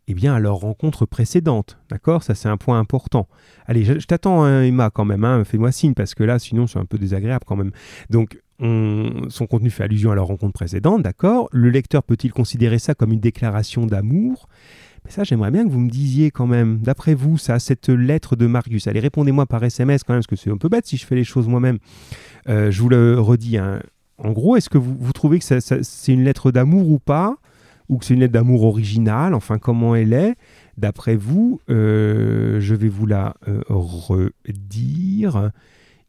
eh 0.09 0.15
bien, 0.15 0.35
à 0.35 0.41
leur 0.41 0.57
rencontre 0.57 1.07
précédente. 1.07 1.79
D'accord? 1.89 2.25
Ça, 2.25 2.35
c'est 2.35 2.49
un 2.49 2.57
point 2.57 2.79
important. 2.79 3.29
Allez, 3.67 3.85
je, 3.85 3.93
t'attends, 4.05 4.43
hein, 4.43 4.63
Emma, 4.65 4.91
quand 4.91 5.05
même. 5.05 5.23
hein. 5.25 5.45
Fais-moi 5.45 5.71
signe, 5.71 5.95
parce 5.95 6.15
que 6.15 6.25
là, 6.25 6.41
sinon, 6.41 6.67
c'est 6.67 6.81
un 6.81 6.85
peu 6.85 6.99
désagréable 6.99 7.45
quand 7.47 7.55
même. 7.55 7.71
Donc, 8.11 8.42
on- 8.63 9.29
son 9.29 9.47
contenu 9.47 9.69
fait 9.71 9.83
allusion 9.85 10.11
à 10.11 10.15
leur 10.15 10.27
rencontre 10.27 10.55
précédente, 10.55 11.03
d'accord 11.03 11.49
Le 11.53 11.69
lecteur 11.69 12.03
peut-il 12.03 12.33
considérer 12.33 12.79
ça 12.79 12.95
comme 12.95 13.13
une 13.13 13.21
déclaration 13.21 13.87
d'amour? 13.87 14.49
Mais 15.05 15.11
ça, 15.11 15.25
j'aimerais 15.25 15.51
bien 15.51 15.65
que 15.67 15.71
vous 15.71 15.81
me 15.81 15.91
disiez 15.91 16.31
quand 16.31 16.47
même, 16.47 16.79
d'après 16.79 17.15
vous, 17.15 17.37
ça, 17.37 17.59
cette 17.59 17.89
lettre 17.89 18.37
de 18.37 18.47
Marius. 18.47 18.87
Allez, 18.87 19.01
répondez-moi 19.01 19.47
par 19.47 19.63
SMS 19.65 20.05
quand 20.05 20.13
même, 20.13 20.21
parce 20.21 20.29
que 20.29 20.37
c'est 20.37 20.51
un 20.51 20.57
peu 20.57 20.69
bête 20.69 20.87
si 20.87 20.97
je 20.97 21.05
fais 21.05 21.17
les 21.17 21.25
choses 21.25 21.49
moi-même. 21.49 21.79
Euh, 22.49 22.71
je 22.71 22.81
vous 22.81 22.89
le 22.89 23.19
redis. 23.21 23.59
hein. 23.59 23.81
En 24.19 24.31
gros, 24.31 24.57
est-ce 24.57 24.71
que 24.71 24.79
vous, 24.79 25.13
trouvez 25.13 25.41
que 25.41 25.45
c'est 25.45 26.13
une 26.13 26.23
lettre 26.23 26.53
d'amour 26.53 26.89
ou 26.89 27.01
pas? 27.01 27.35
Ou 27.89 27.99
que 27.99 28.05
c'est 28.05 28.15
une 28.15 28.21
lettre 28.21 28.33
d'amour 28.33 28.63
originale? 28.63 29.35
Enfin, 29.35 29.59
comment 29.59 29.97
elle 29.97 30.13
est? 30.13 30.37
D'après 30.79 31.17
vous, 31.17 31.61
euh, 31.69 32.61
je 32.61 32.75
vais 32.77 32.89
vous 32.89 33.07
la 33.07 33.35
euh, 33.49 33.61
redire. 33.69 35.51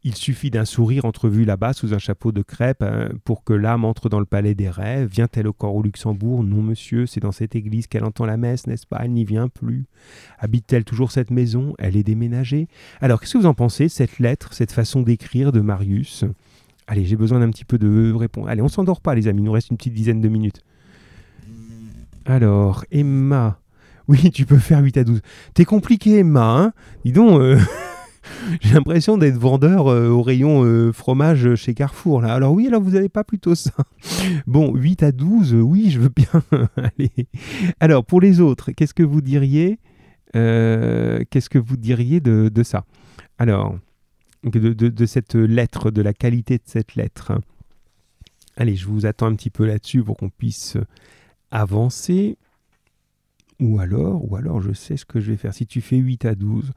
Il 0.06 0.14
suffit 0.14 0.50
d'un 0.50 0.66
sourire 0.66 1.06
entrevu 1.06 1.46
là-bas 1.46 1.72
sous 1.72 1.94
un 1.94 1.98
chapeau 1.98 2.30
de 2.30 2.42
crêpe 2.42 2.82
hein, 2.82 3.08
pour 3.24 3.42
que 3.42 3.54
l'âme 3.54 3.86
entre 3.86 4.10
dans 4.10 4.20
le 4.20 4.26
palais 4.26 4.54
des 4.54 4.68
rêves. 4.68 5.08
Vient-elle 5.10 5.48
encore 5.48 5.74
au 5.74 5.82
Luxembourg? 5.82 6.44
Non, 6.44 6.62
monsieur, 6.62 7.06
c'est 7.06 7.20
dans 7.20 7.32
cette 7.32 7.56
église 7.56 7.86
qu'elle 7.86 8.04
entend 8.04 8.26
la 8.26 8.36
messe, 8.36 8.66
n'est-ce 8.66 8.86
pas? 8.86 9.00
Elle 9.02 9.12
n'y 9.12 9.24
vient 9.24 9.48
plus. 9.48 9.86
Habite-t-elle 10.38 10.84
toujours 10.84 11.10
cette 11.10 11.30
maison? 11.30 11.74
Elle 11.78 11.96
est 11.96 12.02
déménagée. 12.02 12.68
Alors, 13.00 13.18
qu'est-ce 13.18 13.32
que 13.32 13.38
vous 13.38 13.46
en 13.46 13.54
pensez, 13.54 13.88
cette 13.88 14.18
lettre, 14.18 14.52
cette 14.52 14.72
façon 14.72 15.00
d'écrire 15.00 15.52
de 15.52 15.60
Marius? 15.60 16.26
Allez, 16.86 17.06
j'ai 17.06 17.16
besoin 17.16 17.40
d'un 17.40 17.48
petit 17.48 17.64
peu 17.64 17.78
de 17.78 18.12
réponse. 18.12 18.46
Allez, 18.50 18.60
on 18.60 18.68
s'endort 18.68 19.00
pas, 19.00 19.14
les 19.14 19.26
amis, 19.26 19.40
il 19.40 19.46
nous 19.46 19.52
reste 19.52 19.70
une 19.70 19.78
petite 19.78 19.94
dizaine 19.94 20.20
de 20.20 20.28
minutes. 20.28 20.60
Alors, 22.26 22.84
Emma. 22.90 23.58
Oui, 24.06 24.30
tu 24.30 24.44
peux 24.44 24.58
faire 24.58 24.80
8 24.80 24.98
à 24.98 25.04
12. 25.04 25.22
T'es 25.54 25.64
compliqué, 25.64 26.18
Emma, 26.18 26.58
hein? 26.58 26.72
Dis 27.06 27.12
donc, 27.12 27.40
euh, 27.40 27.58
j'ai 28.60 28.74
l'impression 28.74 29.16
d'être 29.16 29.36
vendeur 29.36 29.88
euh, 29.88 30.08
au 30.08 30.22
rayon 30.22 30.64
euh, 30.64 30.92
fromage 30.92 31.54
chez 31.54 31.74
Carrefour. 31.74 32.24
Alors 32.24 32.52
oui, 32.52 32.66
alors 32.66 32.82
vous 32.82 32.92
n'avez 32.92 33.08
pas 33.08 33.24
plutôt 33.24 33.54
ça. 33.54 33.72
Bon, 34.46 34.74
8 34.74 35.02
à 35.02 35.12
12, 35.12 35.54
euh, 35.54 35.60
oui, 35.60 35.90
je 35.90 36.00
veux 36.00 36.08
bien. 36.08 36.42
Allez. 36.76 37.28
Alors, 37.80 38.04
pour 38.04 38.20
les 38.20 38.40
autres, 38.40 38.72
qu'est-ce 38.72 38.94
que 38.94 39.02
vous 39.02 39.20
diriez 39.20 39.78
Qu'est-ce 40.32 41.48
que 41.48 41.58
vous 41.58 41.76
diriez 41.76 42.20
de, 42.20 42.62
ça? 42.64 42.84
Alors, 43.38 43.78
de 44.42 45.06
cette 45.06 45.36
lettre, 45.36 45.92
de 45.92 46.02
la 46.02 46.12
qualité 46.12 46.56
de 46.56 46.64
cette 46.66 46.96
lettre. 46.96 47.38
Allez, 48.56 48.74
je 48.74 48.86
vous 48.86 49.06
attends 49.06 49.26
un 49.26 49.34
petit 49.36 49.50
peu 49.50 49.64
là-dessus 49.64 50.02
pour 50.02 50.16
qu'on 50.16 50.30
puisse 50.30 50.76
avancer. 51.52 52.36
Ou 53.60 53.78
alors, 53.78 54.28
ou 54.28 54.34
alors, 54.34 54.60
je 54.60 54.72
sais 54.72 54.96
ce 54.96 55.04
que 55.04 55.20
je 55.20 55.30
vais 55.30 55.36
faire. 55.36 55.54
Si 55.54 55.66
tu 55.66 55.80
fais 55.80 55.96
8 55.96 56.24
à 56.24 56.34
12, 56.34 56.72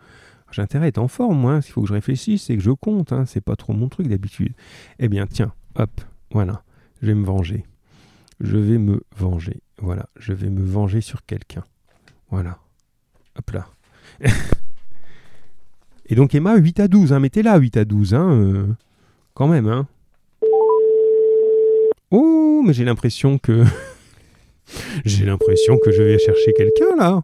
j'ai 0.52 0.62
intérêt 0.62 0.86
à 0.86 0.88
être 0.89 0.98
en 0.98 1.08
forme, 1.08 1.39
moi. 1.39 1.62
S'il 1.62 1.74
faut 1.74 1.82
que 1.82 1.88
je 1.88 1.93
réfléchisse 1.93 2.50
et 2.50 2.56
que 2.56 2.64
je 2.64 2.72
compte, 2.72 3.12
hein. 3.12 3.26
c'est 3.26 3.41
pas 3.41 3.56
trop 3.56 3.74
mon 3.74 3.89
truc 3.89 4.08
d'habitude. 4.08 4.54
Eh 5.00 5.10
bien, 5.10 5.28
tiens, 5.28 5.54
hop, 5.76 6.02
voilà. 6.32 6.64
Je 7.02 7.08
vais 7.08 7.14
me 7.14 7.26
venger. 7.26 7.66
Je 8.39 8.58
vais 8.58 8.78
me 8.78 9.02
venger. 9.16 9.62
Voilà, 9.80 10.08
je 10.18 10.34
vais 10.34 10.50
me 10.50 10.64
venger 10.64 11.02
sur 11.02 11.26
quelqu'un. 11.26 11.64
Voilà. 12.30 12.58
Hop 13.38 13.52
là. 13.52 13.68
et 16.08 16.16
donc 16.16 16.34
Emma, 16.34 16.56
8 16.56 16.80
à 16.80 16.88
12, 16.88 17.14
hein. 17.14 17.20
mettez 17.20 17.43
là 17.43 17.58
8 17.58 17.78
à 17.78 17.86
12, 17.86 18.14
hein. 18.14 18.32
euh, 18.32 18.68
quand 19.34 19.48
même, 19.48 19.68
hein. 19.68 19.88
Oh, 22.10 22.64
mais 22.66 22.74
j'ai 22.74 22.86
l'impression 22.86 23.38
que... 23.38 23.64
j'ai 25.06 25.26
l'impression 25.26 25.78
que 25.78 25.91
je 25.91 26.02
vais 26.02 26.18
chercher 26.18 26.54
quelqu'un, 26.54 26.95
là. 26.95 27.24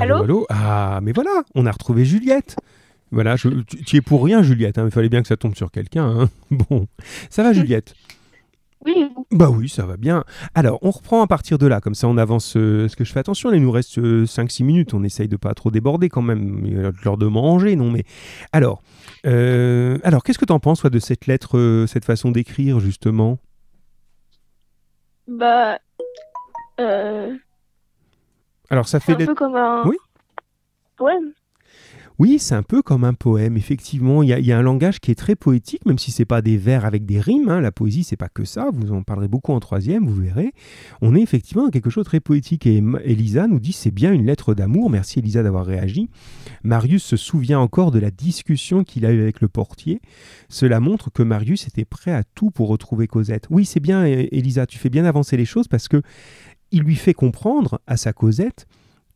Allô, 0.00 0.14
Allô 0.16 0.24
allô 0.24 0.46
Ah, 0.48 1.00
mais 1.02 1.12
voilà, 1.12 1.42
on 1.54 1.66
a 1.66 1.70
retrouvé 1.70 2.04
Juliette. 2.04 2.56
Voilà, 3.10 3.36
je, 3.36 3.48
tu, 3.48 3.84
tu 3.84 3.96
es 3.96 4.00
pour 4.00 4.24
rien, 4.24 4.42
Juliette. 4.42 4.78
hein, 4.78 4.84
Il 4.86 4.90
fallait 4.90 5.08
bien 5.10 5.20
que 5.22 5.28
ça 5.28 5.36
tombe 5.36 5.54
sur 5.54 5.70
quelqu'un. 5.70 6.04
hein. 6.08 6.30
Bon, 6.50 6.86
ça 7.30 7.42
va, 7.42 7.52
Juliette? 7.52 7.94
Oui, 8.84 9.06
Bah 9.30 9.48
oui, 9.50 9.68
ça 9.68 9.86
va 9.86 9.96
bien. 9.96 10.24
Alors, 10.54 10.78
on 10.82 10.90
reprend 10.90 11.22
à 11.22 11.26
partir 11.28 11.56
de 11.58 11.66
là, 11.68 11.80
comme 11.80 11.94
ça 11.94 12.08
on 12.08 12.16
avance. 12.16 12.56
euh, 12.56 12.86
Est-ce 12.86 12.96
que 12.96 13.04
je 13.04 13.12
fais 13.12 13.20
attention 13.20 13.52
Il 13.52 13.62
nous 13.62 13.70
reste 13.70 13.98
5-6 13.98 14.64
minutes, 14.64 14.92
on 14.94 15.04
essaye 15.04 15.28
de 15.28 15.36
pas 15.36 15.54
trop 15.54 15.70
déborder 15.70 16.08
quand 16.08 16.22
même. 16.22 16.64
A 16.86 17.04
l'heure 17.04 17.16
de 17.18 17.26
manger, 17.26 17.76
non 17.76 17.90
mais... 17.92 18.02
Alors, 18.50 18.82
euh, 19.26 19.98
alors 20.02 20.24
qu'est-ce 20.24 20.38
que 20.38 20.44
tu 20.46 20.52
en 20.52 20.58
penses, 20.58 20.80
toi, 20.80 20.90
de 20.90 20.98
cette 20.98 21.26
lettre, 21.26 21.58
euh, 21.58 21.86
cette 21.86 22.04
façon 22.04 22.32
d'écrire, 22.32 22.80
justement? 22.80 23.38
Bah, 25.28 25.78
euh, 26.80 27.36
Alors, 28.72 28.88
ça 28.88 28.98
fait... 29.00 29.12
un 29.12 29.26
peu 29.26 29.34
comme 29.34 29.54
un 29.54 29.84
Oui. 29.86 29.96
poème. 30.96 31.32
Oui, 32.18 32.38
c'est 32.38 32.54
un 32.54 32.62
peu 32.62 32.82
comme 32.82 33.04
un 33.04 33.14
poème, 33.14 33.56
effectivement. 33.56 34.22
Il 34.22 34.28
y, 34.28 34.32
a, 34.32 34.38
il 34.38 34.44
y 34.46 34.52
a 34.52 34.58
un 34.58 34.62
langage 34.62 35.00
qui 35.00 35.10
est 35.10 35.14
très 35.16 35.34
poétique, 35.34 35.84
même 35.86 35.98
si 35.98 36.10
c'est 36.12 36.26
pas 36.26 36.40
des 36.40 36.56
vers 36.56 36.84
avec 36.84 37.04
des 37.04 37.18
rimes. 37.18 37.48
hein. 37.48 37.60
La 37.60 37.72
poésie, 37.72 38.04
c'est 38.04 38.16
pas 38.18 38.28
que 38.28 38.44
ça. 38.44 38.68
Vous 38.72 38.92
en 38.92 39.02
parlerez 39.02 39.28
beaucoup 39.28 39.52
en 39.52 39.58
troisième, 39.60 40.06
vous 40.06 40.14
verrez. 40.14 40.52
On 41.00 41.16
est 41.16 41.20
effectivement 41.22 41.64
dans 41.64 41.70
quelque 41.70 41.90
chose 41.90 42.04
de 42.04 42.08
très 42.10 42.20
poétique. 42.20 42.66
Et 42.66 42.82
Elisa 43.04 43.48
nous 43.48 43.58
dit 43.58 43.72
c'est 43.72 43.90
bien 43.90 44.12
une 44.12 44.24
lettre 44.26 44.54
d'amour. 44.54 44.88
Merci 44.90 45.18
Elisa 45.18 45.42
d'avoir 45.42 45.64
réagi. 45.66 46.10
Marius 46.62 47.02
se 47.02 47.16
souvient 47.16 47.58
encore 47.58 47.90
de 47.90 47.98
la 47.98 48.10
discussion 48.10 48.84
qu'il 48.84 49.04
a 49.04 49.10
eue 49.12 49.22
avec 49.22 49.40
le 49.40 49.48
portier. 49.48 50.00
Cela 50.48 50.80
montre 50.80 51.10
que 51.10 51.22
Marius 51.22 51.66
était 51.66 51.86
prêt 51.86 52.12
à 52.12 52.22
tout 52.22 52.50
pour 52.50 52.68
retrouver 52.68 53.08
Cosette. 53.08 53.46
Oui, 53.50 53.64
c'est 53.64 53.80
bien, 53.80 54.04
E- 54.06 54.28
Elisa. 54.30 54.66
Tu 54.66 54.78
fais 54.78 54.90
bien 54.90 55.06
avancer 55.06 55.36
les 55.36 55.46
choses 55.46 55.66
parce 55.66 55.88
que 55.88 56.02
il 56.72 56.82
lui 56.82 56.96
fait 56.96 57.14
comprendre 57.14 57.80
à 57.86 57.96
sa 57.96 58.12
Cosette 58.12 58.66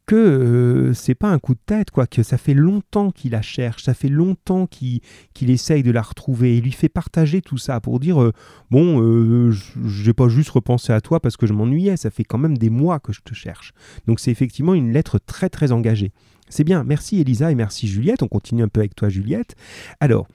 que 0.07 0.15
euh, 0.15 0.93
c'est 0.95 1.17
pas 1.17 1.29
un 1.31 1.41
coup 1.41 1.55
de 1.55 1.61
tête, 1.67 1.91
quoi, 1.91 2.07
que 2.07 2.23
ça 2.23 2.39
fait 2.39 2.55
longtemps 2.55 3.11
qu'il 3.11 3.33
la 3.33 3.43
cherche, 3.43 3.83
ça 3.83 3.93
fait 3.93 4.09
longtemps 4.09 4.69
qu'il 4.69 5.01
qu'il 5.35 5.51
essaye 5.51 5.83
de 5.83 5.91
la 5.91 6.03
retrouver. 6.03 6.57
Il 6.59 6.63
lui 6.63 6.71
fait 6.71 6.89
partager 6.89 7.43
tout 7.43 7.59
ça 7.59 7.81
pour 7.81 7.99
dire 7.99 8.23
euh, 8.23 8.33
bon, 8.71 9.03
euh, 9.03 9.51
j'ai 9.85 10.13
pas 10.13 10.29
juste 10.29 10.51
repensé 10.51 10.93
à 10.93 11.01
toi 11.01 11.19
parce 11.19 11.37
que 11.37 11.49
je 11.49 11.53
m'ennuyais, 11.53 11.97
ça 11.97 12.11
fait 12.11 12.23
quand 12.23 12.39
même 12.39 12.57
des 12.57 12.71
mois 12.71 13.01
que 13.01 13.13
je 13.13 13.21
te 13.23 13.35
cherche. 13.35 13.73
Donc 14.07 14.21
c'est 14.21 14.31
effectivement 14.31 14.75
une 14.75 14.93
lettre 14.93 15.19
très 15.19 15.49
très 15.49 15.73
engagée. 15.73 16.13
C'est 16.49 16.63
bien, 16.63 16.85
merci 16.85 17.21
Elisa 17.21 17.51
et 17.51 17.57
merci 17.57 17.89
Juliette. 17.89 18.23
On 18.23 18.29
continue 18.29 18.63
un 18.63 18.69
peu 18.69 18.79
avec 18.79 18.95
toi 18.95 19.09
Juliette. 19.09 19.57
Alors, 19.99 20.29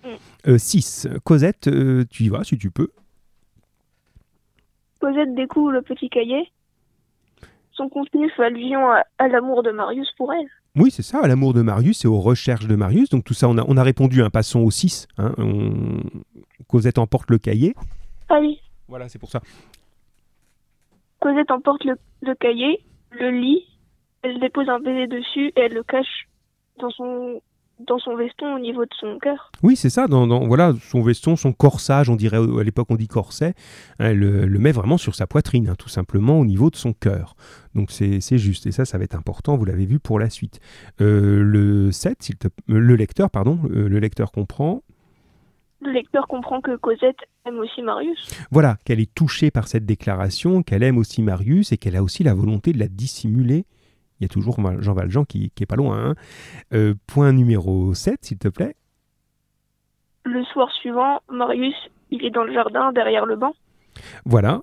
6. 0.45 1.07
Cosette, 1.23 1.67
euh, 1.67 2.05
tu 2.09 2.23
y 2.23 2.29
vas 2.29 2.43
si 2.43 2.57
tu 2.57 2.71
peux. 2.71 2.89
Cosette 4.99 5.33
découvre 5.35 5.71
le 5.71 5.81
petit 5.81 6.09
cahier. 6.09 6.51
Son 7.81 7.89
contenu 7.89 8.29
fait 8.31 8.43
allusion 8.43 8.91
à, 8.91 9.03
à 9.17 9.27
l'amour 9.27 9.63
de 9.63 9.71
Marius 9.71 10.07
pour 10.15 10.31
elle. 10.31 10.45
Oui, 10.75 10.91
c'est 10.91 11.01
ça, 11.01 11.19
à 11.23 11.27
l'amour 11.27 11.53
de 11.55 11.63
Marius 11.63 12.05
et 12.05 12.07
aux 12.07 12.19
recherches 12.19 12.67
de 12.67 12.75
Marius. 12.75 13.09
Donc 13.09 13.23
tout 13.23 13.33
ça, 13.33 13.49
on 13.49 13.57
a, 13.57 13.65
on 13.67 13.75
a 13.75 13.81
répondu, 13.81 14.21
hein, 14.21 14.29
passons 14.29 14.59
au 14.59 14.69
6. 14.69 15.07
hein, 15.17 15.33
on- 15.39 16.01
Cosette 16.67 16.99
emporte 16.99 17.31
le 17.31 17.39
cahier. 17.39 17.73
Ah 18.29 18.37
oui. 18.39 18.59
Voilà, 18.87 19.09
c'est 19.09 19.17
pour 19.17 19.29
ça. 19.31 19.41
Cosette 21.19 21.49
emporte 21.49 21.83
le, 21.85 21.95
le 22.21 22.35
cahier, 22.35 22.83
le 23.11 23.31
lit, 23.31 23.65
elle 24.21 24.39
dépose 24.39 24.69
un 24.69 24.79
baiser 24.79 25.07
dessus 25.07 25.47
et 25.55 25.61
elle 25.61 25.73
le 25.73 25.83
cache 25.83 26.27
dans 26.79 26.91
son, 26.91 27.41
dans 27.87 27.97
son 27.99 28.15
veston 28.15 28.55
au 28.55 28.59
niveau 28.59 28.83
de 28.83 28.93
son 28.99 29.17
cœur. 29.19 29.51
Oui, 29.63 29.75
c'est 29.75 29.89
ça, 29.89 30.07
dans, 30.07 30.27
dans- 30.27 30.45
voilà, 30.47 30.73
son 30.81 31.01
veston, 31.01 31.35
son 31.35 31.51
corsage, 31.53 32.09
on 32.09 32.15
dirait, 32.15 32.37
à 32.37 32.63
l'époque 32.63 32.87
on 32.89 32.95
dit 32.95 33.07
corset, 33.07 33.53
hein, 33.99 34.05
elle 34.09 34.19
le, 34.19 34.45
le 34.45 34.59
met 34.59 34.71
vraiment 34.71 34.97
sur 34.97 35.15
sa 35.15 35.27
poitrine, 35.27 35.69
hein, 35.69 35.75
tout 35.77 35.89
simplement 35.89 36.39
au 36.39 36.45
niveau 36.45 36.69
de 36.69 36.75
son 36.75 36.93
cœur. 36.93 37.35
Donc 37.75 37.91
c'est 37.91 38.19
juste, 38.37 38.67
et 38.67 38.71
ça, 38.71 38.85
ça 38.85 38.97
va 38.97 39.03
être 39.03 39.15
important, 39.15 39.55
vous 39.57 39.65
l'avez 39.65 39.85
vu 39.85 39.99
pour 39.99 40.19
la 40.19 40.29
suite. 40.29 40.59
Euh, 41.01 41.41
le 41.43 41.91
7, 41.91 42.21
s'il 42.23 42.35
te- 42.37 42.47
euh, 42.47 42.49
le 42.79 42.95
lecteur, 42.95 43.29
pardon, 43.29 43.59
euh, 43.71 43.87
le 43.87 43.99
lecteur 43.99 44.31
comprend, 44.31 44.81
Le 45.81 45.91
lecteur 45.91 46.27
comprend 46.27 46.61
que 46.61 46.75
Cosette 46.77 47.17
aime 47.45 47.57
aussi 47.59 47.81
Marius. 47.81 48.29
voilà, 48.51 48.77
qu'elle 48.85 48.99
est 48.99 49.13
touchée 49.15 49.49
par 49.49 49.67
cette 49.67 49.85
déclaration, 49.85 50.61
qu'elle 50.61 50.83
aime 50.83 50.97
aussi 50.99 51.21
Marius 51.23 51.71
et 51.71 51.77
qu'elle 51.77 51.95
a 51.95 52.03
aussi 52.03 52.23
la 52.23 52.33
volonté 52.35 52.71
de 52.73 52.77
la 52.79 52.87
dissimuler. 52.87 53.65
Il 54.21 54.23
y 54.23 54.25
a 54.25 54.29
toujours 54.29 54.57
Jean 54.81 54.93
Valjean 54.93 55.25
qui, 55.25 55.49
qui 55.55 55.63
est 55.63 55.65
pas 55.65 55.75
loin. 55.75 55.97
hein. 56.11 56.15
Euh, 56.73 56.93
point 57.07 57.31
numéro 57.33 57.95
7, 57.95 58.19
s'il 58.23 58.37
te 58.37 58.47
plaît. 58.49 58.75
Le 60.25 60.43
soir 60.45 60.69
suivant, 60.71 61.21
Marius, 61.27 61.73
il 62.11 62.23
est 62.23 62.29
dans 62.29 62.43
le 62.43 62.53
jardin 62.53 62.91
derrière 62.93 63.25
le 63.25 63.35
banc. 63.35 63.53
Voilà. 64.25 64.61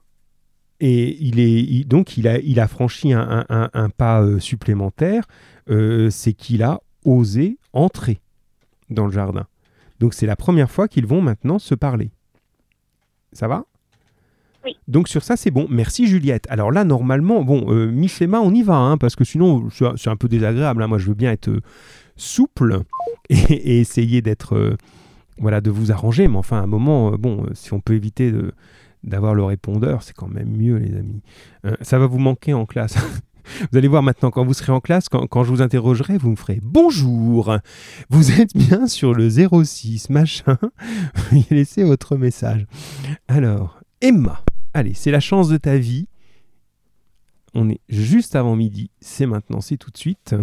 Et 0.79 1.17
il 1.21 1.41
est 1.41 1.61
il- 1.61 1.89
donc 1.89 2.17
il 2.17 2.29
a, 2.29 2.39
il 2.39 2.61
a 2.61 2.69
franchi 2.69 3.13
un, 3.13 3.21
un- 3.29 3.47
un- 3.49 3.71
un 3.75 3.89
pas 3.91 4.23
euh, 4.23 4.39
supplémentaire, 4.39 5.25
euh, 5.69 6.09
c'est 6.09 6.35
qu'il 6.35 6.63
a 6.63 6.81
osé 7.05 7.59
entrer 7.73 8.21
dans 8.91 9.07
le 9.07 9.13
jardin. 9.13 9.49
Donc 9.99 10.15
c'est 10.15 10.27
la 10.27 10.37
première 10.37 10.71
fois 10.71 10.87
qu'ils 10.87 11.07
vont 11.07 11.21
maintenant 11.21 11.59
se 11.59 11.75
parler. 11.75 12.13
Ça 13.33 13.49
va? 13.49 13.65
Donc 14.87 15.09
sur 15.09 15.23
ça 15.23 15.37
c'est 15.37 15.51
bon. 15.51 15.67
Merci 15.71 16.07
Juliette. 16.07 16.47
Alors 16.51 16.71
là 16.71 16.85
normalement 16.85 17.43
bon 17.43 17.73
euh, 17.73 17.91
Miss 17.91 18.21
Emma 18.21 18.41
on 18.41 18.53
y 18.53 18.63
va 18.63 18.77
hein, 18.77 18.99
parce 18.99 19.17
que 19.17 19.25
sinon 19.25 19.69
c'est 19.71 20.11
un 20.11 20.17
peu 20.17 20.29
désagréable. 20.29 20.83
hein. 20.83 20.87
Moi 20.87 20.99
je 20.99 21.09
veux 21.09 21.15
bien 21.15 21.33
être 21.33 21.49
euh, 21.49 21.61
souple 22.17 22.81
et, 23.31 23.81
essayer 23.81 24.23
d'être 24.23 24.57
euh, 24.57 24.77
voilà 25.39 25.61
de 25.61 25.71
vous 25.71 25.93
arranger. 25.93 26.29
Mais 26.29 26.37
enfin 26.37 26.59
à 26.59 26.63
un 26.63 26.67
moment 26.67 27.13
bon 27.13 27.47
si 27.55 27.73
on 27.73 27.81
peut 27.81 27.95
éviter 27.95 28.33
d'avoir 29.05 29.35
le 29.35 29.45
répondeur, 29.45 30.03
c'est 30.03 30.15
quand 30.15 30.29
même 30.29 30.57
mieux, 30.57 30.77
les 30.77 30.97
amis. 30.97 31.23
Ça 31.83 31.99
va 31.99 32.07
vous 32.07 32.19
manquer 32.19 32.53
en 32.53 32.67
classe. 32.67 32.97
vous 33.73 33.79
allez 33.79 33.89
voir 33.89 34.03
maintenant, 34.03 34.31
quand 34.31 34.45
vous 34.45 34.55
serez 34.55 34.73
en 34.73 34.81
classe, 34.81 35.09
quand, 35.09 35.27
quand 35.27 35.45
je 35.45 35.51
vous 35.51 35.63
interrogerai, 35.63 36.19
vous 36.19 36.31
me 36.31 36.37
ferez 36.37 36.61
Bonjour 36.63 37.57
Vous 38.11 38.41
êtes 38.41 38.57
bien 38.57 38.87
sur 38.87 39.15
le 39.15 39.29
06, 39.31 40.11
machin. 40.11 40.59
Veuillez 41.31 41.47
laisser 41.51 41.85
votre 41.85 42.17
message. 42.17 42.67
Alors, 43.29 43.78
Emma, 44.01 44.45
allez, 44.75 44.95
c'est 44.95 45.11
la 45.11 45.21
chance 45.21 45.49
de 45.49 45.57
ta 45.57 45.77
vie. 45.77 46.07
On 47.55 47.69
est 47.69 47.81
juste 47.89 48.37
avant 48.37 48.55
midi, 48.55 48.91
c'est 49.01 49.27
maintenant, 49.27 49.61
c'est 49.61 49.77
tout 49.77 49.91
de 49.91 49.99
suite. 49.99 50.37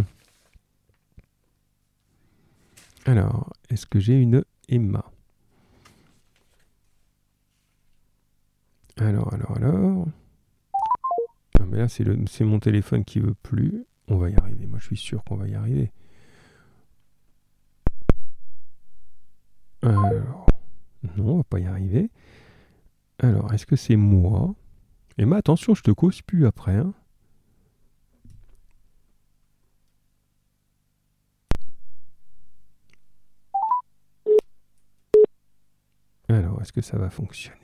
Alors, 3.05 3.53
est-ce 3.69 3.85
que 3.85 3.99
j'ai 3.99 4.19
une 4.19 4.43
Emma? 4.67 5.05
Alors, 8.97 9.33
alors, 9.33 9.55
alors. 9.57 10.07
Ah, 11.59 11.65
mais 11.67 11.77
là, 11.77 11.87
c'est 11.87 12.43
mon 12.43 12.59
téléphone 12.59 13.05
qui 13.05 13.19
veut 13.19 13.35
plus. 13.35 13.85
On 14.07 14.17
va 14.17 14.29
y 14.29 14.35
arriver. 14.35 14.65
Moi, 14.65 14.79
je 14.79 14.85
suis 14.87 14.97
sûr 14.97 15.23
qu'on 15.23 15.35
va 15.35 15.47
y 15.47 15.55
arriver. 15.55 15.91
Alors. 19.81 20.45
Non, 21.17 21.33
on 21.33 21.37
va 21.37 21.43
pas 21.43 21.59
y 21.59 21.67
arriver. 21.67 22.09
Alors, 23.19 23.53
est-ce 23.53 23.65
que 23.65 23.75
c'est 23.75 23.95
moi? 23.97 24.55
Emma, 25.17 25.37
attention, 25.37 25.73
je 25.75 25.81
te 25.83 25.91
cause 25.91 26.21
plus 26.21 26.45
après. 26.45 26.75
hein. 26.75 26.93
Alors, 36.27 36.61
est-ce 36.61 36.73
que 36.73 36.81
ça 36.81 36.97
va 36.97 37.09
fonctionner? 37.09 37.59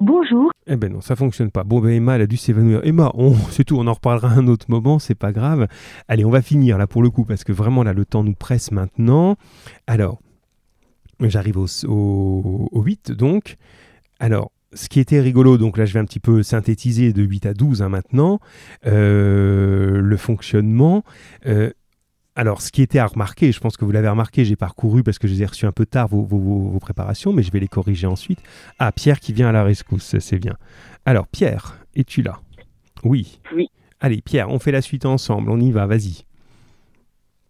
Bonjour. 0.00 0.50
Eh 0.66 0.76
ben 0.76 0.92
non, 0.92 1.00
ça 1.00 1.14
fonctionne 1.16 1.50
pas. 1.50 1.64
Bon, 1.64 1.80
ben 1.80 1.90
Emma, 1.90 2.16
elle 2.16 2.22
a 2.22 2.26
dû 2.26 2.36
s'évanouir. 2.36 2.80
Emma, 2.84 3.10
on, 3.14 3.34
c'est 3.50 3.64
tout, 3.64 3.76
on 3.78 3.86
en 3.86 3.92
reparlera 3.92 4.28
à 4.30 4.32
un 4.34 4.46
autre 4.48 4.66
moment, 4.68 4.98
c'est 4.98 5.14
pas 5.14 5.32
grave. 5.32 5.68
Allez, 6.08 6.24
on 6.24 6.30
va 6.30 6.42
finir 6.42 6.78
là 6.78 6.86
pour 6.86 7.02
le 7.02 7.10
coup, 7.10 7.24
parce 7.24 7.44
que 7.44 7.52
vraiment 7.52 7.82
là, 7.82 7.92
le 7.92 8.04
temps 8.04 8.24
nous 8.24 8.34
presse 8.34 8.70
maintenant. 8.72 9.36
Alors, 9.86 10.20
j'arrive 11.30 11.58
au, 11.58 11.66
au, 11.88 12.68
au 12.72 12.82
8 12.82 13.12
donc. 13.12 13.56
Alors, 14.18 14.50
ce 14.74 14.88
qui 14.88 15.00
était 15.00 15.20
rigolo, 15.20 15.58
donc 15.58 15.76
là 15.76 15.84
je 15.84 15.92
vais 15.94 16.00
un 16.00 16.04
petit 16.04 16.20
peu 16.20 16.42
synthétiser 16.42 17.12
de 17.12 17.22
8 17.22 17.46
à 17.46 17.54
12 17.54 17.82
hein, 17.82 17.88
maintenant, 17.88 18.40
euh, 18.86 20.00
le 20.00 20.16
fonctionnement. 20.16 21.04
Euh, 21.46 21.70
alors, 22.34 22.62
ce 22.62 22.72
qui 22.72 22.80
était 22.80 22.98
à 22.98 23.06
remarquer, 23.06 23.52
je 23.52 23.60
pense 23.60 23.76
que 23.76 23.84
vous 23.84 23.90
l'avez 23.90 24.08
remarqué, 24.08 24.44
j'ai 24.46 24.56
parcouru 24.56 25.02
parce 25.02 25.18
que 25.18 25.28
je 25.28 25.34
les 25.34 25.42
ai 25.42 25.46
reçus 25.46 25.66
un 25.66 25.72
peu 25.72 25.84
tard 25.84 26.08
vos, 26.08 26.22
vos- 26.22 26.38
vos- 26.38 26.70
vos 26.70 26.78
préparations, 26.78 27.32
mais 27.34 27.42
je 27.42 27.50
vais 27.52 27.60
les 27.60 27.68
corriger 27.68 28.06
ensuite. 28.06 28.38
Ah, 28.78 28.90
Pierre 28.90 29.20
qui 29.20 29.34
vient 29.34 29.48
à 29.48 29.52
la 29.52 29.64
rescousse, 29.64 30.18
c'est 30.18 30.38
bien. 30.38 30.56
Alors, 31.04 31.26
Pierre, 31.26 31.76
es-tu 31.94 32.22
là? 32.22 32.40
Oui. 33.04 33.38
Oui. 33.54 33.68
Allez, 34.00 34.22
Pierre, 34.22 34.48
on 34.48 34.58
fait 34.58 34.72
la 34.72 34.80
suite 34.80 35.04
ensemble, 35.04 35.50
on 35.50 35.60
y 35.60 35.70
va, 35.72 35.86
vas-y. 35.86 36.24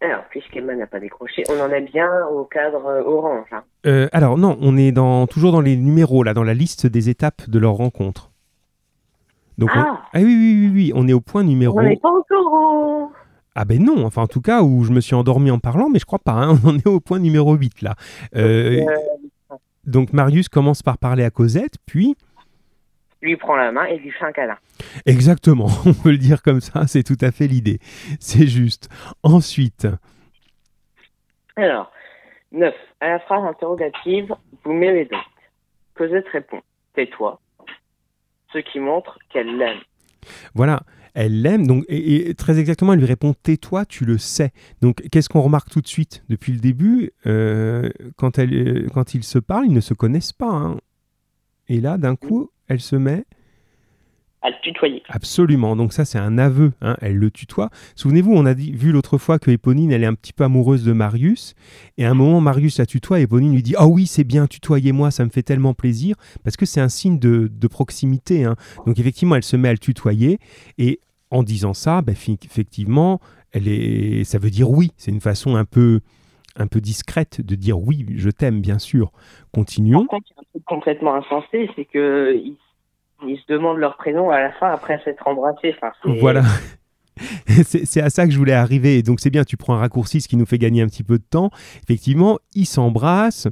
Alors, 0.02 0.24
puisqu'Emma 0.30 0.74
n'a 0.74 0.86
pas 0.86 0.98
décroché, 1.00 1.44
on 1.48 1.60
en 1.60 1.70
est 1.70 1.80
bien 1.82 2.08
au 2.32 2.44
cadre 2.44 3.02
orange. 3.06 3.46
hein. 3.52 3.62
Euh, 3.86 4.08
alors, 4.12 4.36
non, 4.36 4.58
on 4.60 4.76
est 4.76 4.90
dans, 4.92 5.26
toujours 5.28 5.52
dans 5.52 5.60
les 5.60 5.76
numéros, 5.76 6.22
là, 6.24 6.34
dans 6.34 6.42
la 6.44 6.54
liste 6.54 6.86
des 6.86 7.08
étapes 7.08 7.48
de 7.48 7.58
leur 7.58 7.74
rencontre. 7.74 8.30
Donc, 9.58 9.70
on- 9.74 9.78
Ah, 9.78 10.00
ah 10.12 10.18
oui, 10.18 10.24
oui, 10.24 10.58
oui, 10.60 10.70
oui, 10.74 10.92
on 10.96 11.06
est 11.06 11.12
au 11.12 11.20
point 11.20 11.44
numéro... 11.44 11.78
on 11.78 11.82
n'est 11.82 11.96
pas 11.96 12.10
encore 12.10 12.52
au... 12.52 13.12
Ah 13.54 13.66
ben 13.66 13.84
non, 13.84 14.06
enfin 14.06 14.22
en 14.22 14.26
tout 14.26 14.40
cas 14.40 14.62
où 14.62 14.82
je 14.82 14.92
me 14.92 15.00
suis 15.02 15.14
endormi 15.14 15.50
en 15.50 15.58
parlant, 15.58 15.90
mais 15.90 15.98
je 15.98 16.06
crois 16.06 16.18
pas, 16.18 16.32
hein, 16.32 16.56
on 16.64 16.70
en 16.70 16.76
est 16.78 16.86
au 16.88 17.00
point 17.00 17.18
numéro 17.18 17.54
8 17.54 17.82
là. 17.82 17.94
Euh, 18.34 18.80
Euh, 18.80 19.56
donc 19.84 20.12
Marius 20.14 20.48
commence 20.48 20.82
par 20.82 20.96
parler 20.98 21.22
à 21.24 21.30
Cosette, 21.30 21.74
puis... 21.86 22.16
lui 23.22 23.36
prend 23.36 23.56
la 23.56 23.72
main 23.72 23.84
et 23.86 23.98
lui 23.98 24.10
fait 24.10 24.24
un 24.24 24.32
câlin. 24.32 24.58
Exactement, 25.06 25.68
on 25.86 25.94
peut 25.94 26.10
le 26.10 26.18
dire 26.18 26.42
comme 26.42 26.60
ça, 26.60 26.86
c'est 26.86 27.02
tout 27.04 27.16
à 27.20 27.30
fait 27.30 27.46
l'idée. 27.46 27.78
C'est 28.20 28.46
juste. 28.46 28.88
Ensuite, 29.22 29.86
Alors, 31.56 31.90
9. 32.52 32.74
À 33.00 33.08
la 33.08 33.18
phrase 33.20 33.44
interrogative, 33.44 34.34
vous 34.64 34.72
m'aimez 34.72 35.04
donc. 35.06 35.20
Cosette 35.94 36.28
répond, 36.28 36.60
tais-toi. 36.94 37.40
Ce 38.52 38.58
qui 38.58 38.80
montre 38.80 39.18
qu'elle 39.30 39.56
l'aime. 39.56 39.78
voilà, 40.54 40.82
elle 41.14 41.40
l'aime, 41.42 41.66
donc, 41.66 41.84
et, 41.88 42.28
et 42.30 42.34
très 42.34 42.58
exactement, 42.58 42.92
elle 42.92 42.98
lui 43.00 43.06
répond 43.06 43.34
Tais-toi, 43.42 43.84
tu 43.86 44.04
le 44.04 44.18
sais. 44.18 44.50
Donc, 44.82 45.02
qu'est-ce 45.10 45.28
qu'on 45.28 45.40
remarque 45.42 45.70
tout 45.70 45.80
de 45.80 45.86
suite 45.88 46.22
depuis 46.28 46.52
le 46.52 46.58
début 46.58 47.12
Euh, 47.26 47.90
quand, 48.16 48.38
elle, 48.38 48.54
euh, 48.54 48.88
quand 48.92 49.14
ils 49.14 49.24
se 49.24 49.38
parlent, 49.38 49.66
ils 49.66 49.72
ne 49.72 49.80
se 49.80 49.94
connaissent 49.94 50.32
pas. 50.32 50.50
hein. 50.50 50.76
Et 51.68 51.80
là, 51.80 51.96
d'un 51.98 52.16
coup, 52.16 52.50
elle 52.68 52.80
se 52.80 52.96
met 52.96 53.24
À 54.42 54.50
le 54.50 54.56
tutoyer. 54.62 55.02
Absolument. 55.08 55.76
Donc 55.76 55.92
ça, 55.92 56.04
c'est 56.04 56.18
un 56.18 56.36
aveu. 56.38 56.72
hein, 56.80 56.96
Elle 57.00 57.16
le 57.16 57.30
tutoie. 57.30 57.70
Souvenez-vous, 57.94 58.32
on 58.32 58.44
a 58.46 58.54
dit, 58.54 58.72
vu 58.72 58.90
l'autre 58.92 59.18
fois 59.18 59.38
que 59.38 59.50
Éponine, 59.50 59.92
elle 59.92 60.02
est 60.02 60.06
un 60.06 60.14
petit 60.14 60.32
peu 60.32 60.42
amoureuse 60.44 60.82
de 60.84 60.92
Marius. 60.92 61.54
Et 61.98 62.04
à 62.04 62.10
un 62.10 62.14
moment, 62.14 62.40
Marius 62.40 62.78
la 62.78 62.86
tutoie 62.86 63.20
et 63.20 63.22
Éponine 63.22 63.52
lui 63.54 63.62
dit 63.62 63.74
Ah 63.78 63.86
oui, 63.86 64.06
c'est 64.06 64.24
bien, 64.24 64.46
tutoyez-moi, 64.46 65.10
ça 65.12 65.24
me 65.24 65.30
fait 65.30 65.42
tellement 65.44 65.74
plaisir. 65.74 66.16
Parce 66.42 66.56
que 66.56 66.66
c'est 66.66 66.80
un 66.80 66.88
signe 66.88 67.18
de, 67.18 67.48
de 67.52 67.66
proximité. 67.68 68.44
hein. 68.44 68.56
Donc 68.86 68.98
effectivement, 68.98 69.36
elle 69.36 69.44
se 69.44 69.56
met 69.56 69.68
à 69.68 69.72
le 69.72 69.78
tutoyer. 69.78 70.38
Et 70.78 70.98
en 71.30 71.42
disant 71.42 71.72
ça, 71.72 72.02
fi- 72.14 72.38
effectivement, 72.44 73.20
elle 73.52 73.68
est, 73.68 74.24
ça 74.24 74.38
veut 74.38 74.50
dire 74.50 74.68
oui. 74.70 74.90
C'est 74.96 75.10
une 75.12 75.20
façon 75.20 75.54
un 75.56 75.64
peu, 75.64 76.00
un 76.56 76.66
peu 76.66 76.80
discrète 76.80 77.40
de 77.40 77.54
dire 77.54 77.78
oui, 77.80 78.06
je 78.16 78.30
t'aime, 78.30 78.60
bien 78.60 78.78
sûr. 78.78 79.10
Continuons. 79.52 80.00
Par 80.06 80.18
contre, 80.18 80.26
il 80.30 80.34
y 80.34 80.38
a 80.38 80.40
un 80.40 80.44
truc 80.52 80.64
complètement 80.64 81.14
insensé, 81.14 81.70
c'est 81.76 81.84
que 81.86 82.34
il- 82.36 82.56
ils 83.26 83.38
se 83.38 83.52
demandent 83.52 83.78
leur 83.78 83.96
prénom 83.96 84.30
à 84.30 84.40
la 84.40 84.52
fin 84.52 84.68
après 84.70 85.00
s'être 85.04 85.26
embrassés. 85.28 85.74
Enfin, 85.76 85.92
Voilà. 86.20 86.42
c'est 87.64 87.84
c'est 87.86 88.00
à 88.00 88.10
ça 88.10 88.26
que 88.26 88.32
je 88.32 88.38
voulais 88.38 88.52
arriver. 88.52 88.98
Et 88.98 89.02
donc 89.02 89.20
c'est 89.20 89.30
bien, 89.30 89.44
tu 89.44 89.56
prends 89.56 89.74
un 89.74 89.78
raccourci, 89.78 90.20
ce 90.20 90.28
qui 90.28 90.36
nous 90.36 90.46
fait 90.46 90.58
gagner 90.58 90.82
un 90.82 90.86
petit 90.86 91.04
peu 91.04 91.18
de 91.18 91.24
temps. 91.24 91.50
Effectivement, 91.84 92.38
ils 92.54 92.66
s'embrassent. 92.66 93.48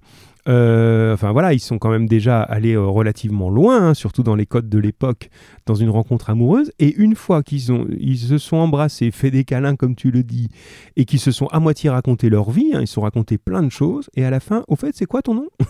Euh, 0.51 1.15
enfin 1.15 1.31
voilà, 1.33 1.53
ils 1.53 1.61
sont 1.61 1.79
quand 1.79 1.91
même 1.91 2.09
déjà 2.09 2.43
allés 2.43 2.75
euh, 2.75 2.85
relativement 2.85 3.51
loin, 3.51 3.91
hein, 3.91 3.95
surtout 3.95 4.23
dans 4.25 4.35
les 4.35 4.47
codes 4.47 4.69
de 4.69 4.79
l'époque, 4.79 5.31
dans 5.67 5.77
une 5.77 5.91
rencontre 5.91 6.29
amoureuse. 6.29 6.73
Et 6.81 6.95
une 6.97 7.15
fois 7.15 7.43
qu'ils 7.43 7.71
ont, 7.73 7.87
ils 7.99 8.19
se 8.19 8.37
sont 8.39 8.57
embrassés, 8.57 9.11
fait 9.13 9.31
des 9.31 9.45
câlins 9.45 9.77
comme 9.77 9.95
tu 9.95 10.11
le 10.11 10.25
dis, 10.25 10.49
et 10.97 11.05
qu'ils 11.05 11.21
se 11.21 11.31
sont 11.31 11.47
à 11.49 11.61
moitié 11.61 11.89
raconté 11.89 12.29
leur 12.29 12.51
vie, 12.51 12.73
hein, 12.75 12.81
ils 12.81 12.89
se 12.89 12.95
sont 12.95 13.03
racontés 13.03 13.39
plein 13.39 13.63
de 13.63 13.71
choses. 13.71 14.11
Et 14.17 14.25
à 14.25 14.31
la 14.31 14.41
fin, 14.41 14.65
au 14.67 14.77
fait, 14.77 14.91
c'est 14.95 15.07
quoi 15.07 15.23
ton 15.23 15.35
nom? 15.35 15.49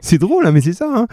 C'est 0.00 0.18
drôle, 0.18 0.44
hein, 0.48 0.50
mais 0.50 0.60
c'est 0.60 0.72
ça. 0.72 0.92
hein. 0.92 1.06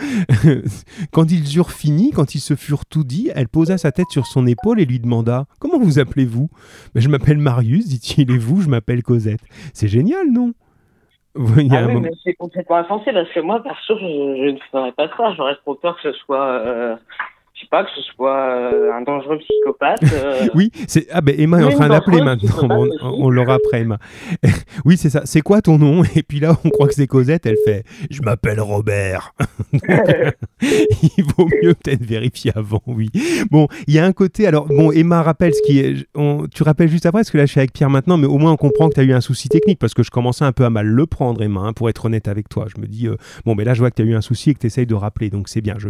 quand 1.12 1.32
ils 1.32 1.55
eurent 1.57 1.72
fini, 1.72 2.10
quand 2.10 2.34
ils 2.34 2.39
se 2.39 2.55
furent 2.55 2.88
tout 2.88 3.03
dit, 3.03 3.30
elle 3.36 3.47
posa 3.47 3.78
sa 3.78 3.91
tête 3.91 4.07
sur 4.10 4.26
son 4.26 4.47
épaule 4.47 4.80
et 4.80 4.86
lui 4.86 4.99
demanda 4.99 5.45
Comment 5.60 5.78
vous 5.80 5.99
appelez-vous 5.99 6.49
Je 6.95 7.07
m'appelle 7.07 7.38
Marius, 7.38 7.88
dit-il, 7.88 8.32
et 8.32 8.38
vous, 8.39 8.62
je 8.62 8.68
m'appelle 8.68 9.03
Cosette. 9.03 9.41
C'est 9.76 9.88
génial, 9.88 10.32
non? 10.32 10.53
Il 11.58 11.72
y 11.72 11.76
a 11.76 11.80
Ah 11.80 11.84
un 11.84 11.88
oui, 11.88 11.94
moment- 11.94 12.08
mais 12.12 12.18
c'est 12.24 12.34
complètement 12.34 12.76
insensé 12.78 13.14
parce 13.14 13.30
que 13.30 13.40
moi, 13.40 13.64
perso, 13.64 13.98
je, 13.98 14.02
je 14.06 14.50
ne 14.52 14.58
ferais 14.72 14.92
pas 14.92 15.08
ça. 15.16 15.34
J'aurais 15.36 15.56
trop 15.56 15.76
peur 15.76 15.96
que 15.96 16.12
ce 16.12 16.18
soit, 16.20 16.46
euh, 16.46 16.96
je 17.60 17.66
sais 17.66 17.70
pas, 17.70 17.84
que 17.84 17.89
ce 17.93 18.01
soit 18.16 18.38
euh, 18.74 18.93
un 18.93 19.01
dangereux 19.01 19.38
psychopathe. 19.39 19.99
euh. 20.14 20.47
Oui, 20.55 20.72
c'est 20.88 21.07
ah 21.12 21.20
ben 21.20 21.36
Emma 21.38 21.60
est 21.60 21.66
en 21.66 21.72
train 21.72 21.89
d'appeler 21.89 22.22
maintenant. 22.22 22.88
On, 23.01 23.26
on 23.26 23.30
l'aura 23.30 23.55
après 23.55 23.82
Emma. 23.82 23.97
oui, 24.86 24.95
c'est 24.95 25.10
ça. 25.10 25.24
C'est 25.26 25.41
quoi 25.41 25.62
ton 25.62 25.78
nom? 25.78 26.03
Et 26.16 26.24
puis 26.24 26.39
là, 26.39 26.55
on 26.64 26.70
croit 26.70 26.88
que 26.88 26.93
c'est 26.93 27.05
Cosette. 27.07 27.45
Elle 27.45 27.57
fait 27.66 27.84
Je 28.10 28.22
m'appelle 28.22 28.62
Robert. 28.62 29.34
il 30.62 31.24
vaut 31.38 31.47
mieux 31.62 31.74
peut-être 31.74 32.03
vérifier 32.03 32.51
avant. 32.55 32.82
Oui. 32.88 33.10
Bon, 33.51 33.68
il 33.88 33.93
y 33.93 33.99
a 33.99 34.05
un 34.05 34.14
côté. 34.14 34.47
Alors 34.47 34.68
bon, 34.68 34.91
Emma 34.91 35.22
rappelle 35.22 35.53
ce 35.53 35.62
qui 35.64 35.80
est. 35.80 36.07
on- 36.16 36.47
tu 36.47 36.64
rappelles 36.64 36.89
juste 36.89 37.05
après 37.05 37.20
parce 37.20 37.32
que 37.32 37.38
là, 37.38 37.45
je 37.45 37.51
suis 37.51 37.60
avec 37.60 37.74
Pierre 37.74 37.89
maintenant, 37.89 38.18
mais 38.18 38.28
au 38.28 38.38
moins 38.38 38.53
on 38.53 38.57
comprend 38.57 38.89
que 38.89 38.93
tu 38.95 38.99
as 39.01 39.03
eu 39.03 39.14
un 39.14 39.22
souci 39.22 39.49
technique 39.49 39.80
parce 39.80 39.93
que 39.93 40.03
je 40.03 40.12
commençais 40.12 40.45
un 40.45 40.51
peu 40.51 40.64
à 40.66 40.70
mal 40.70 40.88
le 40.88 41.05
prendre, 41.05 41.41
Emma. 41.41 41.62
hein, 41.62 41.74
pour 41.74 41.89
être 41.89 42.05
honnête 42.05 42.28
avec 42.28 42.47
toi, 42.49 42.68
je 42.74 42.80
me 42.82 42.88
dis 42.88 43.07
euh, 43.07 43.16
bon, 43.45 43.55
mais 43.55 43.64
là, 43.66 43.74
je 43.74 43.80
vois 43.80 43.89
que 43.91 43.95
tu 43.95 44.01
as 44.01 44.05
eu 44.05 44.16
un 44.16 44.22
souci 44.22 44.49
et 44.51 44.53
que 44.53 44.60
tu 44.60 44.68
essayes 44.68 44.86
de 44.86 44.95
rappeler, 44.95 45.30
donc 45.30 45.49
c'est 45.49 45.62
bien. 45.62 45.76
Je 45.78 45.89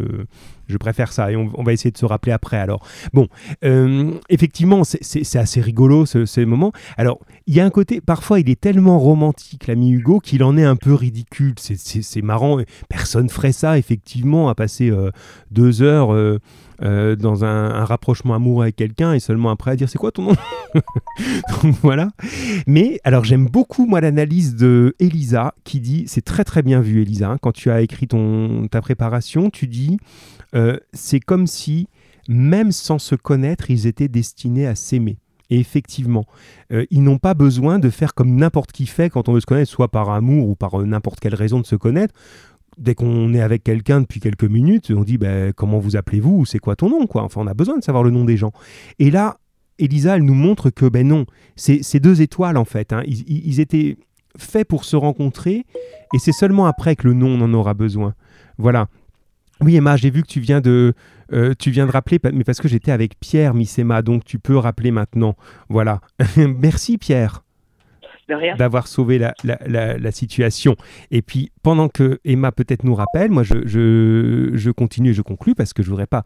je 0.67 0.78
préfère 0.78 1.11
ça 1.11 1.32
et 1.32 1.36
on, 1.36 1.49
on 1.60 1.64
va 1.64 1.74
essayer 1.74 1.91
de 1.91 1.97
se 1.97 2.05
rappeler 2.05 2.32
après. 2.32 2.57
Alors 2.57 2.86
bon. 3.14 3.28
Euh, 3.64 4.12
effectivement, 4.30 4.84
c'est- 4.84 5.36
assez 5.36 5.62
rigolo 5.62 6.05
ce, 6.05 6.26
ces 6.26 6.45
moments. 6.45 6.72
Alors, 6.97 7.20
il 7.45 7.53
y 7.53 7.60
a 7.60 7.66
un 7.66 7.70
côté, 7.70 8.01
parfois, 8.01 8.39
il 8.39 8.49
est 8.49 8.60
tellement 8.60 8.97
romantique, 8.99 9.68
l'ami 9.68 9.91
Hugo, 9.91 10.20
qu'il 10.20 10.43
en 10.43 10.57
est 10.57 10.64
un 10.64 10.76
peu 10.76 10.93
ridicule. 10.93 11.53
C'est- 11.57 12.22
marrant. 12.22 12.57
Personne 12.89 13.30
ferait 13.30 13.51
ça, 13.51 13.78
effectivement, 13.78 14.49
à 14.49 14.55
passer 14.55 14.89
euh, 14.89 15.12
deux 15.51 15.82
heures 15.82 16.14
euh, 16.14 16.39
dans 17.16 17.43
un, 17.43 17.84
rapprochement 17.86 18.34
amoureux 18.36 18.64
avec 18.64 18.76
quelqu'un 18.78 19.14
et 19.14 19.20
seulement 19.20 19.49
après 19.49 19.72
à 19.72 19.76
dire 19.76 19.89
c'est 19.89 19.97
quoi 19.97 20.12
ton 20.12 20.24
nom? 20.24 20.36
Voilà. 21.82 22.10
Mais 22.68 22.99
alors, 23.03 23.24
j'aime 23.24 23.47
beaucoup, 23.47 23.86
moi, 23.86 24.01
l'analyse 24.01 24.55
de 24.55 24.95
Elisa 24.99 25.53
qui 25.64 25.80
dit 25.80 26.03
c'est 26.07 26.24
très 26.24 26.43
très 26.43 26.62
bien 26.62 26.82
vu, 26.82 27.01
Elisa. 27.01 27.32
hein, 27.32 27.38
quand 27.41 27.51
tu 27.51 27.70
as 27.72 27.82
écrit 27.82 28.07
ton, 28.07 28.68
ta 28.70 28.82
préparation, 28.82 29.49
tu 29.49 29.68
dis 29.68 29.97
euh, 30.56 30.78
c'est 30.93 31.20
comme 31.20 31.47
si 31.47 31.88
même 32.28 32.72
sans 32.72 33.00
se 33.00 33.16
connaître, 33.16 33.70
ils 33.72 33.88
étaient 33.88 34.08
destinés 34.08 34.68
à 34.68 34.76
s'aimer. 34.76 35.18
Et 35.50 35.60
effectivement, 35.60 36.26
euh, 36.72 36.86
ils 36.91 37.02
n'ont 37.02 37.18
pas 37.18 37.34
besoin 37.34 37.80
de 37.80 37.89
faire 37.89 38.14
comme 38.14 38.36
n'importe 38.36 38.72
qui 38.72 38.86
fait 38.86 39.10
quand 39.10 39.30
on 39.30 39.34
veut 39.34 39.39
se 39.39 39.47
connaître, 39.47 39.72
soit 39.72 39.88
par 39.88 40.10
amour 40.12 40.47
ou 40.47 40.56
par 40.56 40.80
euh, 40.80 40.86
n'importe 40.86 41.20
quelle 41.20 41.34
raison 41.34 41.60
de 41.60 41.66
se 41.66 41.76
connaître. 41.76 42.14
Dès 42.78 42.93
qu'on 42.93 43.34
est 43.34 43.41
avec 43.41 43.64
quelqu'un 43.64 44.02
depuis 44.02 44.20
quelques 44.20 44.43
minutes, 44.43 44.91
on 44.95 45.04
dit 45.04 45.18
ben, 45.18 45.52
comment 45.54 45.80
vous 45.80 45.95
appelez-vous 45.97 46.38
ou 46.41 46.45
c'est 46.45 46.60
quoi 46.60 46.76
ton 46.76 46.89
nom. 46.89 47.08
Enfin, 47.14 47.41
on 47.41 47.47
a 47.47 47.54
besoin 47.56 47.78
de 47.80 47.84
savoir 47.84 48.04
le 48.04 48.12
nom 48.12 48.26
des 48.26 48.38
gens. 48.38 48.52
Et 49.00 49.10
là, 49.10 49.38
Elisa, 49.80 50.16
elle 50.18 50.24
nous 50.24 50.36
montre 50.36 50.70
que 50.70 50.86
ben 50.88 51.08
non, 51.08 51.26
c'est 51.56 52.00
deux 52.00 52.22
étoiles 52.22 52.58
en 52.58 52.66
fait. 52.66 52.93
hein. 52.93 53.02
Ils- 53.08 53.47
ils 53.47 53.60
étaient 53.60 53.97
faits 54.38 54.68
pour 54.68 54.86
se 54.86 54.95
rencontrer 54.95 55.66
et 56.14 56.20
c'est 56.20 56.32
seulement 56.32 56.68
après 56.68 56.95
que 56.95 57.08
le 57.08 57.14
nom 57.16 57.30
on 57.30 57.41
en 57.41 57.54
aura 57.54 57.74
besoin. 57.74 58.14
Voilà. 58.58 58.88
Oui 59.62 59.76
Emma, 59.76 59.97
j'ai 59.97 60.10
vu 60.10 60.22
que 60.22 60.28
tu 60.28 60.39
viens 60.39 60.62
de, 60.62 60.93
euh, 61.34 61.53
tu 61.57 61.70
viens 61.72 61.86
de 61.86 61.91
rappeler, 61.91 62.20
mais 62.34 62.43
parce 62.43 62.60
que 62.62 62.68
j'étais 62.68 62.91
avec 62.91 63.20
Pierre, 63.20 63.53
Miss 63.53 63.78
Emma, 63.78 64.01
donc 64.01 64.24
tu 64.24 64.39
peux 64.39 64.57
rappeler 64.57 64.91
maintenant. 64.91 65.36
Voilà. 65.68 65.99
Merci 66.38 66.97
Pierre 66.97 67.43
d'avoir 68.57 68.88
sauvé 68.88 69.18
la, 69.18 69.34
la- 69.43 69.60
la- 69.66 69.97
la 69.97 70.12
situation. 70.12 70.76
Et 71.10 71.24
puis, 71.24 71.51
pendant 71.64 71.89
que 71.89 72.20
Emma 72.24 72.51
peut-être 72.51 72.84
nous 72.84 72.93
rappelle, 72.93 73.32
moi, 73.32 73.41
je, 73.41 73.55
je, 73.66 74.51
je 74.53 74.70
continue 74.72 75.10
et 75.10 75.14
je 75.14 75.24
conclue 75.24 75.55
parce 75.55 75.74
que 75.74 75.82
je 75.82 75.89
voudrais 75.89 76.05
pas 76.05 76.24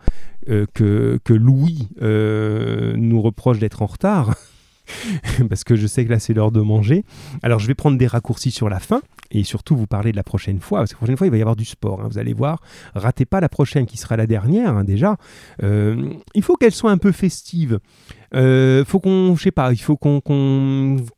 euh, 0.49 0.65
que, 0.73 1.17
que 1.23 1.33
Louis 1.33 1.87
euh, 2.01 2.93
nous 2.97 3.21
reproche 3.21 3.59
d'être 3.59 3.81
en 3.81 3.85
retard. 3.87 4.35
parce 5.49 5.63
que 5.63 5.75
je 5.75 5.87
sais 5.87 6.05
que 6.05 6.09
là, 6.09 6.19
c'est 6.19 6.33
l'heure 6.33 6.51
de 6.51 6.61
manger. 6.61 7.03
Alors, 7.41 7.59
je 7.59 7.67
vais 7.67 7.75
prendre 7.75 7.97
des 7.97 8.07
raccourcis 8.07 8.51
sur 8.51 8.69
la 8.69 8.79
fin 8.79 9.01
et 9.31 9.43
surtout 9.43 9.75
vous 9.75 9.87
parler 9.87 10.11
de 10.11 10.17
la 10.17 10.23
prochaine 10.23 10.59
fois. 10.59 10.79
Parce 10.79 10.91
que 10.91 10.95
la 10.95 10.99
prochaine 10.99 11.17
fois, 11.17 11.27
il 11.27 11.31
va 11.31 11.37
y 11.37 11.41
avoir 11.41 11.55
du 11.55 11.65
sport. 11.65 12.01
hein, 12.01 12.07
vous 12.09 12.17
allez 12.17 12.33
voir. 12.33 12.61
Ratez 12.95 13.25
pas 13.25 13.39
la 13.39 13.49
prochaine 13.49 13.85
qui 13.85 13.97
sera 13.97 14.17
la 14.17 14.27
dernière, 14.27 14.75
hein, 14.75 14.83
déjà. 14.83 15.17
Euh, 15.63 16.13
il 16.35 16.43
faut 16.43 16.55
qu'elle 16.55 16.71
soit 16.71 16.91
un 16.91 16.97
peu 16.97 17.11
festive. 17.11 17.79
Euh, 18.35 18.83
faut 18.85 18.99
qu'on, 18.99 19.35
je 19.35 19.43
sais 19.43 19.51
pas, 19.51 19.71
il 19.71 19.77
faut 19.77 19.95
qu'on 19.95 20.21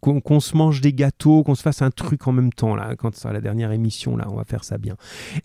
qu'on 0.01 0.39
se 0.39 0.57
mange 0.57 0.81
des 0.81 0.93
gâteaux, 0.93 1.43
qu'on 1.43 1.55
se 1.55 1.61
fasse 1.61 1.81
un 1.81 1.91
truc 1.91 2.27
en 2.27 2.33
même 2.33 2.51
temps 2.51 2.75
là. 2.75 2.95
Quand 2.97 3.15
ce 3.15 3.21
sera 3.21 3.33
la 3.33 3.41
dernière 3.41 3.71
émission 3.71 4.17
là, 4.17 4.27
on 4.29 4.35
va 4.35 4.43
faire 4.43 4.63
ça 4.63 4.77
bien. 4.77 4.95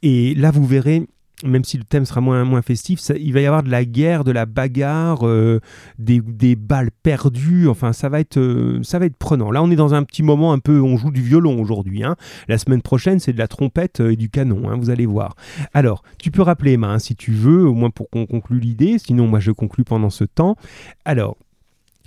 Et 0.03 0.35
là, 0.35 0.51
vous 0.51 0.67
verrez. 0.67 1.07
Même 1.45 1.65
si 1.65 1.79
le 1.79 1.85
thème 1.85 2.05
sera 2.05 2.21
moins, 2.21 2.45
moins 2.45 2.61
festif, 2.61 3.01
il 3.19 3.33
va 3.33 3.41
y 3.41 3.47
avoir 3.47 3.63
de 3.63 3.71
la 3.71 3.85
guerre, 3.85 4.25
de 4.25 4.33
la 4.33 4.45
bagarre, 4.45 5.27
euh, 5.27 5.61
des, 5.99 6.21
des 6.21 6.55
balles 6.55 6.91
perdues. 7.03 7.67
Enfin, 7.69 7.93
ça 7.93 8.09
va 8.09 8.21
être, 8.21 8.37
euh, 8.39 8.81
ça 8.83 8.99
va 8.99 9.07
être 9.07 9.17
prenant. 9.17 9.51
Là, 9.51 9.63
on 9.63 9.71
est 9.71 9.77
dans 9.77 9.95
un 9.95 10.03
petit 10.03 10.23
moment 10.23 10.53
un 10.53 10.59
peu, 10.59 10.81
on 10.81 10.97
joue 10.97 11.11
du 11.11 11.23
violon 11.23 11.61
aujourd'hui. 11.61 12.05
hein. 12.05 12.17
La 12.49 12.59
semaine 12.59 12.83
prochaine, 12.83 13.21
c'est 13.21 13.33
de 13.33 13.39
la 13.39 13.49
trompette 13.49 14.01
euh, 14.01 14.13
et 14.13 14.17
du 14.17 14.29
canon. 14.29 14.69
hein, 14.69 14.77
vous 14.77 14.91
allez 14.91 15.07
voir. 15.07 15.35
Alors, 15.73 16.03
tu 16.19 16.31
peux 16.31 16.43
rappeler 16.43 16.73
Emma, 16.73 16.89
hein, 16.89 16.99
si 16.99 17.17
tu 17.17 17.33
veux, 17.33 17.67
au 17.67 17.75
moins 17.75 17.91
pour 17.91 18.11
qu'on 18.11 18.27
conclue 18.27 18.61
l'idée. 18.61 18.99
Sinon, 18.99 19.27
moi, 19.27 19.41
je 19.41 19.51
conclue 19.53 19.85
pendant 19.85 20.11
ce 20.11 20.25
temps. 20.25 20.57
Alors, 21.05 21.37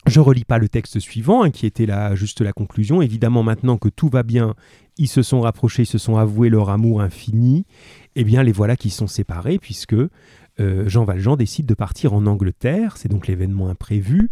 je 0.06 0.20
relis 0.20 0.44
pas 0.44 0.58
le 0.58 0.68
texte 0.68 1.00
suivant, 1.00 1.44
hein, 1.44 1.50
qui 1.50 1.66
était 1.66 1.86
là 1.86 2.14
juste 2.14 2.42
la 2.42 2.52
conclusion. 2.52 3.02
Évidemment, 3.02 3.42
maintenant 3.42 3.78
que 3.78 3.88
tout 3.90 4.10
va 4.10 4.22
bien, 4.22 4.54
ils 4.98 5.08
se 5.08 5.22
sont 5.24 5.42
rapprochés, 5.42 5.84
ils 5.84 5.88
se 5.88 5.98
sont 5.98 6.18
avoués 6.18 6.50
leur 6.50 6.70
amour 6.70 7.02
infini. 7.02 7.66
Eh 8.16 8.24
bien, 8.24 8.44
les 8.44 8.52
voilà 8.52 8.76
qui 8.76 8.90
sont 8.90 9.08
séparés, 9.08 9.58
puisque 9.60 9.94
euh, 9.94 10.10
Jean 10.88 11.04
Valjean 11.04 11.36
décide 11.36 11.66
de 11.66 11.74
partir 11.74 12.14
en 12.14 12.26
Angleterre. 12.26 12.98
C'est 12.98 13.10
donc 13.10 13.28
l'événement 13.28 13.70
imprévu. 13.70 14.30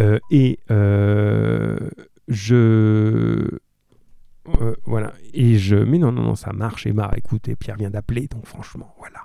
Euh, 0.00 0.18
et 0.30 0.58
euh, 0.70 1.76
je. 2.28 3.48
voilà. 4.84 5.12
Et 5.34 5.58
je. 5.58 5.76
Mais 5.76 5.98
non, 5.98 6.12
non, 6.12 6.22
non, 6.22 6.34
ça 6.36 6.52
marche, 6.52 6.86
Emma. 6.86 7.10
Écoute, 7.16 7.48
et 7.48 7.56
Pierre 7.56 7.76
vient 7.76 7.90
d'appeler, 7.90 8.28
donc 8.28 8.46
franchement, 8.46 8.94
voilà. 8.98 9.20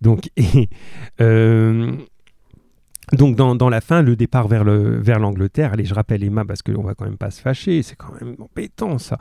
Donc, 0.00 0.30
donc 3.12 3.36
dans, 3.36 3.54
dans 3.54 3.68
la 3.68 3.80
fin, 3.80 4.02
le 4.02 4.16
départ 4.16 4.48
vers 4.48 4.64
le- 4.64 4.98
vers 4.98 5.18
l'Angleterre, 5.18 5.72
allez, 5.72 5.84
je 5.84 5.94
rappelle 5.94 6.22
Emma 6.24 6.44
parce 6.44 6.62
qu'on 6.62 6.82
va 6.82 6.94
quand 6.94 7.04
même 7.04 7.16
pas 7.16 7.30
se 7.30 7.40
fâcher, 7.40 7.82
c'est 7.82 7.96
quand 7.96 8.12
même 8.20 8.34
embêtant 8.38 8.98
ça. 8.98 9.18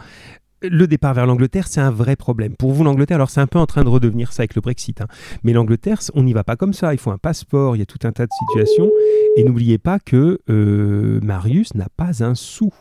Le 0.64 0.88
départ 0.88 1.14
vers 1.14 1.28
l'Angleterre, 1.28 1.68
c'est 1.68 1.82
un 1.82 1.92
vrai 1.92 2.16
problème. 2.16 2.56
Pour 2.56 2.72
vous, 2.72 2.84
l'Angleterre, 2.84 3.16
alors 3.18 3.30
c'est 3.30 3.42
un 3.42 3.46
peu 3.48 3.60
en 3.60 3.68
train 3.68 3.84
de 3.84 3.90
redevenir 3.90 4.34
ça 4.34 4.42
avec 4.42 4.56
le 4.56 4.62
Brexit. 4.62 5.02
hein. 5.02 5.08
Mais 5.44 5.54
l'Angleterre, 5.54 6.00
on 6.16 6.24
n'y 6.24 6.34
va 6.34 6.44
pas 6.44 6.56
comme 6.56 6.74
ça. 6.74 6.94
Il 6.94 7.00
faut 7.00 7.12
un 7.12 7.20
passeport, 7.20 7.76
il 7.76 7.80
y 7.80 7.82
a 7.84 7.86
tout 7.86 8.00
un 8.04 8.12
tas 8.12 8.26
de 8.26 8.32
situations. 8.40 8.90
Et 9.36 9.44
n'oubliez 9.44 9.78
pas 9.78 10.00
que 10.00 10.40
euh, 10.50 11.20
Marius 11.22 11.76
n'a 11.76 11.90
pas 11.96 12.24
un 12.24 12.34
sou. 12.34 12.74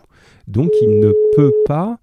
Donc 0.49 0.71
il 0.81 1.01
ne 1.01 1.13
peut 1.37 1.53
pas 1.67 1.99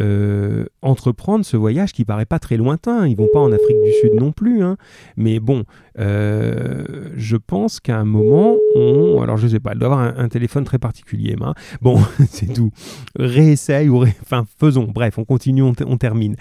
euh, 0.00 0.66
entreprendre 0.82 1.44
ce 1.44 1.56
voyage 1.56 1.92
qui 1.92 2.04
paraît 2.04 2.26
pas 2.26 2.38
très 2.38 2.56
lointain. 2.56 3.06
Ils 3.06 3.16
vont 3.16 3.28
pas 3.32 3.40
en 3.40 3.52
Afrique 3.52 3.82
du 3.82 3.92
Sud 4.00 4.14
non 4.14 4.32
plus. 4.32 4.62
hein. 4.62 4.76
Mais 5.16 5.40
bon, 5.40 5.64
euh, 5.98 7.10
je 7.16 7.36
pense 7.36 7.80
qu'à 7.80 7.98
un 7.98 8.04
moment, 8.04 8.56
on... 8.76 9.20
Alors, 9.22 9.36
je 9.36 9.48
sais 9.48 9.60
pas, 9.60 9.72
elle 9.72 9.78
doit 9.78 9.92
avoir 9.92 10.18
un, 10.18 10.28
téléphone 10.28 10.64
très 10.64 10.78
particulier, 10.78 11.32
Emma. 11.32 11.54
Bon, 11.80 11.98
c'est 12.30 12.52
tout. 12.52 12.70
Réessaye 13.16 13.88
ou... 13.88 14.04
Enfin, 14.22 14.44
faisons. 14.58 14.84
Bref, 14.84 15.18
on 15.18 15.24
continue, 15.24 15.62
on, 15.62 15.72
on 15.86 15.96
termine. 15.96 16.36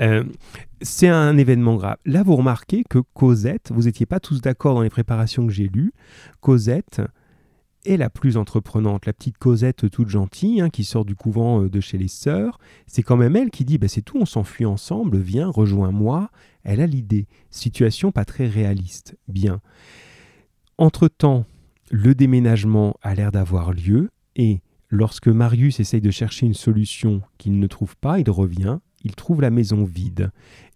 Euh, 0.00 0.24
c'est 0.82 1.08
un 1.08 1.36
événement 1.36 1.76
grave. 1.76 1.96
Là, 2.06 2.22
vous 2.22 2.36
remarquez 2.36 2.84
que 2.88 2.98
Cosette, 3.14 3.70
vous 3.74 3.82
n'étiez 3.82 4.06
pas 4.06 4.20
tous 4.20 4.40
d'accord 4.40 4.74
dans 4.74 4.82
les 4.82 4.90
préparations 4.90 5.46
que 5.46 5.52
j'ai 5.52 5.68
lues, 5.68 5.92
Cosette 6.40 7.02
est 7.84 7.96
la 7.96 8.10
plus 8.10 8.36
entreprenante, 8.36 9.06
la 9.06 9.12
petite 9.12 9.38
Cosette 9.38 9.90
toute 9.90 10.08
gentille, 10.08 10.60
hein, 10.60 10.70
qui 10.70 10.84
sort 10.84 11.04
du 11.04 11.14
couvent 11.14 11.62
euh, 11.62 11.68
de 11.68 11.80
chez 11.80 11.98
les 11.98 12.08
sœurs. 12.08 12.58
C'est 12.86 13.02
quand 13.02 13.16
même 13.16 13.36
elle 13.36 13.50
qui 13.50 13.64
dit, 13.64 13.78
bah, 13.78 13.88
c'est 13.88 14.02
tout, 14.02 14.18
on 14.18 14.26
s'enfuit 14.26 14.66
ensemble, 14.66 15.18
viens, 15.18 15.48
rejoins-moi. 15.48 16.30
Elle 16.62 16.80
a 16.80 16.86
l'idée. 16.86 17.26
Situation 17.50 18.12
pas 18.12 18.24
très 18.24 18.46
réaliste. 18.46 19.16
Bien. 19.28 19.60
Entre-temps, 20.78 21.44
le 21.90 22.14
déménagement 22.14 22.96
a 23.02 23.14
l'air 23.14 23.32
d'avoir 23.32 23.72
lieu 23.72 24.10
et 24.36 24.60
lorsque 24.88 25.28
Marius 25.28 25.80
essaye 25.80 26.00
de 26.00 26.10
chercher 26.10 26.46
une 26.46 26.54
solution 26.54 27.22
qu'il 27.38 27.58
ne 27.58 27.66
trouve 27.66 27.96
pas, 27.96 28.18
il 28.18 28.30
revient 28.30 28.78
il 29.02 29.14
trouve 29.14 29.40
la 29.40 29.50
maison 29.50 29.84
vide. 29.84 30.30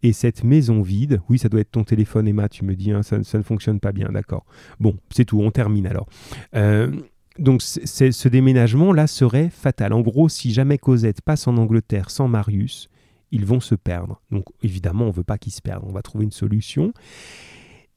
Et 0.05 0.13
cette 0.13 0.45
maison 0.45 0.83
vide, 0.83 1.23
oui, 1.31 1.39
ça 1.39 1.49
doit 1.49 1.61
être 1.61 1.71
ton 1.71 1.83
téléphone, 1.83 2.29
Emma, 2.29 2.51
tu 2.51 2.63
me 2.63 2.77
dis, 2.77 2.93
hein, 2.93 3.03
ça, 3.03 3.17
ne 3.17 3.43
fonctionne 3.43 3.81
pas 3.81 3.91
bien, 3.91 4.11
d'accord. 4.13 4.45
Bon, 4.79 4.99
c'est 5.11 5.25
tout, 5.25 5.41
on 5.41 5.51
termine 5.51 5.87
alors. 5.87 6.07
Euh, 6.55 6.93
donc 7.39 7.63
ce 7.63 8.29
déménagement-là 8.29 9.07
serait 9.07 9.49
fatal. 9.49 9.95
En 9.95 10.03
gros, 10.03 10.29
si 10.29 10.53
jamais 10.53 10.77
Cosette 10.77 11.23
passe 11.23 11.49
en 11.49 11.57
Angleterre 11.57 12.11
sans 12.11 12.29
Marius, 12.29 12.91
ils 13.31 13.47
vont 13.47 13.61
se 13.61 13.75
perdre. 13.75 14.21
Donc 14.31 14.45
évidemment, 14.63 15.07
on 15.07 15.09
ne 15.09 15.15
veut 15.15 15.25
pas 15.25 15.39
qu'ils 15.39 15.55
se 15.55 15.63
perdent, 15.63 15.85
on 15.87 15.93
va 15.93 16.03
trouver 16.03 16.25
une 16.25 16.33
solution. 16.33 16.93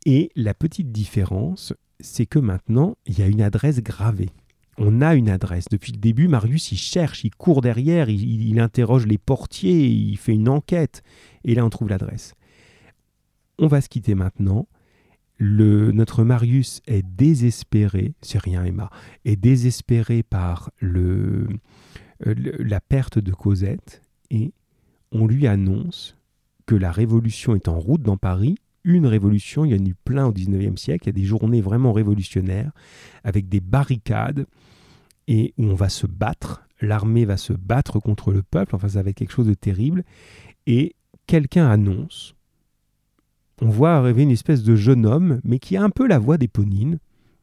Et 0.06 0.32
la 0.38 0.54
petite 0.54 0.94
différence, 0.94 1.74
c'est 2.00 2.26
que 2.26 2.40
maintenant, 2.40 2.96
il 3.06 3.20
y 3.20 3.22
a 3.22 3.28
une 3.28 3.42
adresse 3.42 3.82
gravée 3.82 4.30
on 4.78 5.02
a 5.02 5.16
une 5.16 5.30
adresse. 5.30 5.66
Depuis 5.70 5.92
le 5.92 5.98
début, 5.98 6.28
Marius, 6.28 6.72
il 6.72 6.78
cherche, 6.78 7.24
il 7.24 7.34
court 7.36 7.62
derrière, 7.62 8.10
il, 8.10 8.60
interroge 8.60 9.08
les 9.08 9.18
portiers, 9.18 9.88
il 9.88 10.18
fait 10.18 10.34
une 10.34 10.50
enquête. 10.50 11.04
Et 11.44 11.56
là, 11.56 11.66
on 11.66 11.70
trouve 11.70 11.90
l'adresse. 11.90 12.34
On 13.60 13.68
va 13.68 13.82
se 13.82 13.90
quitter 13.90 14.16
maintenant. 14.16 14.68
Le, 15.40 15.92
notre 15.92 16.24
Marius 16.24 16.82
est 16.88 17.04
désespéré, 17.04 18.14
c'est 18.22 18.40
rien 18.40 18.66
Emma, 18.66 18.90
est 19.24 19.36
désespéré 19.36 20.24
par 20.24 20.72
le, 20.80 21.48
euh, 22.26 22.34
la 22.58 22.82
perte 22.82 23.20
de 23.20 23.32
Cosette 23.32 24.02
et 24.32 24.52
on 25.12 25.28
lui 25.28 25.46
annonce 25.46 26.18
que 26.66 26.74
la 26.74 26.92
révolution 26.92 27.54
est 27.54 27.68
en 27.68 27.80
route 27.80 28.02
dans 28.02 28.18
Paris 28.18 28.58
une 28.88 29.06
révolution, 29.06 29.66
il 29.66 29.72
y 29.72 29.76
en 29.76 29.84
a 29.84 29.88
eu 29.88 29.96
plein 29.96 30.26
au 30.26 30.34
19e 30.34 30.78
siècle, 30.78 31.06
il 31.06 31.08
y 31.08 31.10
a 31.10 31.22
des 31.22 31.28
journées 31.28 31.62
vraiment 31.62 31.94
révolutionnaires, 31.94 32.72
avec 33.24 33.50
des 33.50 33.60
barricades, 33.60 34.46
et 35.28 35.54
où 35.58 35.66
on 35.66 35.76
va 35.76 35.90
se 35.90 36.08
battre, 36.08 36.64
l'armée 36.82 37.26
va 37.26 37.38
se 37.38 37.54
battre 37.54 38.00
contre 38.00 38.32
le 38.32 38.44
peuple, 38.44 38.76
enfin 38.76 38.88
ça 38.88 39.04
va 39.04 39.10
être 39.10 39.18
quelque 39.18 39.34
chose 39.34 39.48
de 39.48 39.54
terrible, 39.54 40.04
et 40.66 40.96
quelqu'un 41.28 41.70
annonce, 41.70 42.34
on 43.62 43.70
voit 43.70 43.96
arriver 43.96 44.24
une 44.24 44.32
espèce 44.32 44.64
de 44.64 44.76
jeune 44.76 45.06
homme, 45.06 45.42
mais 45.44 45.60
qui 45.60 45.76
a 45.76 45.84
un 45.84 45.90
peu 45.90 46.08
la 46.08 46.20
voix 46.20 46.38
d'Éponine, 46.38 47.00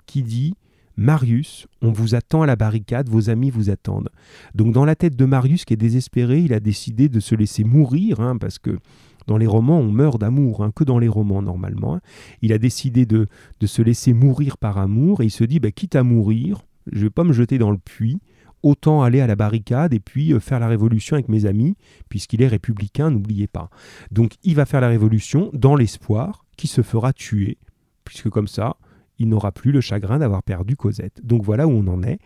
qui 0.06 0.22
dit 0.22 0.54
Marius, 0.96 1.66
on 1.82 1.90
vous 1.90 2.14
attend 2.14 2.42
à 2.42 2.46
la 2.46 2.56
barricade, 2.56 3.08
vos 3.08 3.28
amis 3.28 3.50
vous 3.50 3.68
attendent. 3.68 4.10
Donc 4.54 4.72
dans 4.72 4.84
la 4.84 4.94
tête 4.94 5.16
de 5.16 5.24
Marius, 5.24 5.64
qui 5.64 5.74
est 5.74 5.78
désespéré, 5.78 6.38
il 6.40 6.52
a 6.52 6.60
décidé 6.60 7.08
de 7.08 7.20
se 7.20 7.34
laisser 7.34 7.64
mourir, 7.64 8.20
hein, 8.20 8.36
parce 8.38 8.58
que 8.58 8.78
dans 9.26 9.36
les 9.36 9.46
romans, 9.46 9.78
on 9.78 9.90
meurt 9.90 10.20
d'amour, 10.20 10.62
hein, 10.62 10.72
que 10.74 10.84
dans 10.84 10.98
les 10.98 11.08
romans 11.08 11.42
normalement. 11.42 11.96
Hein. 11.96 12.00
Il 12.42 12.52
a 12.52 12.58
décidé 12.58 13.06
de, 13.06 13.28
se 13.64 13.82
laisser 13.82 14.12
mourir 14.12 14.58
par 14.58 14.78
amour, 14.78 15.22
et 15.22 15.26
il 15.26 15.30
se 15.30 15.44
dit, 15.44 15.60
bah, 15.60 15.70
quitte 15.70 15.96
à 15.96 16.02
mourir, 16.02 16.62
je 16.92 16.98
ne 16.98 17.04
vais 17.04 17.10
pas 17.10 17.24
me 17.24 17.32
jeter 17.32 17.58
dans 17.58 17.70
le 17.70 17.78
puits, 17.78 18.20
autant 18.62 19.02
aller 19.02 19.20
à 19.20 19.26
la 19.26 19.36
barricade 19.36 19.92
et 19.92 20.00
puis 20.00 20.32
euh, 20.32 20.40
faire 20.40 20.58
la 20.58 20.68
révolution 20.68 21.14
avec 21.14 21.28
mes 21.28 21.46
amis, 21.46 21.76
puisqu'il 22.08 22.42
est 22.42 22.48
républicain, 22.48 23.10
n'oubliez 23.10 23.46
pas. 23.46 23.68
Donc 24.10 24.32
il 24.42 24.54
va 24.54 24.64
faire 24.64 24.80
la 24.80 24.88
révolution 24.88 25.50
dans 25.52 25.76
l'espoir 25.76 26.46
qu'il 26.56 26.70
se 26.70 26.82
fera 26.82 27.12
tuer, 27.12 27.58
puisque 28.04 28.30
comme 28.30 28.48
ça, 28.48 28.76
il 29.18 29.28
n'aura 29.28 29.52
plus 29.52 29.70
le 29.70 29.80
chagrin 29.80 30.18
d'avoir 30.18 30.42
perdu 30.42 30.76
Cosette. 30.76 31.20
Donc 31.22 31.44
voilà 31.44 31.66
où 31.66 31.70
on 31.70 31.86
en 31.86 32.02
est. 32.02 32.18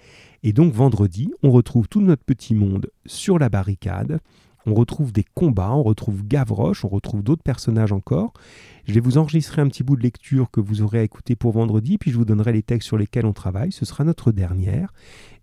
Et 0.42 0.52
donc 0.52 0.72
vendredi, 0.72 1.32
on 1.42 1.50
retrouve 1.50 1.88
tout 1.88 2.00
notre 2.00 2.24
petit 2.24 2.54
monde 2.54 2.88
sur 3.04 3.38
la 3.38 3.48
barricade. 3.48 4.20
On 4.68 4.74
retrouve 4.74 5.12
des 5.12 5.24
combats, 5.34 5.72
on 5.72 5.82
retrouve 5.82 6.26
Gavroche, 6.26 6.84
on 6.84 6.88
retrouve 6.88 7.22
d'autres 7.22 7.42
personnages 7.42 7.90
encore. 7.90 8.34
Je 8.86 8.92
vais 8.92 9.00
vous 9.00 9.16
enregistrer 9.16 9.62
un 9.62 9.68
petit 9.68 9.82
bout 9.82 9.96
de 9.96 10.02
lecture 10.02 10.50
que 10.50 10.60
vous 10.60 10.82
aurez 10.82 10.98
à 10.98 11.02
écouter 11.02 11.36
pour 11.36 11.52
vendredi, 11.52 11.96
puis 11.96 12.10
je 12.10 12.18
vous 12.18 12.26
donnerai 12.26 12.52
les 12.52 12.62
textes 12.62 12.86
sur 12.86 12.98
lesquels 12.98 13.24
on 13.24 13.32
travaille. 13.32 13.72
Ce 13.72 13.86
sera 13.86 14.04
notre 14.04 14.30
dernière. 14.30 14.92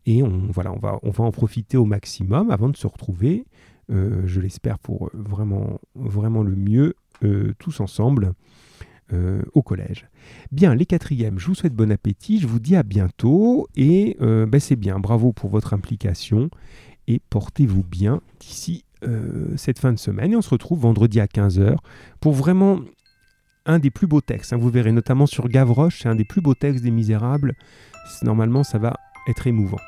Et 0.06 0.22
on, 0.22 0.48
voilà, 0.52 0.72
on, 0.72 0.78
va, 0.78 1.24
en 1.24 1.32
profiter 1.32 1.76
au 1.76 1.86
maximum 1.86 2.52
avant 2.52 2.70
de 2.70 2.78
se 2.78 2.86
retrouver, 2.86 3.48
euh, 3.92 4.22
je 4.28 4.40
l'espère 4.40 4.78
pour 4.78 5.10
vraiment, 5.14 5.80
vraiment 5.96 6.44
le 6.44 6.56
mieux, 6.56 6.94
euh, 7.24 7.56
tous 7.58 7.80
ensemble. 7.80 8.34
Euh, 9.14 9.44
au 9.54 9.62
collège. 9.62 10.08
Bien, 10.52 10.74
les 10.74 10.88
quatrièmes, 10.88 11.38
je 11.38 11.46
vous 11.46 11.54
souhaite 11.54 11.76
bon 11.76 11.92
appétit, 11.92 12.40
je 12.40 12.48
vous 12.48 12.60
dis 12.60 12.76
à 12.76 12.82
bientôt 12.82 13.68
et 13.76 14.18
ben 14.20 14.60
c'est 14.60 14.76
bien, 14.76 14.98
bravo 14.98 15.32
pour 15.32 15.52
votre 15.52 15.76
implication 15.76 16.50
et 17.06 17.22
portez-vous 17.30 17.84
bien 17.84 18.22
d'ici 18.40 18.85
cette 19.56 19.80
fin 19.80 19.94
de 19.94 20.00
semaine 20.00 20.34
et 20.34 20.36
on 20.36 20.42
se 20.42 20.50
retrouve 20.50 20.82
vendredi 20.82 21.20
à 21.20 21.26
15h 21.26 21.78
pour 22.20 22.34
vraiment 22.34 22.80
un 23.66 23.80
des 23.80 23.90
plus 23.90 24.08
beaux 24.08 24.22
textes. 24.22 24.54
Hein. 24.54 24.58
vous 24.58 24.70
verrez 24.70 24.92
notamment 24.92 25.26
sur 25.26 25.48
Gavroche, 25.50 26.02
c'est 26.02 26.10
un 26.10 26.16
des 26.16 26.26
plus 26.26 26.42
beaux 26.42 26.54
textes 26.54 26.84
des 26.84 26.92
Misérables. 26.92 27.56
Normalement, 28.22 28.64
ça 28.64 28.78
va 28.78 28.96
être 29.28 29.48
émouvant. 29.48 29.80